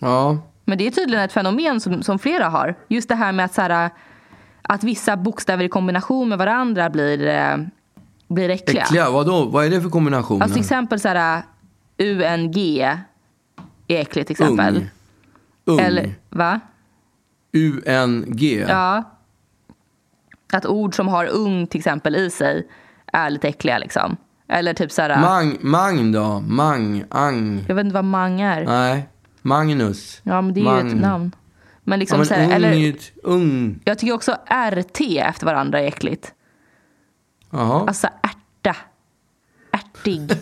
ja. 0.00 0.38
Men 0.66 0.78
det 0.78 0.86
är 0.86 0.90
tydligen 0.90 1.24
ett 1.24 1.32
fenomen 1.32 1.80
som, 1.80 2.02
som 2.02 2.18
flera 2.18 2.48
har. 2.48 2.74
Just 2.88 3.08
det 3.08 3.14
här 3.14 3.32
med 3.32 3.44
att, 3.44 3.54
så 3.54 3.62
här, 3.62 3.90
att 4.68 4.84
vissa 4.84 5.16
bokstäver 5.16 5.64
i 5.64 5.68
kombination 5.68 6.28
med 6.28 6.38
varandra 6.38 6.90
blir, 6.90 7.26
eh, 7.26 7.56
blir 8.28 8.48
äckliga. 8.48 8.82
Äckliga, 8.82 9.10
vadå? 9.10 9.44
Vad 9.44 9.64
är 9.66 9.70
det 9.70 9.80
för 9.80 9.88
kombinationer? 9.90 10.42
Alltså 10.42 10.54
till 10.54 10.62
exempel 10.62 11.00
så 11.00 11.08
här, 11.08 11.42
UNG 11.98 12.80
är 13.88 14.00
äckligt 14.00 14.26
till 14.26 14.34
exempel. 14.34 14.76
Ung. 14.76 14.88
Ung. 15.64 15.80
Eller, 15.80 16.14
va? 16.28 16.60
UNG. 17.52 18.64
Ja. 18.68 19.02
Att 20.52 20.66
ord 20.66 20.96
som 20.96 21.08
har 21.08 21.26
ung 21.26 21.66
till 21.66 21.78
exempel 21.78 22.16
i 22.16 22.30
sig 22.30 22.68
är 23.12 23.30
lite 23.30 23.48
äckliga 23.48 23.78
liksom. 23.78 24.16
Eller 24.48 24.74
typ 24.74 24.92
så 24.92 25.02
här, 25.02 25.20
Mang, 25.20 25.56
mang 25.60 26.12
då? 26.12 26.40
Mang, 26.40 27.04
ang. 27.10 27.64
jag 27.68 27.74
vet 27.74 27.84
inte 27.84 27.94
vad 27.94 28.04
mang 28.04 28.40
är. 28.40 28.64
Nej. 28.64 29.08
Magnus. 29.42 30.20
Ja 30.22 30.40
men 30.40 30.54
det 30.54 30.60
är 30.60 30.62
ju 30.62 30.70
Mang. 30.70 30.88
ett 30.88 31.00
namn. 31.00 31.32
Men 31.84 31.98
Ja, 31.98 32.00
liksom 32.00 32.18
men 32.18 32.26
så 32.26 32.34
här, 32.34 32.44
ung 32.46 32.52
eller, 32.52 32.94
ung. 33.22 33.80
jag 33.84 33.98
tycker 33.98 34.12
också 34.14 34.36
RT 34.70 35.00
efter 35.18 35.46
varandra 35.46 35.80
är 35.80 35.86
äckligt. 35.86 36.32
Jaha. 37.50 37.84
Alltså 37.86 38.06
ärta. 38.22 38.76
Ärtig. 39.72 40.30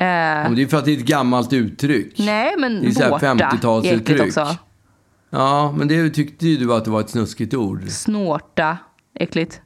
Ja, 0.00 0.06
eh, 0.06 0.42
men 0.44 0.54
det 0.54 0.62
är 0.62 0.66
för 0.66 0.76
att 0.78 0.84
det 0.84 0.92
är 0.92 0.96
ett 0.96 1.04
gammalt 1.06 1.52
uttryck. 1.52 2.18
nej 2.18 2.54
men 2.58 2.82
Det 2.82 3.00
är 3.00 3.10
vårta 3.10 3.26
är 3.28 3.34
äckligt 3.34 3.64
50-talsuttryck. 3.64 4.26
också. 4.26 4.56
Ja, 5.30 5.74
men 5.76 5.88
det 5.88 6.10
tyckte 6.10 6.46
ju 6.48 6.56
du 6.56 6.74
att 6.74 6.84
det 6.84 6.90
var 6.90 7.00
ett 7.00 7.10
snuskigt 7.10 7.54
ord. 7.54 7.88
Snorta. 7.88 8.78
Äckligt. 9.14 9.60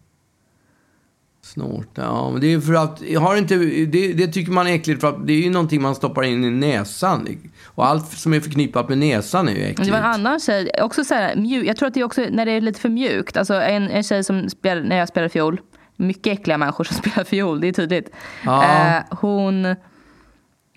Snorta, 1.45 2.03
ja. 2.03 2.31
Men 2.31 2.41
det 2.41 2.53
är 2.53 2.61
för 2.61 2.75
att, 2.75 3.03
har 3.19 3.37
inte, 3.37 3.57
det, 3.87 4.13
det 4.13 4.27
tycker 4.27 4.53
man 4.53 4.67
är 4.67 4.73
äckligt 4.75 5.01
för 5.01 5.09
att 5.09 5.27
det 5.27 5.33
är 5.33 5.41
ju 5.41 5.51
någonting 5.51 5.83
man 5.83 5.95
stoppar 5.95 6.23
in 6.23 6.45
i 6.45 6.51
näsan. 6.51 7.29
Och 7.65 7.87
allt 7.87 8.13
som 8.13 8.33
är 8.35 8.41
förknippat 8.41 8.89
med 8.89 8.99
näsan 8.99 9.49
är 9.49 9.53
ju 9.53 9.63
äckligt. 9.63 9.85
Det 9.85 9.91
var 9.91 9.99
en 9.99 10.05
annan 10.05 10.41
tjej, 10.41 10.71
också 10.83 11.05
så 11.05 11.15
här, 11.15 11.37
mjuk, 11.37 11.67
jag 11.67 11.77
tror 11.77 11.87
att 11.89 11.95
det 11.95 12.01
är 12.01 12.05
också 12.05 12.27
när 12.31 12.47
det 12.47 12.53
är 12.53 12.61
lite 12.61 12.81
för 12.81 12.89
mjukt. 12.89 13.37
Alltså 13.37 13.55
en, 13.55 13.91
en 13.91 14.03
tjej 14.03 14.25
som 14.25 14.49
spelade, 14.51 14.89
när 14.89 14.97
jag 14.99 15.09
spelade 15.09 15.29
fiol, 15.29 15.61
mycket 15.97 16.39
äckliga 16.39 16.59
människor 16.59 16.85
som 16.85 16.97
spelar 17.03 17.25
fiol, 17.25 17.61
det 17.61 17.69
är 17.69 17.73
tydligt. 17.73 18.11
Ja. 18.45 18.65
Eh, 18.65 19.03
hon, 19.11 19.77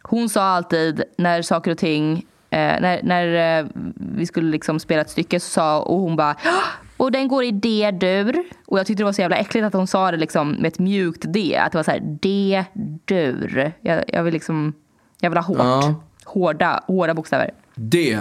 hon 0.04 0.30
sa 0.30 0.43
alltid 0.43 1.04
när 1.17 1.41
saker 1.41 1.71
och 1.71 1.78
ting, 1.78 2.17
eh, 2.49 2.58
när, 2.82 3.04
när 3.04 3.60
eh, 3.60 3.65
vi 3.95 4.25
skulle 4.25 4.51
liksom 4.51 4.80
spela 4.80 5.01
ett 5.01 5.10
stycke 5.10 5.39
så 5.39 5.49
sa 5.49 5.80
och 5.82 5.99
hon 5.99 6.15
bara 6.15 6.32
"Ah, 6.32 6.85
och 6.97 7.12
den 7.12 7.27
går 7.27 7.43
i 7.43 7.51
D-dur. 7.51 8.43
Och 8.65 8.79
jag 8.79 8.86
tyckte 8.88 9.01
det 9.01 9.05
var 9.05 9.12
så 9.12 9.21
jävla 9.21 9.36
äckligt 9.38 9.65
att 9.65 9.73
hon 9.73 9.88
sa 9.88 10.12
det 10.12 10.17
liksom 10.17 10.51
med 10.51 10.65
ett 10.65 10.79
mjukt 10.79 11.23
D. 11.34 11.58
Att 11.65 11.71
det 11.71 11.77
var 11.77 11.84
så 11.84 11.91
här 11.91 12.17
D-dur. 12.21 13.71
Jag, 13.81 14.03
jag 14.08 14.23
vill 14.23 14.34
liksom, 14.34 14.73
jag 15.19 15.29
vill 15.29 15.38
ha 15.38 15.43
hårt. 15.43 15.58
Ja. 15.60 15.95
Hårda, 16.25 16.84
hårda 16.88 17.13
bokstäver. 17.13 17.51
Det. 17.75 18.19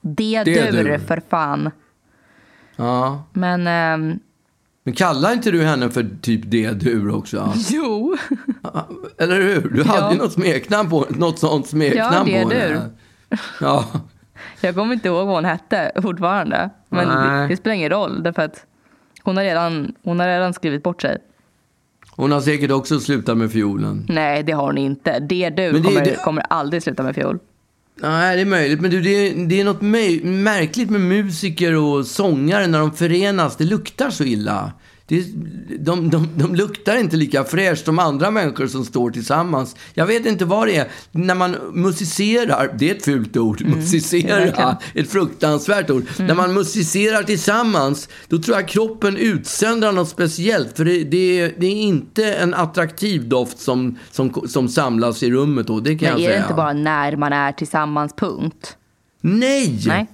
D-dur 0.00 0.72
D-dur. 0.72 0.98
för 0.98 1.22
fan. 1.28 1.70
Ja. 2.76 3.24
Men 3.32 3.66
ehm, 3.66 4.18
Men 4.84 4.94
kallar 4.94 5.32
inte 5.32 5.50
du 5.50 5.62
henne 5.64 5.90
för 5.90 6.08
typ 6.22 6.50
du 6.50 7.12
också? 7.12 7.52
jo. 7.70 8.16
Eller 9.18 9.40
hur? 9.42 9.68
Du 9.68 9.84
hade 9.84 10.00
Ja. 10.00 10.12
ju 10.12 10.18
något 10.18 10.32
smeknamn 10.32 10.90
på 10.90 11.06
något 11.10 11.38
sånt 11.38 11.66
smeknamn 11.66 12.30
Ja, 12.30 12.42
på 12.42 12.50
henne. 12.50 12.90
Ja. 13.60 13.84
Jag 14.60 14.74
kommer 14.74 14.94
inte 14.94 15.08
ihåg 15.08 15.26
vad 15.26 15.34
hon 15.34 15.44
hette 15.44 15.92
fortfarande. 16.02 16.70
Men 16.88 17.08
det, 17.08 17.46
det 17.48 17.56
spelar 17.56 17.74
ingen 17.74 17.90
roll. 17.90 18.22
Därför 18.22 18.42
att 18.42 18.64
hon 19.22 19.36
har, 19.36 19.44
redan, 19.44 19.94
hon 20.02 20.20
har 20.20 20.26
redan 20.28 20.54
skrivit 20.54 20.82
bort 20.82 21.02
sig. 21.02 21.18
Hon 22.10 22.32
har 22.32 22.40
säkert 22.40 22.70
också 22.70 23.00
slutat 23.00 23.36
med 23.36 23.52
fiolen. 23.52 24.06
Nej, 24.08 24.42
det 24.42 24.52
har 24.52 24.66
hon 24.66 24.78
inte. 24.78 25.18
Det 25.18 25.50
du 25.50 25.72
det- 25.72 25.82
kommer, 25.82 26.04
det- 26.04 26.16
kommer 26.24 26.42
aldrig 26.50 26.82
sluta 26.82 27.02
med 27.02 27.14
fiol. 27.14 27.38
Nej, 28.00 28.36
det 28.36 28.42
är 28.42 28.46
möjligt. 28.46 28.80
Men 28.80 28.90
du, 28.90 29.00
det 29.00 29.10
är, 29.10 29.46
det 29.46 29.60
är 29.60 29.64
något 29.64 29.82
märkligt 30.22 30.90
med 30.90 31.00
musiker 31.00 31.74
och 31.76 32.06
sångare 32.06 32.66
när 32.66 32.78
de 32.78 32.92
förenas. 32.92 33.56
Det 33.56 33.64
luktar 33.64 34.10
så 34.10 34.24
illa. 34.24 34.72
Det, 35.08 35.18
är- 35.18 35.24
de, 35.78 36.10
de, 36.10 36.28
de 36.36 36.54
luktar 36.54 36.96
inte 36.96 37.16
lika 37.16 37.44
fräscht 37.44 37.84
som 37.84 37.98
andra 37.98 38.30
människor 38.30 38.66
som 38.66 38.84
står 38.84 39.10
tillsammans. 39.10 39.76
Jag 39.94 40.06
vet 40.06 40.26
inte 40.26 40.44
vad 40.44 40.66
det 40.68 40.76
är. 40.76 40.88
När 41.10 41.34
man 41.34 41.56
musicerar, 41.72 42.74
det 42.78 42.90
är 42.90 42.94
ett 42.94 43.04
fult 43.04 43.36
ord, 43.36 43.60
musicera, 43.66 44.36
verkligen. 44.38 44.74
ett 44.94 45.10
fruktansvärt 45.10 45.90
ord. 45.90 46.04
När 46.18 46.34
man 46.34 46.54
musicerar 46.54 47.22
tillsammans, 47.22 48.08
då 48.28 48.38
tror 48.38 48.56
jag 48.56 48.68
kroppen 48.68 49.16
utsöndrar 49.16 49.92
något 49.92 50.08
speciellt. 50.08 50.76
För 50.76 50.84
det, 50.84 51.04
det, 51.04 51.40
är, 51.40 51.52
det 51.58 51.66
är 51.66 51.74
inte 51.76 52.34
en 52.34 52.54
attraktiv 52.54 53.28
doft 53.28 53.58
som, 53.58 53.98
som, 54.10 54.42
som 54.48 54.68
samlas 54.68 55.22
i 55.22 55.30
rummet 55.30 55.66
då, 55.66 55.80
det 55.80 55.98
kan 55.98 56.12
Men 56.12 56.12
jag 56.12 56.20
är 56.20 56.26
säga. 56.26 56.38
det 56.40 56.42
inte 56.42 56.54
bara 56.54 56.72
när 56.72 57.16
man 57.16 57.32
är 57.32 57.52
tillsammans, 57.52 58.12
punkt? 58.16 58.76
Nej! 59.20 59.80
Nej. 59.86 60.06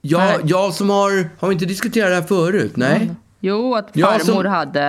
Jag, 0.00 0.18
Nej. 0.20 0.38
jag 0.44 0.74
som 0.74 0.90
har... 0.90 1.30
Har 1.38 1.48
vi 1.48 1.52
inte 1.52 1.66
diskuterat 1.66 2.10
det 2.10 2.14
här 2.14 2.22
förut? 2.22 2.72
Nej. 2.76 3.10
Jo, 3.40 3.74
att 3.74 3.88
Ja, 3.92 4.06
farmor 4.06 4.42
som- 4.42 4.46
hade 4.46 4.82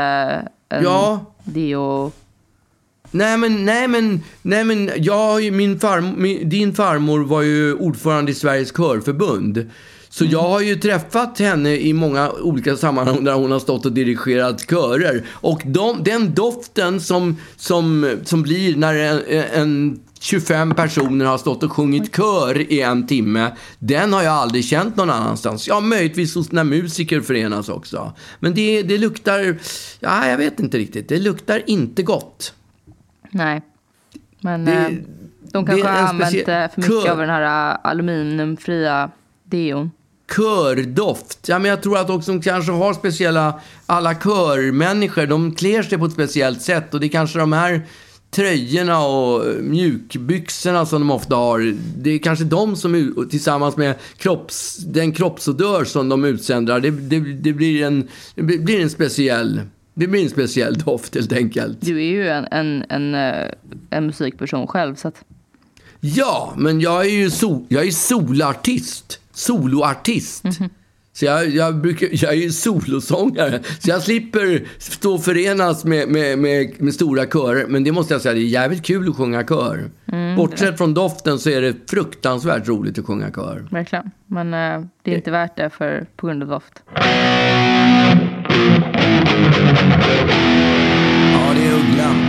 en 0.70 0.84
Ja. 0.84 1.26
deo... 1.44 2.12
Nej 3.12 3.38
men, 3.38 3.66
nej 3.66 3.88
men, 3.88 4.24
nej 4.42 4.64
men, 4.64 4.90
jag, 4.98 5.54
min 5.54 5.80
farm, 5.80 6.14
min, 6.18 6.50
din 6.50 6.74
farmor 6.74 7.20
var 7.20 7.42
ju 7.42 7.74
ordförande 7.74 8.32
i 8.32 8.36
Sveriges 8.36 8.72
körförbund. 8.72 9.70
Så 10.10 10.26
jag 10.26 10.42
har 10.42 10.62
ju 10.62 10.76
träffat 10.76 11.40
henne 11.40 11.76
i 11.76 11.94
många 11.94 12.32
olika 12.32 12.76
sammanhang 12.78 13.24
där 13.24 13.34
hon 13.34 13.52
har 13.52 13.60
stått 13.60 13.86
och 13.86 13.92
dirigerat 13.92 14.70
körer. 14.70 15.26
Och 15.30 15.62
de, 15.66 16.04
den 16.04 16.34
doften 16.34 17.02
som, 17.02 17.38
som, 17.58 18.16
som 18.24 18.42
blir 18.44 18.76
när 18.76 18.96
en, 18.96 19.22
en 19.54 20.00
25 20.20 20.76
personer 20.76 21.26
har 21.26 21.38
stått 21.38 21.64
och 21.64 21.72
sjungit 21.72 22.16
kör 22.16 22.72
i 22.72 22.82
en 22.82 23.08
timme, 23.08 23.52
den 23.80 24.14
har 24.14 24.24
jag 24.24 24.34
aldrig 24.34 24.66
känt 24.66 24.96
någon 24.96 25.10
annanstans. 25.10 25.68
Ja, 25.68 25.80
möjligtvis 25.80 26.36
hos 26.36 26.52
när 26.52 26.64
musiker 26.64 27.22
förenas 27.22 27.70
också. 27.70 28.14
Men 28.40 28.54
det, 28.54 28.84
det 28.84 28.98
luktar, 28.98 29.58
ja, 30.00 30.28
jag 30.30 30.38
vet 30.38 30.60
inte 30.60 30.78
riktigt. 30.78 31.10
Det 31.10 31.20
luktar 31.20 31.62
inte 31.68 32.04
gott. 32.04 32.54
Nej. 33.32 33.62
Men 34.42 34.66
Det- 34.66 34.72
eh, 34.74 34.92
de 35.52 35.66
kanske 35.66 35.88
har 35.88 35.98
använt 35.98 36.36
eh, 36.36 36.44
för 36.46 36.70
mycket 36.82 37.04
kör- 37.04 37.12
av 37.12 37.18
den 37.18 37.30
här 37.30 37.72
eh, 37.72 37.78
aluminiumfria 37.84 39.12
deon. 39.44 39.92
kördoft. 40.36 41.48
Ja, 41.48 41.60
men 41.60 41.70
jag 41.70 41.82
tror 41.84 41.98
att 41.98 42.10
också 42.10 42.32
de 42.32 42.42
kanske 42.42 42.72
har 42.72 42.94
speciella, 42.94 43.60
alla 43.86 44.16
körmänniskor, 44.16 45.26
de 45.26 45.56
klär 45.56 45.84
sig 45.84 45.98
på 45.98 46.06
ett 46.06 46.14
speciellt 46.14 46.62
sätt 46.62 46.94
och 46.94 47.00
det 47.00 47.06
är 47.06 47.10
kanske 47.10 47.40
de 47.40 47.54
här 47.54 47.82
tröjorna 48.32 49.00
och 49.06 49.64
mjukbyxorna 49.64 50.86
som 50.86 51.02
de 51.02 51.12
ofta 51.12 51.36
har. 51.36 51.76
Det 51.98 52.10
är 52.10 52.20
kanske 52.20 52.46
de 52.46 52.76
som 52.76 53.28
tillsammans 53.30 53.78
med 53.78 53.96
kropps, 54.18 54.78
den 54.78 55.12
kroppsodör 55.12 55.84
som 55.86 56.10
de 56.10 56.26
utsändrar, 56.26 56.80
det, 56.80 56.92
det, 56.92 57.20
det, 57.20 57.54
blir 57.54 57.84
en, 57.84 58.08
det 58.36 58.44
blir 58.44 58.82
en 58.82 58.90
speciell 58.90 59.62
det 59.94 60.08
blir 60.08 60.24
en 60.24 60.30
speciell 60.30 60.78
doft 60.78 61.16
helt 61.16 61.34
enkelt. 61.34 61.78
Du 61.82 61.98
är 61.98 62.10
ju 62.10 62.30
en, 62.30 62.48
en, 62.52 62.86
en, 62.90 63.16
eh, 63.16 63.52
en 63.90 64.06
musikperson 64.06 64.68
själv. 64.68 64.96
Så 64.96 65.08
att, 65.08 65.24
Ja, 66.00 66.54
men 66.58 66.82
jag 66.82 67.06
är 67.06 67.10
ju 67.10 67.30
sol, 67.30 67.66
jag 67.70 67.88
är 67.88 67.92
solartist. 67.92 69.20
Soloartist. 69.32 70.44
Så 71.14 71.26
jag, 71.26 71.50
jag, 71.50 71.82
brukar, 71.82 72.08
jag 72.12 72.34
är 72.34 72.38
ju 72.38 72.52
solosångare. 72.52 73.60
Så 73.80 73.90
jag 73.90 74.02
slipper 74.02 74.68
stå 74.78 75.14
och 75.14 75.24
förenas 75.24 75.86
med, 75.86 76.08
med, 76.10 76.40
med, 76.40 76.82
med 76.82 76.94
stora 76.94 77.26
körer. 77.26 77.66
Men 77.68 77.84
det 77.84 77.92
måste 77.92 78.14
jag 78.14 78.22
säga, 78.22 78.34
det 78.34 78.40
är 78.40 78.44
jävligt 78.44 78.84
kul 78.86 79.10
att 79.10 79.16
sjunga 79.16 79.44
kör. 79.48 79.90
Bortsett 80.38 80.78
från 80.78 80.94
doften 80.94 81.40
så 81.40 81.50
är 81.50 81.62
det 81.62 81.76
fruktansvärt 81.90 82.68
roligt 82.68 83.00
att 83.00 83.06
sjunga 83.06 83.32
kör. 83.32 83.68
verkligen. 83.72 84.12
Men 84.28 84.54
eh, 84.54 84.86
det 85.04 85.12
är 85.12 85.16
inte 85.16 85.32
värt 85.32 85.58
det 85.58 85.70
för, 85.70 86.06
på 86.16 86.28
grund 86.28 86.44
av 86.44 86.50
doft. 86.50 86.84
Ja, 91.34 91.54
det 91.56 91.66
är 91.66 91.74
ugglan. 91.74 92.29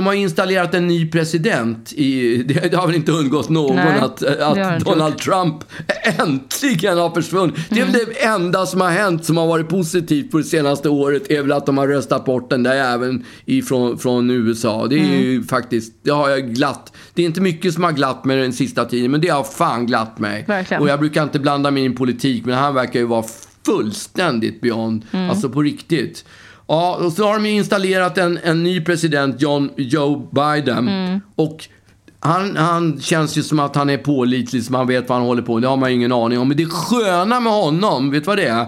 De 0.00 0.06
har 0.06 0.14
installerat 0.14 0.74
en 0.74 0.86
ny 0.86 1.10
president. 1.10 1.92
I, 1.92 2.36
det, 2.42 2.74
har 2.74 2.86
väl 2.86 2.96
inte 2.96 3.12
undgått 3.12 3.48
någon 3.48 3.76
Nej, 3.76 3.98
att, 4.00 4.22
att 4.22 4.84
Donald 4.84 5.18
Trump 5.18 5.64
äntligen 6.18 6.98
har 6.98 7.10
försvunnit. 7.10 7.54
Det 7.68 7.80
är 7.80 7.84
väl 7.84 7.92
det 7.92 8.24
enda 8.24 8.66
som 8.66 8.80
har 8.80 8.90
hänt 8.90 9.24
som 9.24 9.36
har 9.36 9.46
varit 9.46 9.68
positivt 9.68 10.30
på 10.30 10.38
det 10.38 10.44
senaste 10.44 10.88
året 10.88 11.30
är 11.30 11.42
väl 11.42 11.52
att 11.52 11.66
de 11.66 11.78
har 11.78 11.88
röstat 11.88 12.24
bort 12.24 12.50
den 12.50 12.62
där 12.62 12.94
även 12.94 13.24
ifrån, 13.44 13.98
från 13.98 14.30
USA. 14.30 14.86
Det 14.86 14.98
är 14.98 15.20
ju 15.20 15.42
faktiskt, 15.42 15.92
det 16.02 16.10
har 16.10 16.30
jag 16.30 16.54
glatt. 16.54 16.92
Det 17.14 17.22
är 17.22 17.26
inte 17.26 17.40
mycket 17.40 17.74
som 17.74 17.84
har 17.84 17.92
glatt 17.92 18.24
mig 18.24 18.36
den 18.36 18.52
sista 18.52 18.84
tiden, 18.84 19.10
men 19.10 19.20
det 19.20 19.28
har 19.28 19.44
fan 19.44 19.86
glatt 19.86 20.18
mig. 20.18 20.44
Verkligen. 20.48 20.82
Och 20.82 20.88
jag 20.88 20.98
brukar 20.98 21.22
inte 21.22 21.38
blanda 21.38 21.70
mig 21.70 21.84
i 21.84 21.90
politik, 21.90 22.44
men 22.44 22.54
han 22.54 22.74
verkar 22.74 23.00
ju 23.00 23.06
vara 23.06 23.24
fullständigt 23.66 24.60
beyond. 24.60 25.04
Alltså 25.12 25.48
på 25.48 25.62
riktigt. 25.62 26.24
Ja, 26.70 26.96
och 26.96 27.12
så 27.12 27.26
har 27.26 27.34
de 27.34 27.46
ju 27.46 27.52
installerat 27.52 28.18
en, 28.18 28.38
en 28.42 28.62
ny 28.62 28.84
president, 28.84 29.42
John, 29.42 29.70
Joe 29.76 30.28
Biden. 30.32 30.90
Och 31.36 31.68
han, 32.20 32.56
han 32.56 33.00
känns 33.00 33.38
ju 33.38 33.42
som 33.42 33.58
att 33.58 33.76
han 33.76 33.90
är 33.90 33.98
pålitlig, 33.98 34.64
som 34.64 34.74
han 34.74 34.86
vet 34.86 35.08
vad 35.08 35.18
han 35.18 35.26
håller 35.26 35.42
på 35.42 35.54
med. 35.54 35.62
Det 35.62 35.68
har 35.68 35.76
man 35.76 35.90
ju 35.90 35.96
ingen 35.96 36.12
aning 36.12 36.38
om. 36.38 36.48
Men 36.48 36.56
det 36.56 36.66
sköna 36.66 37.40
med 37.40 37.52
honom, 37.52 38.10
vet 38.10 38.22
du 38.22 38.26
vad 38.26 38.38
det 38.38 38.46
är? 38.46 38.66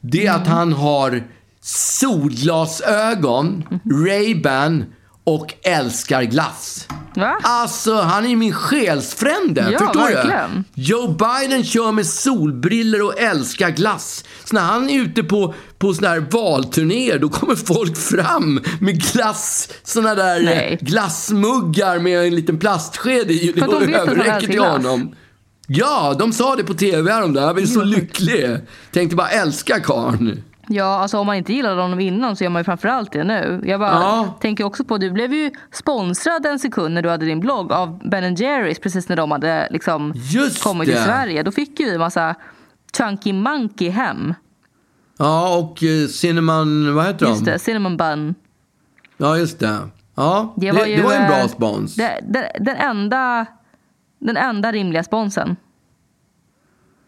Det 0.00 0.26
är 0.26 0.34
att 0.34 0.46
han 0.46 0.72
har 0.72 1.22
solglasögon, 1.62 3.64
Ray-Ban 3.84 4.84
och 5.24 5.54
älskar 5.62 6.22
glass. 6.22 6.88
Va? 7.14 7.38
Alltså, 7.42 7.94
han 7.94 8.26
är 8.26 8.36
min 8.36 8.52
själsfrände. 8.52 9.68
Ja, 9.72 9.78
förstår 9.78 10.00
verkligen. 10.00 10.64
du? 10.74 10.82
Joe 10.82 11.08
Biden 11.08 11.64
kör 11.64 11.92
med 11.92 12.06
solbriller 12.06 13.02
och 13.02 13.20
älskar 13.20 13.70
glass. 13.70 14.24
Så 14.44 14.54
när 14.54 14.62
han 14.62 14.90
är 14.90 15.00
ute 15.00 15.22
på, 15.22 15.54
på 15.84 15.94
såna 15.94 16.08
här 16.08 16.20
valturnéer, 16.30 17.18
då 17.18 17.28
kommer 17.28 17.54
folk 17.54 17.96
fram 17.96 18.60
med 18.80 19.02
glass, 19.12 19.68
såna 19.82 20.14
där 20.14 20.36
eh, 20.38 20.44
Nej. 20.44 20.78
glassmuggar 20.80 21.98
med 21.98 22.26
en 22.26 22.34
liten 22.34 22.58
plastsked 22.58 23.30
i. 23.30 23.52
Det 23.54 23.60
överräcker 23.62 24.16
älskar 24.20 24.40
till 24.40 24.60
honom. 24.60 25.14
Ja, 25.66 26.14
de 26.18 26.32
sa 26.32 26.56
det 26.56 26.64
på 26.64 26.74
tv 26.74 27.12
häromdagen. 27.12 27.46
Jag 27.46 27.54
blev 27.54 27.66
så 27.66 27.84
lycklig. 27.84 28.56
Tänkte 28.92 29.16
bara 29.16 29.28
älska 29.28 29.80
karln. 29.80 30.42
Ja, 30.68 30.84
alltså 30.84 31.18
om 31.18 31.26
man 31.26 31.36
inte 31.36 31.52
gillade 31.52 31.82
honom 31.82 32.00
innan 32.00 32.36
så 32.36 32.44
gör 32.44 32.50
man 32.50 32.60
ju 32.60 32.64
framförallt 32.64 33.12
det 33.12 33.24
nu. 33.24 33.62
Jag 33.66 33.80
bara 33.80 33.90
Ja. 33.90 34.38
tänker 34.40 34.64
också 34.64 34.84
på, 34.84 34.98
du 34.98 35.10
blev 35.10 35.34
ju 35.34 35.50
sponsrad 35.72 36.46
en 36.46 36.58
sekund 36.58 36.94
när 36.94 37.02
du 37.02 37.08
hade 37.10 37.26
din 37.26 37.40
blogg 37.40 37.72
av 37.72 38.08
Ben 38.10 38.34
Jerrys 38.34 38.78
precis 38.78 39.08
när 39.08 39.16
de 39.16 39.30
hade 39.30 39.68
liksom 39.70 40.12
Just 40.16 40.62
kommit 40.62 40.86
till 40.88 40.94
det. 40.96 41.04
Sverige. 41.04 41.42
Då 41.42 41.52
fick 41.52 41.80
ju 41.80 41.86
vi 41.86 41.92
en 41.94 41.98
massa 42.00 42.34
Chunky 42.96 43.32
Monkey 43.32 43.88
hem. 43.90 44.34
Ja, 45.18 45.56
och 45.58 45.82
eh, 45.82 46.06
Cinnamon, 46.08 46.94
vad 46.94 47.06
heter 47.06 47.26
Just 47.26 47.44
de? 47.44 47.50
det, 47.50 47.58
Cinnamon 47.58 47.96
Bun. 47.96 48.34
Ja, 49.16 49.36
just 49.38 49.58
det. 49.58 49.78
Ja, 50.14 50.54
det, 50.56 50.66
Det 50.66 50.72
det, 50.72 50.78
var, 50.78 50.86
ju, 50.86 51.02
var 51.02 51.12
en 51.12 51.28
bra 51.28 51.38
eh, 51.38 51.46
spons. 51.48 51.94
Det, 51.94 52.20
det, 52.28 52.50
den, 52.60 52.76
enda, 52.76 53.46
den 54.18 54.36
enda 54.36 54.72
rimliga 54.72 55.02
sponsen. 55.04 55.56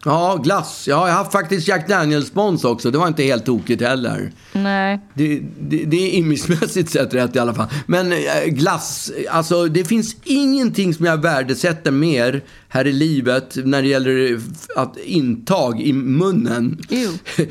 Ja, 0.05 0.37
glass. 0.37 0.85
Ja, 0.89 1.09
jag 1.09 1.15
har 1.15 1.25
haft 1.25 1.33
faktiskt 1.33 1.69
Jack 1.69 1.89
Daniels-spons 1.89 2.65
också. 2.65 2.91
Det 2.91 2.99
var 2.99 3.09
inte 3.09 3.23
helt 3.23 3.47
tokigt 3.47 3.83
heller. 3.83 4.33
Nej. 4.53 5.01
Det, 5.15 5.43
det, 5.61 5.85
det 5.85 5.97
är 5.97 6.11
imagemässigt 6.11 6.91
sett 6.91 7.15
rätt 7.15 7.37
i 7.37 7.39
alla 7.39 7.55
fall. 7.55 7.67
Men 7.87 8.13
eh, 8.13 8.19
glass, 8.47 9.13
alltså 9.31 9.67
det 9.67 9.85
finns 9.85 10.17
ingenting 10.25 10.95
som 10.95 11.07
jag 11.07 11.23
värdesätter 11.23 11.91
mer 11.91 12.45
här 12.69 12.87
i 12.87 12.93
livet 12.93 13.57
när 13.65 13.83
det 13.83 13.89
gäller 13.89 14.41
att 14.77 14.97
intag 14.97 15.81
i 15.81 15.93
munnen. 15.93 16.79
Ew. 16.91 17.19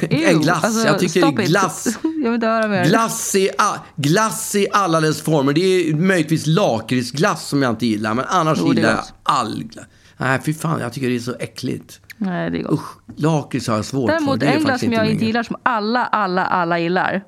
en 0.00 0.40
glass. 0.40 0.64
Alltså, 0.64 0.86
jag 0.86 0.98
tycker 0.98 1.30
glass. 1.30 1.98
Jag 2.02 2.30
vill 2.30 2.34
inte 2.34 2.46
höra 2.46 2.68
mer. 2.68 2.84
Glass 2.84 3.34
i, 3.34 3.50
glass 3.96 4.54
i 4.54 4.66
alla 4.72 5.00
dess 5.00 5.20
former. 5.20 5.52
Det 5.52 5.60
är 5.60 5.94
möjligtvis 5.94 6.46
lakritsglass 6.46 7.48
som 7.48 7.62
jag 7.62 7.70
inte 7.72 7.86
gillar. 7.86 8.14
Men 8.14 8.24
annars 8.28 8.58
Jo, 8.60 8.74
gillar 8.74 8.90
jag 8.90 9.04
all 9.22 9.62
glass. 9.62 9.86
Nej, 10.20 10.40
fy 10.44 10.54
fan. 10.54 10.80
Jag 10.80 10.92
tycker 10.92 11.08
det 11.08 11.14
är 11.14 11.18
så 11.20 11.34
äckligt. 11.40 12.00
Nej, 12.16 12.50
det 12.50 12.58
är 12.58 12.62
gott. 12.62 12.72
Usch, 12.72 12.98
lakrits 13.16 13.68
har 13.68 13.76
jag 13.76 13.84
svårt 13.84 14.10
för. 14.10 14.16
Däremot 14.16 14.40
Det 14.40 14.46
är 14.46 14.56
en 14.56 14.64
glass 14.64 14.80
som 14.80 14.92
jag 14.92 15.10
inte 15.10 15.24
gillar, 15.24 15.42
som 15.42 15.56
alla, 15.62 16.06
alla, 16.06 16.46
alla 16.46 16.78
gillar. 16.78 17.24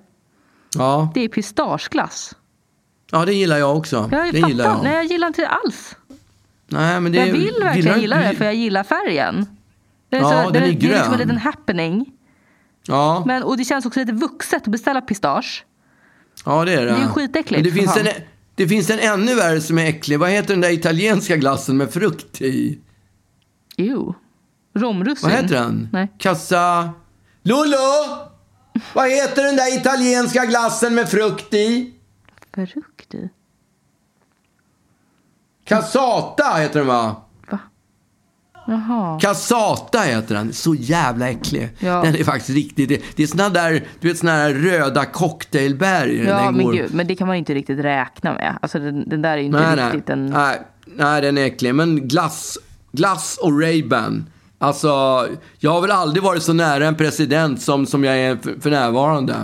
Ja. 0.74 1.10
Det 1.14 1.20
är 1.20 1.28
pistageglass. 1.28 2.36
ja, 3.10 3.24
det 3.24 3.32
gillar 3.34 3.56
jag 3.58 3.76
också. 3.76 4.08
Jag 4.12 4.32
det 4.32 4.40
fattar, 4.40 4.48
gillar 4.48 4.64
jag. 4.64 4.82
Nej, 4.82 4.94
jag 4.94 5.04
gillar 5.04 5.26
inte 5.26 5.40
det 5.42 5.48
alls. 5.48 5.96
Nej, 6.66 7.00
men 7.00 7.12
det 7.12 7.18
jag 7.26 7.32
vill 7.32 7.54
verkligen 7.62 8.00
gilla 8.00 8.16
det 8.16 8.34
för 8.34 8.44
jag 8.44 8.54
gillar 8.54 8.82
färgen. 8.84 9.46
Det 10.08 10.16
är, 10.16 10.20
Ja, 10.20 10.44
så, 10.44 10.50
den 10.50 10.52
det, 10.52 10.58
är 10.58 10.62
det 10.62 10.68
är 10.68 10.72
liksom 10.72 11.12
en 11.12 11.18
grön. 11.18 11.18
liten 11.18 11.38
happening. 11.38 12.12
Ja, 12.86 13.22
Men, 13.26 13.42
och 13.42 13.56
det 13.56 13.64
känns 13.64 13.86
också 13.86 14.00
lite 14.00 14.12
vuxet 14.12 14.62
att 14.62 14.68
beställa 14.72 15.00
pistage. 15.00 15.64
ja, 16.44 16.64
det 16.64 16.72
är 16.74 16.86
det. 16.86 16.92
Det 16.92 17.02
är 17.02 17.08
skitäckligt, 17.08 17.50
Men 17.50 17.62
det 17.64 17.70
för 17.70 17.78
finns, 17.78 17.96
en, 18.16 18.22
det 18.54 18.68
finns 18.68 18.90
en 18.90 18.98
ännu 18.98 19.34
värre 19.34 19.60
som 19.60 19.78
är 19.78 19.86
äcklig. 19.86 20.18
Vad 20.18 20.30
heter 20.30 20.48
den 20.48 20.60
där 20.60 20.70
italienska 20.70 21.36
glassen 21.36 21.76
med 21.76 21.92
frukt 21.92 22.42
i? 22.42 22.78
Ew. 23.76 24.12
Romrussin. 24.74 25.30
Vad 25.30 25.38
heter 25.38 25.54
den? 25.54 25.88
Nej. 25.92 26.12
Kassa... 26.18 26.90
Lollo! 27.42 27.76
Vad 28.94 29.10
heter 29.10 29.42
den 29.42 29.56
där 29.56 29.78
italienska 29.80 30.44
glassen 30.46 30.94
med 30.94 31.08
frukt 31.08 31.54
i? 31.54 31.94
Frukt 32.54 33.14
i? 33.14 33.30
Cassata 35.64 36.54
heter 36.54 36.78
den 36.78 36.88
va? 36.88 37.22
Jaha. 38.66 39.20
Cassata 39.20 40.00
heter 40.00 40.34
den. 40.34 40.52
Så 40.52 40.74
jävla 40.74 41.30
äcklig. 41.30 41.70
Ja. 41.78 42.02
Den 42.04 42.16
är 42.16 42.24
faktiskt 42.24 42.50
riktigt... 42.50 42.88
Det, 42.88 43.02
det 43.16 43.22
är 43.22 43.26
såna 43.26 43.48
där, 43.48 43.84
du 44.00 44.08
vet 44.08 44.18
såna 44.18 44.32
här 44.32 44.50
röda 44.54 45.04
cocktailbär 45.04 46.06
i 46.06 46.18
den. 46.18 46.26
Ja, 46.26 46.42
den 46.44 46.54
men 46.56 46.64
går- 46.64 46.72
gud. 46.72 46.94
Men 46.94 47.06
det 47.06 47.14
kan 47.14 47.26
man 47.26 47.36
ju 47.36 47.38
inte 47.38 47.54
riktigt 47.54 47.78
räkna 47.78 48.32
med. 48.32 48.58
Alltså 48.62 48.78
den, 48.78 49.08
den 49.08 49.22
där 49.22 49.30
är 49.32 49.36
ju 49.36 49.44
inte 49.44 49.58
Nej, 49.60 49.76
nej. 49.76 49.86
riktigt 49.86 50.10
en... 50.10 50.26
nej. 50.26 50.62
Nej, 50.96 51.22
den 51.22 51.38
är 51.38 51.44
äcklig. 51.44 51.74
Men 51.74 52.08
glass, 52.08 52.58
glass 52.92 53.38
och 53.42 53.50
Ray-Ban. 53.62 54.24
Alltså, 54.58 54.88
jag 55.58 55.70
har 55.70 55.80
väl 55.80 55.90
aldrig 55.90 56.22
varit 56.22 56.42
så 56.42 56.52
nära 56.52 56.86
en 56.86 56.94
president 56.94 57.62
som, 57.62 57.86
som 57.86 58.04
jag 58.04 58.16
är 58.18 58.36
för, 58.36 58.60
för 58.60 58.70
närvarande. 58.70 59.34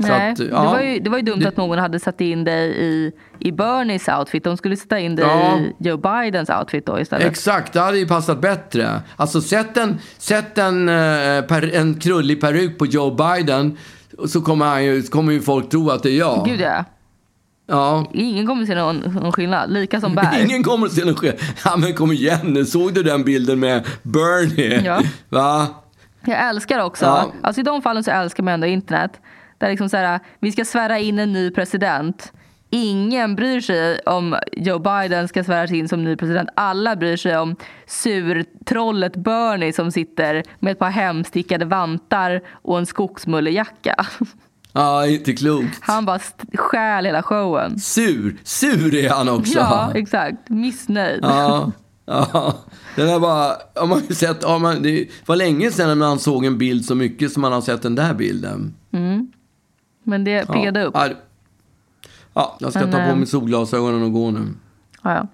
Nej, 0.00 0.30
att, 0.30 0.36
det, 0.36 0.44
ja. 0.44 0.64
var 0.64 0.80
ju, 0.80 0.98
det 0.98 1.10
var 1.10 1.18
ju 1.18 1.22
dumt 1.24 1.40
Det- 1.40 1.48
att 1.48 1.56
någon 1.56 1.78
hade 1.78 2.00
satt 2.00 2.20
in 2.20 2.44
dig 2.44 2.68
i, 2.70 3.12
i 3.38 3.52
Bernies 3.52 4.08
outfit. 4.08 4.44
De 4.44 4.56
skulle 4.56 4.76
sätta 4.76 4.98
in 4.98 5.16
dig 5.16 5.24
Ja. 5.24 5.58
i 5.58 5.72
Joe 5.88 5.96
Bidens 5.96 6.50
outfit 6.50 6.86
då 6.86 7.00
istället. 7.00 7.26
Exakt, 7.26 7.72
det 7.72 7.80
hade 7.80 7.98
ju 7.98 8.08
passat 8.08 8.40
bättre. 8.40 9.00
Alltså 9.16 9.40
sätt 9.40 9.76
en, 9.76 9.98
sätt 10.18 10.58
en, 10.58 10.88
eh, 10.88 11.78
en 11.80 11.94
krullig 12.00 12.40
peruk 12.40 12.78
på 12.78 12.86
Joe 12.86 13.10
Biden 13.10 13.76
så 14.28 14.40
kommer, 14.40 14.66
han 14.66 14.84
ju, 14.84 15.02
kommer 15.02 15.32
ju 15.32 15.40
folk 15.40 15.70
tro 15.70 15.90
att 15.90 16.02
det 16.02 16.10
är 16.10 16.18
jag. 16.18 16.44
Gud 16.46 16.60
ja. 16.60 16.84
Ja. 17.70 18.06
Ingen 18.12 18.46
kommer 18.46 18.66
se 18.66 18.74
någon, 18.74 18.96
någon 18.96 19.32
skillnad. 19.32 19.72
Lika 19.72 20.00
som 20.00 20.14
bär. 20.14 20.40
Ingen 20.44 20.62
kommer 20.62 20.86
att 20.86 20.92
se 20.92 21.04
någon 21.04 21.14
skillnad. 21.16 21.38
Ja 21.64 21.76
men 21.76 21.94
kom 21.94 22.12
igen 22.12 22.38
nu, 22.42 22.64
såg 22.64 22.94
du 22.94 23.02
den 23.02 23.24
bilden 23.24 23.60
med 23.60 23.86
Bernie? 24.02 24.82
Ja. 24.84 25.00
Va? 25.28 25.66
Jag 26.24 26.48
älskar 26.48 26.78
också, 26.84 27.04
Ja. 27.04 27.32
alltså 27.42 27.60
i 27.60 27.64
de 27.64 27.82
fallen 27.82 28.04
så 28.04 28.10
älskar 28.10 28.42
man 28.42 28.54
ändå 28.54 28.66
internet. 28.66 29.10
Där 29.58 29.70
liksom 29.70 29.88
så 29.88 29.96
här, 29.96 30.20
vi 30.40 30.52
ska 30.52 30.64
svära 30.64 30.98
in 30.98 31.18
en 31.18 31.32
ny 31.32 31.50
president. 31.50 32.32
Ingen 32.70 33.36
bryr 33.36 33.60
sig 33.60 33.98
om 33.98 34.36
Joe 34.52 34.78
Biden 34.78 35.28
ska 35.28 35.44
sväras 35.44 35.70
in 35.72 35.88
som 35.88 36.04
ny 36.04 36.16
president. 36.16 36.48
Alla 36.56 36.96
bryr 36.96 37.16
sig 37.16 37.38
om 37.38 37.56
surtrollet 37.86 39.16
Bernie 39.16 39.72
som 39.72 39.92
sitter 39.92 40.42
med 40.58 40.72
ett 40.72 40.78
par 40.78 40.90
hemstickade 40.90 41.64
vantar 41.64 42.40
och 42.52 42.78
en 42.78 42.86
skogsmullejacka. 42.86 44.06
Ja, 44.72 45.06
inte 45.06 45.32
klokt. 45.32 45.78
Han 45.80 46.04
bara 46.04 46.16
st- 46.16 46.56
stjäl 46.56 47.04
hela 47.06 47.22
showen. 47.22 47.78
Sur, 47.78 48.36
sur 48.44 48.94
är 48.94 49.10
han 49.10 49.28
också. 49.28 49.58
Ja, 49.58 49.92
exakt. 49.94 50.48
Missnöjd. 50.48 51.20
Ja, 51.22 51.72
ja. 52.06 52.54
Den 52.96 53.08
är 53.08 53.18
bara, 53.20 53.52
har 53.74 53.86
man 53.86 54.02
sett, 54.02 54.44
har 54.44 54.58
man, 54.58 54.82
det 54.82 55.08
var 55.26 55.36
länge 55.36 55.70
sedan 55.70 55.98
man 55.98 56.18
såg 56.18 56.44
en 56.44 56.58
bild 56.58 56.84
så 56.84 56.94
mycket 56.94 57.32
som 57.32 57.40
man 57.42 57.52
har 57.52 57.60
sett 57.60 57.82
den 57.82 57.94
där 57.94 58.14
bilden. 58.14 58.74
Men 60.08 60.24
det 60.24 60.30
Ja. 60.48 60.54
piggade 60.54 60.84
upp. 60.84 60.94
Ja, 60.94 61.08
ja, 62.34 62.56
jag 62.60 62.70
ska 62.72 62.80
Men, 62.80 62.90
ta 62.90 62.96
på 62.98 63.02
eh, 63.04 63.16
mig 63.16 63.26
solglasögonen 63.26 64.02
och 64.02 64.12
gå 64.12 64.30
nu. 64.30 64.46
Ja, 65.02 65.14
ja. 65.14 65.26